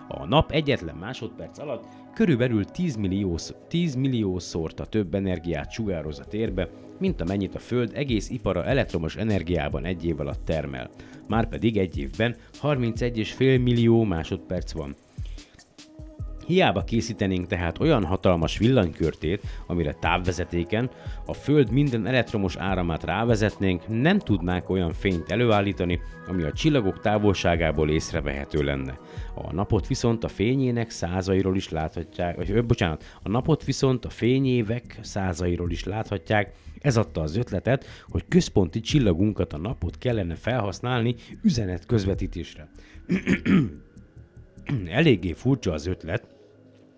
A 0.09 0.27
nap 0.27 0.51
egyetlen 0.51 0.97
másodperc 0.97 1.59
alatt 1.59 1.85
körülbelül 2.15 2.65
10, 2.65 2.97
millió, 2.97 3.39
10 3.69 3.95
milliószorta 3.95 4.87
több 4.87 5.15
energiát 5.15 5.71
sugároz 5.71 6.19
a 6.19 6.25
térbe, 6.25 6.69
mint 6.99 7.21
amennyit 7.21 7.55
a 7.55 7.59
Föld 7.59 7.91
egész 7.95 8.31
ipara 8.31 8.65
elektromos 8.65 9.17
energiában 9.17 9.85
egy 9.85 10.07
év 10.07 10.21
alatt 10.21 10.45
termel. 10.45 10.91
Márpedig 11.29 11.77
egy 11.77 11.99
évben 11.99 12.37
31,5 12.63 13.63
millió 13.63 14.05
másodperc 14.05 14.73
van. 14.73 14.95
Hiába 16.47 16.85
készítenénk 16.85 17.47
tehát 17.47 17.81
olyan 17.81 18.05
hatalmas 18.05 18.59
villanykörtét, 18.59 19.43
amire 19.67 19.93
távvezetéken 19.93 20.91
a 21.27 21.33
Föld 21.33 21.71
minden 21.71 22.07
elektromos 22.07 22.57
áramát 22.57 23.05
rávezetnénk, 23.05 23.83
nem 23.89 24.19
tudnánk 24.19 24.71
olyan 24.71 24.93
fényt 24.93 25.31
előállítani, 25.31 26.01
ami 26.29 26.43
a 26.43 26.53
csillagok 26.53 27.01
távolságából 27.01 27.91
észrevehető 27.91 28.63
lenne. 28.63 28.99
A 29.35 29.53
napot 29.53 29.87
viszont 29.87 30.25
a 30.25 30.29
fényének 30.29 30.91
százairól 30.91 31.57
is 31.57 31.69
láthatják, 31.69 32.37
vagy 32.37 32.51
ö, 32.51 32.63
bocsánat, 32.63 33.05
a 33.23 33.29
napot 33.29 33.65
viszont 33.65 34.05
a 34.05 34.11
fényévek 34.11 34.99
százairól 35.03 35.71
is 35.71 35.85
láthatják, 35.85 36.53
ez 36.81 36.97
adta 36.97 37.21
az 37.21 37.37
ötletet, 37.37 37.87
hogy 38.09 38.25
központi 38.29 38.81
csillagunkat 38.81 39.53
a 39.53 39.59
napot 39.59 39.99
kellene 39.99 40.35
felhasználni 40.35 41.15
üzenet 41.43 41.87
közvetítésre. 41.87 42.69
Eléggé 44.87 45.33
furcsa 45.33 45.73
az 45.73 45.87
ötlet, 45.87 46.34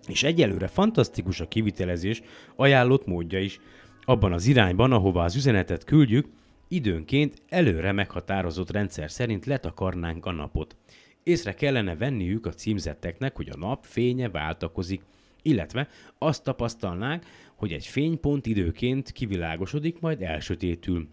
és 0.09 0.23
egyelőre 0.23 0.67
fantasztikus 0.67 1.39
a 1.39 1.47
kivitelezés 1.47 2.21
ajánlott 2.55 3.05
módja 3.05 3.39
is. 3.39 3.59
Abban 4.01 4.33
az 4.33 4.45
irányban, 4.45 4.91
ahova 4.91 5.23
az 5.23 5.35
üzenetet 5.35 5.83
küldjük, 5.83 6.27
időnként 6.67 7.41
előre 7.49 7.91
meghatározott 7.91 8.71
rendszer 8.71 9.11
szerint 9.11 9.45
letakarnánk 9.45 10.25
a 10.25 10.31
napot. 10.31 10.75
Észre 11.23 11.53
kellene 11.53 11.95
venniük 11.95 12.45
a 12.45 12.53
címzetteknek, 12.53 13.35
hogy 13.35 13.49
a 13.49 13.57
nap 13.57 13.85
fénye 13.85 14.29
váltakozik, 14.29 15.01
illetve 15.41 15.87
azt 16.17 16.43
tapasztalnák, 16.43 17.25
hogy 17.55 17.71
egy 17.71 17.85
fénypont 17.85 18.45
időként 18.45 19.11
kivilágosodik, 19.11 19.99
majd 19.99 20.21
elsötétül. 20.21 21.07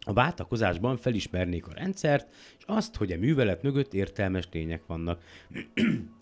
A 0.00 0.12
váltakozásban 0.12 0.96
felismernék 0.96 1.66
a 1.66 1.72
rendszert, 1.74 2.34
és 2.58 2.64
azt, 2.66 2.96
hogy 2.96 3.12
a 3.12 3.18
művelet 3.18 3.62
mögött 3.62 3.94
értelmes 3.94 4.48
lények 4.52 4.86
vannak. 4.86 5.22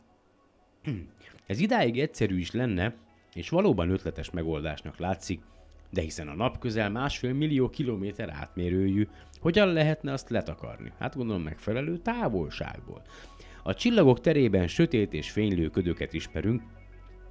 Ez 1.46 1.60
idáig 1.60 2.00
egyszerű 2.00 2.38
is 2.38 2.50
lenne, 2.50 2.94
és 3.34 3.48
valóban 3.48 3.90
ötletes 3.90 4.30
megoldásnak 4.30 4.98
látszik, 4.98 5.40
de 5.90 6.00
hiszen 6.00 6.28
a 6.28 6.34
nap 6.34 6.58
közel 6.58 6.90
másfél 6.90 7.32
millió 7.32 7.70
kilométer 7.70 8.30
átmérőjű, 8.30 9.08
hogyan 9.40 9.72
lehetne 9.72 10.12
azt 10.12 10.30
letakarni? 10.30 10.92
Hát 10.98 11.16
gondolom 11.16 11.42
megfelelő 11.42 11.98
távolságból. 11.98 13.02
A 13.62 13.74
csillagok 13.74 14.20
terében 14.20 14.68
sötét 14.68 15.12
és 15.12 15.30
fénylő 15.30 15.68
ködöket 15.68 16.12
ismerünk, 16.12 16.62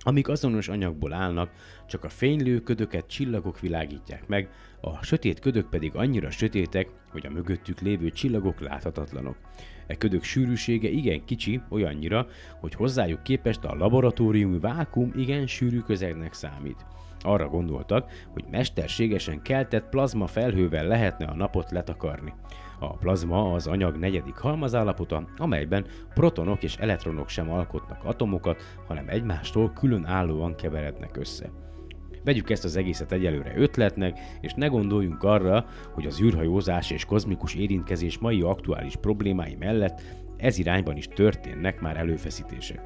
amik 0.03 0.27
azonos 0.27 0.67
anyagból 0.67 1.13
állnak, 1.13 1.51
csak 1.87 2.03
a 2.03 2.09
fénylő 2.09 2.59
ködöket 2.59 3.07
csillagok 3.07 3.59
világítják 3.59 4.27
meg, 4.27 4.49
a 4.81 5.03
sötét 5.03 5.39
ködök 5.39 5.69
pedig 5.69 5.95
annyira 5.95 6.31
sötétek, 6.31 6.89
hogy 7.11 7.25
a 7.25 7.29
mögöttük 7.29 7.79
lévő 7.79 8.09
csillagok 8.09 8.59
láthatatlanok. 8.59 9.37
E 9.87 9.95
ködök 9.95 10.23
sűrűsége 10.23 10.89
igen 10.89 11.25
kicsi, 11.25 11.61
olyannyira, 11.69 12.27
hogy 12.59 12.73
hozzájuk 12.73 13.23
képest 13.23 13.63
a 13.63 13.75
laboratóriumi 13.75 14.59
vákum 14.59 15.11
igen 15.15 15.47
sűrű 15.47 15.79
közegnek 15.79 16.33
számít. 16.33 16.85
Arra 17.23 17.47
gondoltak, 17.47 18.11
hogy 18.33 18.43
mesterségesen 18.51 19.41
keltett 19.41 19.89
plazma 19.89 20.27
felhővel 20.27 20.87
lehetne 20.87 21.25
a 21.25 21.35
napot 21.35 21.71
letakarni. 21.71 22.33
A 22.79 22.97
plazma 22.97 23.53
az 23.53 23.67
anyag 23.67 23.95
negyedik 23.95 24.35
halmazállapota, 24.35 25.27
amelyben 25.37 25.85
protonok 26.13 26.63
és 26.63 26.75
elektronok 26.75 27.29
sem 27.29 27.51
alkotnak 27.51 28.03
atomokat, 28.03 28.61
hanem 28.87 29.07
egymástól 29.07 29.71
külön 29.73 30.05
állóan 30.05 30.55
keverednek 30.55 31.17
össze. 31.17 31.49
Vegyük 32.23 32.49
ezt 32.49 32.63
az 32.63 32.75
egészet 32.75 33.11
egyelőre 33.11 33.53
ötletnek, 33.55 34.19
és 34.41 34.53
ne 34.53 34.67
gondoljunk 34.67 35.23
arra, 35.23 35.65
hogy 35.93 36.05
az 36.05 36.21
űrhajózás 36.21 36.91
és 36.91 37.05
kozmikus 37.05 37.55
érintkezés 37.55 38.17
mai 38.17 38.41
aktuális 38.41 38.95
problémái 38.95 39.55
mellett 39.59 40.01
ez 40.37 40.57
irányban 40.57 40.97
is 40.97 41.07
történnek 41.07 41.81
már 41.81 41.97
előfeszítések. 41.97 42.81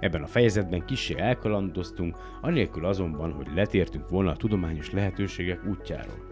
Ebben 0.00 0.22
a 0.22 0.26
fejezetben 0.26 0.84
kissé 0.84 1.14
elkalandoztunk, 1.18 2.16
anélkül 2.40 2.84
azonban, 2.84 3.32
hogy 3.32 3.46
letértünk 3.54 4.08
volna 4.08 4.30
a 4.30 4.36
tudományos 4.36 4.90
lehetőségek 4.90 5.66
útjáról. 5.68 6.28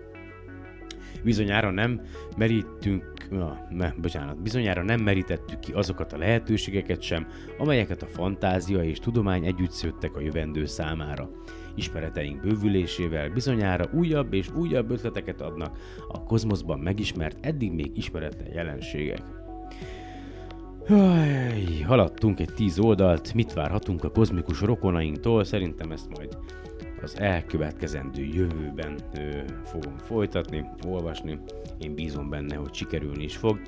Bizonyára 1.24 1.70
nem 1.70 2.00
merítünk, 2.36 3.28
na, 3.30 3.66
ne, 3.70 3.92
bocsánat, 4.00 4.42
bizonyára 4.42 4.82
nem 4.82 5.00
merítettük 5.00 5.58
ki 5.60 5.72
azokat 5.72 6.12
a 6.12 6.18
lehetőségeket 6.18 7.02
sem, 7.02 7.26
amelyeket 7.58 8.02
a 8.02 8.06
fantázia 8.06 8.82
és 8.82 8.98
tudomány 8.98 9.46
együtt 9.46 9.70
szőttek 9.70 10.16
a 10.16 10.20
jövendő 10.20 10.64
számára. 10.64 11.30
Ismereteink 11.78 12.40
bővülésével 12.40 13.28
bizonyára 13.28 13.84
újabb 13.92 14.32
és 14.32 14.50
újabb 14.54 14.90
ötleteket 14.90 15.40
adnak 15.40 15.78
a 16.08 16.24
kozmoszban 16.24 16.78
megismert, 16.78 17.36
eddig 17.40 17.72
még 17.72 17.90
ismeretlen 17.94 18.52
jelenségek. 18.52 19.22
Haj, 20.86 21.80
haladtunk 21.86 22.40
egy 22.40 22.54
tíz 22.54 22.78
oldalt, 22.78 23.34
mit 23.34 23.52
várhatunk 23.52 24.04
a 24.04 24.10
kozmikus 24.10 24.60
rokonainktól, 24.60 25.44
szerintem 25.44 25.92
ezt 25.92 26.08
majd 26.16 26.38
az 27.02 27.20
elkövetkezendő 27.20 28.22
jövőben 28.22 28.98
ö, 29.14 29.40
fogom 29.64 29.98
folytatni, 29.98 30.64
olvasni. 30.86 31.38
Én 31.78 31.94
bízom 31.94 32.28
benne, 32.28 32.56
hogy 32.56 32.74
sikerülni 32.74 33.24
is 33.24 33.36
fog. 33.36 33.60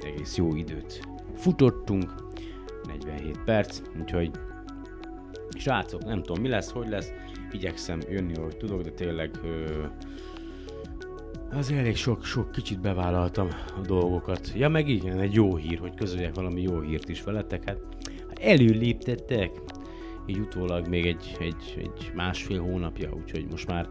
Egész 0.00 0.36
jó 0.36 0.54
időt 0.54 1.08
futottunk, 1.36 2.14
47 2.86 3.38
perc, 3.44 3.80
úgyhogy 4.00 4.30
srácok, 5.56 6.04
nem 6.04 6.22
tudom 6.22 6.42
mi 6.42 6.48
lesz, 6.48 6.70
hogy 6.70 6.88
lesz, 6.88 7.12
igyekszem 7.54 8.00
jönni, 8.08 8.34
hogy 8.34 8.56
tudok, 8.56 8.82
de 8.82 8.90
tényleg 8.90 9.30
ö, 9.44 9.84
az 11.50 11.70
elég 11.70 11.96
sok, 11.96 12.24
sok 12.24 12.52
kicsit 12.52 12.80
bevállaltam 12.80 13.48
a 13.76 13.80
dolgokat. 13.86 14.52
Ja, 14.54 14.68
meg 14.68 14.88
igen, 14.88 15.18
egy 15.20 15.34
jó 15.34 15.56
hír, 15.56 15.78
hogy 15.78 15.94
közöljek 15.94 16.34
valami 16.34 16.62
jó 16.62 16.80
hírt 16.80 17.08
is 17.08 17.22
veletek. 17.22 17.64
Hát 17.64 17.78
előléptettek, 18.40 19.50
így 20.26 20.38
utólag 20.38 20.88
még 20.88 21.06
egy, 21.06 21.36
egy, 21.40 21.74
egy 21.76 22.12
másfél 22.14 22.62
hónapja, 22.62 23.10
úgyhogy 23.22 23.46
most 23.50 23.66
már 23.66 23.88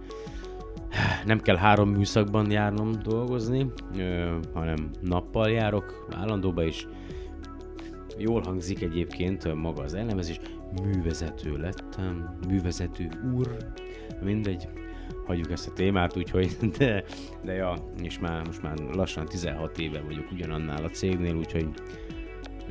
nem 1.25 1.39
kell 1.39 1.55
három 1.55 1.89
műszakban 1.89 2.51
járnom 2.51 2.91
dolgozni, 3.03 3.71
ö, 3.97 4.35
hanem 4.53 4.89
nappal 5.01 5.49
járok 5.49 6.07
állandóba 6.11 6.63
is. 6.63 6.87
Jól 8.17 8.41
hangzik 8.41 8.81
egyébként 8.81 9.53
maga 9.53 9.83
az 9.83 9.93
elnevezés, 9.93 10.39
művezető 10.81 11.57
lettem, 11.57 12.37
művezető 12.47 13.09
úr, 13.33 13.57
mindegy, 14.23 14.67
hagyjuk 15.25 15.51
ezt 15.51 15.67
a 15.67 15.73
témát, 15.73 16.17
úgyhogy, 16.17 16.57
de, 16.77 17.03
de 17.43 17.53
ja, 17.53 17.73
és 18.01 18.19
már, 18.19 18.45
most 18.45 18.61
már 18.61 18.77
lassan 18.77 19.25
16 19.25 19.77
éve 19.77 20.01
vagyok 20.01 20.31
ugyanannál 20.31 20.83
a 20.83 20.89
cégnél, 20.89 21.35
úgyhogy 21.35 21.69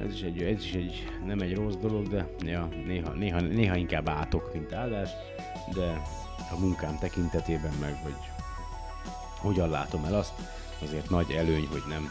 ez 0.01 0.13
is 0.13 0.23
egy, 0.23 0.43
ez 0.43 0.65
is 0.65 0.73
egy 0.73 1.05
nem 1.27 1.41
egy 1.41 1.55
rossz 1.55 1.75
dolog, 1.75 2.09
de 2.09 2.29
ja, 2.45 2.69
néha, 2.85 3.13
néha, 3.13 3.41
néha 3.41 3.77
inkább 3.77 4.09
átok, 4.09 4.53
mint 4.53 4.73
áldás, 4.73 5.11
de 5.75 6.03
a 6.51 6.61
munkám 6.61 6.99
tekintetében 6.99 7.73
meg, 7.81 7.95
hogy 8.03 8.17
hogyan 9.37 9.71
látom 9.71 10.05
el 10.05 10.15
azt, 10.15 10.33
azért 10.83 11.11
nagy 11.11 11.31
előny, 11.31 11.67
hogy 11.71 11.83
nem 11.89 12.11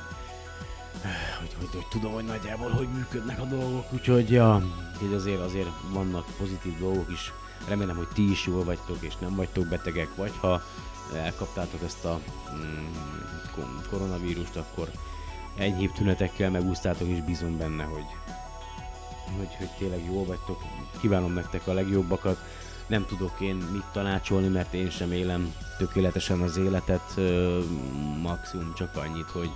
hogy, 1.39 1.55
hogy, 1.59 1.69
hogy 1.71 1.87
tudom, 1.89 2.13
hogy 2.13 2.25
nagyjából 2.25 2.69
hogy 2.69 2.87
működnek 2.87 3.39
a 3.39 3.45
dolgok, 3.45 3.93
úgyhogy 3.93 4.29
ja, 4.29 4.63
hogy 4.99 5.13
azért, 5.13 5.39
azért 5.39 5.69
vannak 5.89 6.25
pozitív 6.37 6.79
dolgok 6.79 7.11
is. 7.11 7.31
Remélem, 7.67 7.95
hogy 7.95 8.07
ti 8.07 8.31
is 8.31 8.45
jól 8.45 8.63
vagytok, 8.63 8.97
és 8.99 9.17
nem 9.17 9.35
vagytok 9.35 9.67
betegek, 9.67 10.15
vagy 10.15 10.33
ha 10.39 10.61
elkaptátok 11.15 11.81
ezt 11.83 12.05
a 12.05 12.19
mm, 12.55 12.85
koronavírust, 13.89 14.55
akkor 14.55 14.91
enyhébb 15.55 15.91
tünetekkel 15.91 16.49
megúsztátok, 16.49 17.07
és 17.07 17.21
bízom 17.21 17.57
benne, 17.57 17.83
hogy, 17.83 18.05
hogy, 19.37 19.55
hogy 19.57 19.69
tényleg 19.77 20.05
jól 20.05 20.25
vagytok. 20.25 20.61
Kívánom 20.99 21.33
nektek 21.33 21.67
a 21.67 21.73
legjobbakat. 21.73 22.37
Nem 22.87 23.05
tudok 23.05 23.39
én 23.39 23.55
mit 23.55 23.85
tanácsolni, 23.91 24.47
mert 24.47 24.73
én 24.73 24.89
sem 24.89 25.11
élem 25.11 25.53
tökéletesen 25.77 26.41
az 26.41 26.57
életet, 26.57 27.19
maximum 28.21 28.73
csak 28.73 28.95
annyit, 28.95 29.29
hogy 29.29 29.49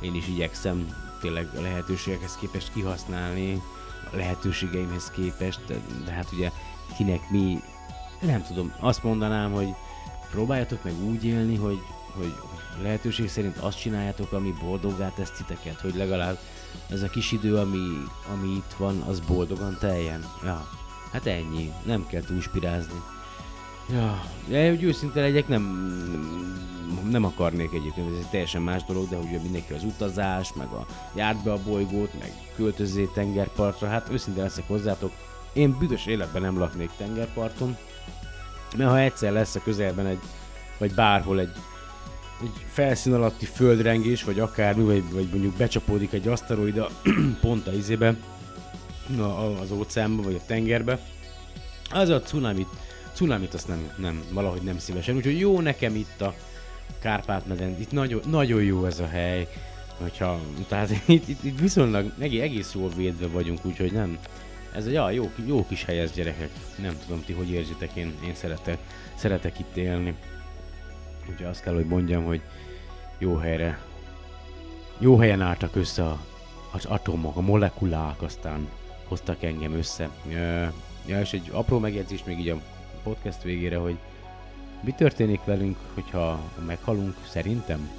én 0.00 0.14
is 0.14 0.28
igyekszem 0.28 0.88
tényleg 1.20 1.48
a 1.56 1.60
lehetőségekhez 1.60 2.36
képest 2.36 2.72
kihasználni, 2.72 3.62
a 4.12 4.16
lehetőségeimhez 4.16 5.10
képest, 5.10 5.60
de 6.04 6.10
hát 6.10 6.32
ugye 6.32 6.50
kinek 6.96 7.30
mi, 7.30 7.58
nem 8.20 8.42
tudom, 8.42 8.72
azt 8.80 9.02
mondanám, 9.02 9.52
hogy 9.52 9.68
próbáljatok 10.30 10.84
meg 10.84 11.04
úgy 11.04 11.24
élni, 11.24 11.56
hogy, 11.56 11.78
hogy, 12.16 12.34
lehetőség 12.82 13.28
szerint 13.28 13.56
azt 13.56 13.80
csináljátok, 13.80 14.32
ami 14.32 14.54
boldoggá 14.60 15.08
tesz 15.08 15.30
titeket, 15.30 15.80
hogy 15.80 15.94
legalább 15.94 16.38
ez 16.90 17.02
a 17.02 17.08
kis 17.08 17.32
idő, 17.32 17.56
ami, 17.56 18.04
ami 18.32 18.48
itt 18.48 18.74
van, 18.76 19.00
az 19.00 19.20
boldogan 19.20 19.76
teljen. 19.80 20.24
Ja, 20.44 20.68
hát 21.12 21.26
ennyi, 21.26 21.72
nem 21.84 22.06
kell 22.06 22.22
túlspirázni. 22.22 23.02
Ja, 23.92 24.22
de 24.46 24.68
hogy 24.68 24.82
őszinte 24.82 25.20
legyek, 25.20 25.48
nem 25.48 25.62
nem 27.10 27.24
akarnék 27.24 27.72
egyébként, 27.72 28.10
ez 28.10 28.18
egy 28.18 28.30
teljesen 28.30 28.62
más 28.62 28.84
dolog, 28.84 29.08
de 29.08 29.16
ugye 29.16 29.38
mindenki 29.42 29.72
az 29.72 29.84
utazás, 29.84 30.52
meg 30.52 30.66
a 30.66 30.86
járt 31.14 31.42
be 31.42 31.52
a 31.52 31.62
bolygót, 31.64 32.18
meg 32.18 32.32
költözé 32.56 33.08
tengerpartra, 33.14 33.88
hát 33.88 34.08
őszintén 34.10 34.42
leszek 34.42 34.66
hozzátok, 34.66 35.12
én 35.52 35.76
büdös 35.78 36.06
életben 36.06 36.42
nem 36.42 36.58
laknék 36.58 36.90
tengerparton, 36.96 37.76
mert 38.76 38.90
ha 38.90 38.98
egyszer 38.98 39.32
lesz 39.32 39.54
a 39.54 39.62
közelben 39.62 40.06
egy, 40.06 40.20
vagy 40.78 40.94
bárhol 40.94 41.40
egy, 41.40 41.52
egy 42.42 42.66
felszín 42.70 43.14
alatti 43.14 43.46
földrengés, 43.46 44.24
vagy 44.24 44.40
akármi, 44.40 44.84
vagy, 44.84 45.12
vagy 45.12 45.28
mondjuk 45.30 45.54
becsapódik 45.54 46.12
egy 46.12 46.28
aszteroida 46.28 46.88
pont 47.40 47.66
a 47.66 47.72
izébe, 47.72 48.16
az 49.60 49.70
óceánba, 49.70 50.22
vagy 50.22 50.34
a 50.34 50.46
tengerbe, 50.46 50.98
az 51.90 52.08
a 52.08 52.20
cunamit, 52.20 52.68
cunamit 53.16 53.54
azt 53.54 53.68
nem, 53.68 53.92
nem, 53.96 54.24
valahogy 54.30 54.62
nem 54.62 54.78
szívesen. 54.78 55.16
Úgyhogy 55.16 55.38
jó 55.38 55.60
nekem 55.60 55.94
itt 55.94 56.20
a 56.20 56.34
Kárpát-medence, 56.98 57.80
itt 57.80 57.92
nagyon, 57.92 58.20
nagyon 58.30 58.62
jó 58.62 58.84
ez 58.84 59.00
a 59.00 59.06
hely, 59.06 59.48
hogyha, 59.98 60.40
tehát 60.68 60.90
itt, 61.06 61.28
itt, 61.28 61.44
itt 61.44 61.60
viszonylag 61.60 62.12
egész 62.20 62.74
jól 62.74 62.90
védve 62.96 63.26
vagyunk, 63.26 63.64
úgyhogy 63.64 63.92
nem, 63.92 64.18
ez 64.74 64.86
egy 64.86 64.92
ja, 64.92 65.10
jó, 65.10 65.30
jó 65.46 65.66
kis 65.66 65.84
hely 65.84 66.00
ez 66.00 66.12
gyerekek, 66.12 66.50
nem 66.82 66.98
tudom 67.06 67.24
ti 67.24 67.32
hogy 67.32 67.50
érzitek, 67.50 67.90
én, 67.94 68.12
én 68.24 68.34
szeretek, 68.34 68.78
szeretek 69.14 69.58
itt 69.58 69.76
élni. 69.76 70.14
Úgyhogy 71.30 71.46
azt 71.46 71.62
kell, 71.62 71.74
hogy 71.74 71.86
mondjam, 71.86 72.24
hogy 72.24 72.40
jó 73.18 73.36
helyre, 73.36 73.78
jó 74.98 75.16
helyen 75.16 75.40
álltak 75.40 75.76
össze 75.76 76.04
a, 76.04 76.20
az 76.70 76.84
atomok, 76.84 77.36
a 77.36 77.40
molekulák, 77.40 78.22
aztán 78.22 78.68
hoztak 79.04 79.42
engem 79.42 79.72
össze. 79.72 80.10
Ja, 81.06 81.20
és 81.20 81.32
egy 81.32 81.50
apró 81.52 81.78
megjegyzés 81.78 82.24
még 82.24 82.38
így 82.38 82.48
a 82.48 82.60
podcast 83.06 83.42
végére, 83.42 83.76
hogy 83.76 83.96
mi 84.80 84.90
történik 84.90 85.44
velünk, 85.44 85.76
hogyha 85.94 86.40
meghalunk? 86.66 87.16
Szerintem 87.28 87.90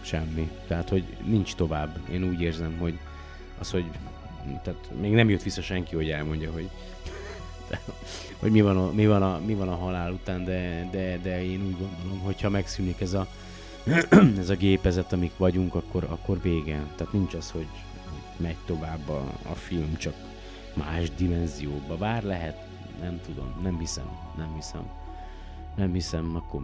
semmi. 0.00 0.50
Tehát, 0.66 0.88
hogy 0.88 1.04
nincs 1.24 1.54
tovább. 1.54 1.98
Én 2.10 2.24
úgy 2.24 2.40
érzem, 2.40 2.76
hogy 2.78 2.98
az, 3.58 3.70
hogy 3.70 3.84
tehát 4.62 4.90
még 5.00 5.12
nem 5.12 5.30
jött 5.30 5.42
vissza 5.42 5.62
senki, 5.62 5.94
hogy 5.94 6.10
elmondja, 6.10 6.52
hogy 6.52 6.68
hogy 8.40 8.50
mi 8.50 8.60
van, 8.60 8.76
a, 8.76 8.90
mi, 8.92 9.06
van 9.06 9.22
a, 9.22 9.40
mi 9.46 9.54
van 9.54 9.68
a 9.68 9.76
halál 9.76 10.12
után, 10.12 10.44
de, 10.44 10.88
de, 10.90 11.18
de 11.22 11.44
én 11.44 11.62
úgy 11.66 11.76
gondolom, 11.78 12.20
hogy 12.22 12.40
ha 12.40 12.48
megszűnik 12.48 13.00
ez 13.00 13.12
a, 13.12 13.26
ez 14.38 14.50
a 14.50 14.56
gépezet, 14.56 15.12
amik 15.12 15.36
vagyunk, 15.36 15.74
akkor, 15.74 16.04
akkor 16.04 16.42
vége. 16.42 16.82
Tehát 16.96 17.12
nincs 17.12 17.34
az, 17.34 17.50
hogy 17.50 17.66
megy 18.36 18.56
tovább 18.66 19.08
a, 19.08 19.24
a 19.50 19.54
film, 19.54 19.96
csak 19.96 20.14
más 20.72 21.10
dimenzióba. 21.16 21.96
Bár 21.96 22.22
lehet, 22.22 22.65
nem 23.00 23.20
tudom, 23.24 23.60
nem 23.62 23.78
hiszem, 23.78 24.06
nem 24.36 24.54
hiszem. 24.54 24.90
Nem 25.76 25.92
hiszem, 25.92 26.36
akkor 26.36 26.60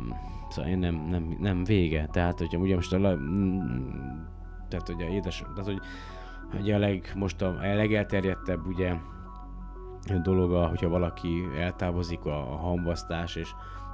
szóval 0.50 0.70
én 0.70 0.78
nem, 0.78 0.94
nem, 0.94 1.36
nem 1.40 1.64
vége. 1.64 2.06
Tehát, 2.06 2.38
hogyha 2.38 2.58
ugye 2.58 2.74
most 2.74 2.92
a, 2.92 2.98
tehát, 4.68 4.86
hogy 4.86 5.02
a 5.02 5.06
édes, 5.06 5.38
tehát, 5.38 5.64
hogy, 5.64 5.80
hogy 6.50 6.70
a 6.70 6.78
leg, 6.78 7.12
most 7.16 7.42
a, 7.42 7.46
a 7.46 7.74
legelterjedtebb 7.74 8.66
ugye 8.66 8.94
dolog, 10.22 10.68
hogyha 10.68 10.88
valaki 10.88 11.48
eltávozik 11.58 12.24
a, 12.24 12.52
a 12.52 12.56
hamvasztás, 12.56 13.36
és, 13.36 13.50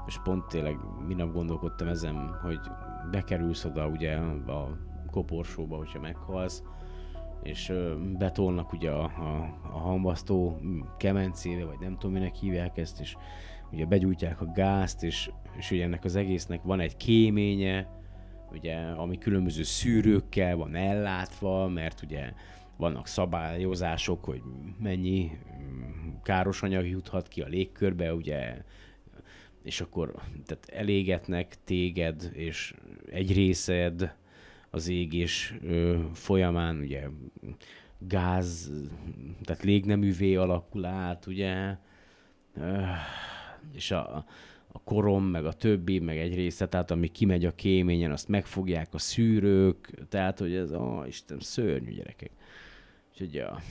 és 0.07 0.18
pont 0.24 0.45
tényleg 0.45 0.78
minap 1.07 1.32
gondolkodtam 1.32 1.89
ezen, 1.89 2.39
hogy 2.43 2.61
bekerülsz 3.11 3.64
oda 3.64 3.86
ugye 3.86 4.16
a 4.47 4.76
koporsóba, 5.11 5.76
hogyha 5.76 6.01
meghalsz, 6.01 6.62
és 7.43 7.72
betolnak 8.18 8.72
ugye 8.72 8.91
a, 8.91 9.03
a, 9.03 9.59
a 9.72 9.78
hamvasztó 9.78 10.61
kemencébe, 10.97 11.64
vagy 11.64 11.78
nem 11.80 11.93
tudom 11.93 12.12
minek 12.12 12.34
hívják 12.34 12.78
ezt, 12.78 13.01
és 13.01 13.16
ugye 13.72 13.84
begyújtják 13.84 14.41
a 14.41 14.53
gázt, 14.53 15.03
és, 15.03 15.30
és 15.57 15.70
ugye 15.70 15.84
ennek 15.84 16.05
az 16.05 16.16
egésznek 16.16 16.62
van 16.62 16.80
egy 16.80 16.97
kéménye, 16.97 17.89
ugye, 18.53 18.76
ami 18.76 19.18
különböző 19.18 19.62
szűrőkkel 19.62 20.57
van 20.57 20.74
ellátva, 20.74 21.68
mert 21.68 22.03
ugye 22.03 22.32
vannak 22.76 23.07
szabályozások, 23.07 24.24
hogy 24.24 24.43
mennyi 24.78 25.30
mm, 25.62 26.09
káros 26.22 26.62
anyag 26.62 26.86
juthat 26.86 27.28
ki 27.28 27.41
a 27.41 27.47
légkörbe, 27.47 28.14
ugye, 28.14 28.62
és 29.62 29.80
akkor 29.80 30.14
tehát 30.47 30.68
elégetnek 30.72 31.55
téged, 31.64 32.30
és 32.32 32.74
egy 33.11 33.32
részed 33.32 34.14
az 34.71 34.89
égés 34.89 35.55
folyamán, 36.12 36.79
ugye 36.79 37.09
gáz, 37.99 38.73
tehát 39.43 39.62
légneművé 39.62 40.35
alakul 40.35 40.85
át, 40.85 41.27
ugye, 41.27 41.77
és 43.75 43.91
a, 43.91 44.25
a 44.73 44.81
korom, 44.85 45.25
meg 45.25 45.45
a 45.45 45.53
többi, 45.53 45.99
meg 45.99 46.19
egy 46.19 46.35
része, 46.35 46.69
tehát 46.69 46.91
ami 46.91 47.09
kimegy 47.09 47.45
a 47.45 47.55
kéményen, 47.55 48.11
azt 48.11 48.29
megfogják 48.29 48.95
a 48.95 48.99
szűrők, 48.99 49.91
tehát 50.09 50.39
hogy 50.39 50.55
ez, 50.55 50.73
ó, 50.73 51.05
Isten, 51.05 51.41
szörnyű 51.41 51.91
gyerekek. 51.91 52.31
Úgyhogy 53.11 53.35
ja, 53.35 53.62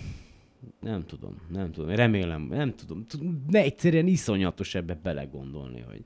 nem 0.80 1.06
tudom, 1.06 1.42
nem 1.50 1.72
tudom, 1.72 1.90
remélem, 1.90 2.42
nem 2.42 2.76
tudom, 2.76 3.06
ne 3.48 3.60
egyszerűen 3.60 4.08
iszonyatos 4.08 4.76
ebbe 4.76 5.00
belegondolni, 5.04 5.80
hogy, 5.80 6.04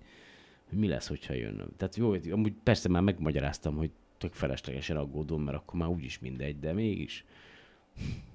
hogy 0.70 0.78
mi 0.78 0.88
lesz, 0.88 1.08
hogyha 1.08 1.34
jön. 1.34 1.74
Tehát 1.78 1.96
jó, 1.96 2.14
amúgy 2.32 2.54
persze 2.64 2.90
már 2.90 3.02
megmagyaráztam, 3.02 3.76
hogy 3.76 3.92
tök 4.22 4.34
feleslegesen 4.34 4.98
aggódom, 4.98 5.42
mert 5.42 5.58
akkor 5.58 5.80
már 5.80 5.90
úgyis 5.90 6.20
mindegy, 6.20 6.60
de 6.60 6.74
mégis. 6.74 7.26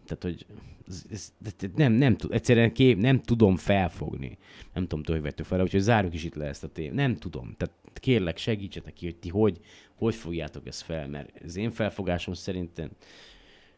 Tehát, 0.05 0.22
hogy 0.22 0.47
ez, 0.89 1.05
ez, 1.11 1.32
nem, 1.74 1.93
nem, 1.93 2.16
egyszerűen 2.28 2.72
kép, 2.72 2.99
nem 2.99 3.20
tudom 3.20 3.57
felfogni. 3.57 4.39
Nem 4.74 4.87
tudom, 4.87 5.14
hogy 5.14 5.22
vettek 5.22 5.47
fel, 5.47 5.61
úgyhogy 5.61 5.80
zárjuk 5.80 6.14
is 6.14 6.24
itt 6.24 6.34
le 6.34 6.47
ezt 6.47 6.64
a 6.64 6.68
témát. 6.68 6.95
Nem 6.95 7.16
tudom. 7.16 7.55
Tehát 7.57 7.74
kérlek, 7.95 8.37
segítsetek 8.37 8.93
ki, 8.93 9.05
hogy 9.05 9.16
ti 9.16 9.28
hogy, 9.28 9.61
hogy 9.95 10.14
fogjátok 10.14 10.66
ezt 10.66 10.82
fel, 10.82 11.09
mert 11.09 11.41
az 11.45 11.57
én 11.57 11.70
felfogásom 11.70 12.34
szerintem 12.34 12.91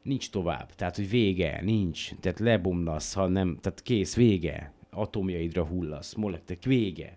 nincs 0.02 0.30
tovább. 0.30 0.74
Tehát, 0.74 0.96
hogy 0.96 1.10
vége, 1.10 1.60
nincs. 1.62 2.14
Tehát 2.20 2.38
lebomlasz, 2.38 3.12
ha 3.12 3.28
nem, 3.28 3.58
tehát 3.60 3.82
kész, 3.82 4.14
vége. 4.14 4.72
Atomjaidra 4.90 5.64
hullasz, 5.64 6.14
molektek, 6.14 6.62
vége. 6.64 7.16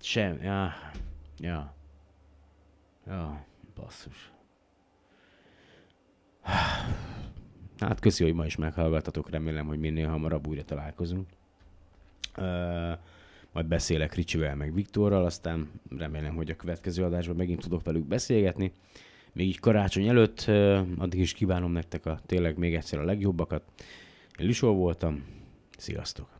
Sem, 0.00 0.42
ja, 0.42 0.72
ja, 1.38 1.74
ja, 3.06 3.44
basszus. 3.80 4.32
Hát 7.78 8.00
köszi, 8.00 8.24
hogy 8.24 8.34
ma 8.34 8.46
is 8.46 8.56
meghallgattatok, 8.56 9.30
remélem, 9.30 9.66
hogy 9.66 9.78
minél 9.78 10.08
hamarabb 10.08 10.46
újra 10.46 10.64
találkozunk. 10.64 11.28
Uh, 12.36 12.44
majd 13.52 13.66
beszélek 13.66 14.14
Ricsivel, 14.14 14.56
meg 14.56 14.74
Viktorral, 14.74 15.24
aztán 15.24 15.70
remélem, 15.98 16.34
hogy 16.34 16.50
a 16.50 16.56
következő 16.56 17.04
adásban 17.04 17.36
megint 17.36 17.60
tudok 17.60 17.84
velük 17.84 18.04
beszélgetni. 18.04 18.72
Még 19.32 19.46
így 19.46 19.60
karácsony 19.60 20.08
előtt, 20.08 20.44
uh, 20.48 20.80
addig 20.98 21.20
is 21.20 21.32
kívánom 21.32 21.72
nektek 21.72 22.06
a 22.06 22.20
tényleg 22.26 22.58
még 22.58 22.74
egyszer 22.74 22.98
a 22.98 23.04
legjobbakat. 23.04 23.62
Én 24.38 24.46
Lisó 24.46 24.74
voltam, 24.74 25.24
sziasztok! 25.76 26.39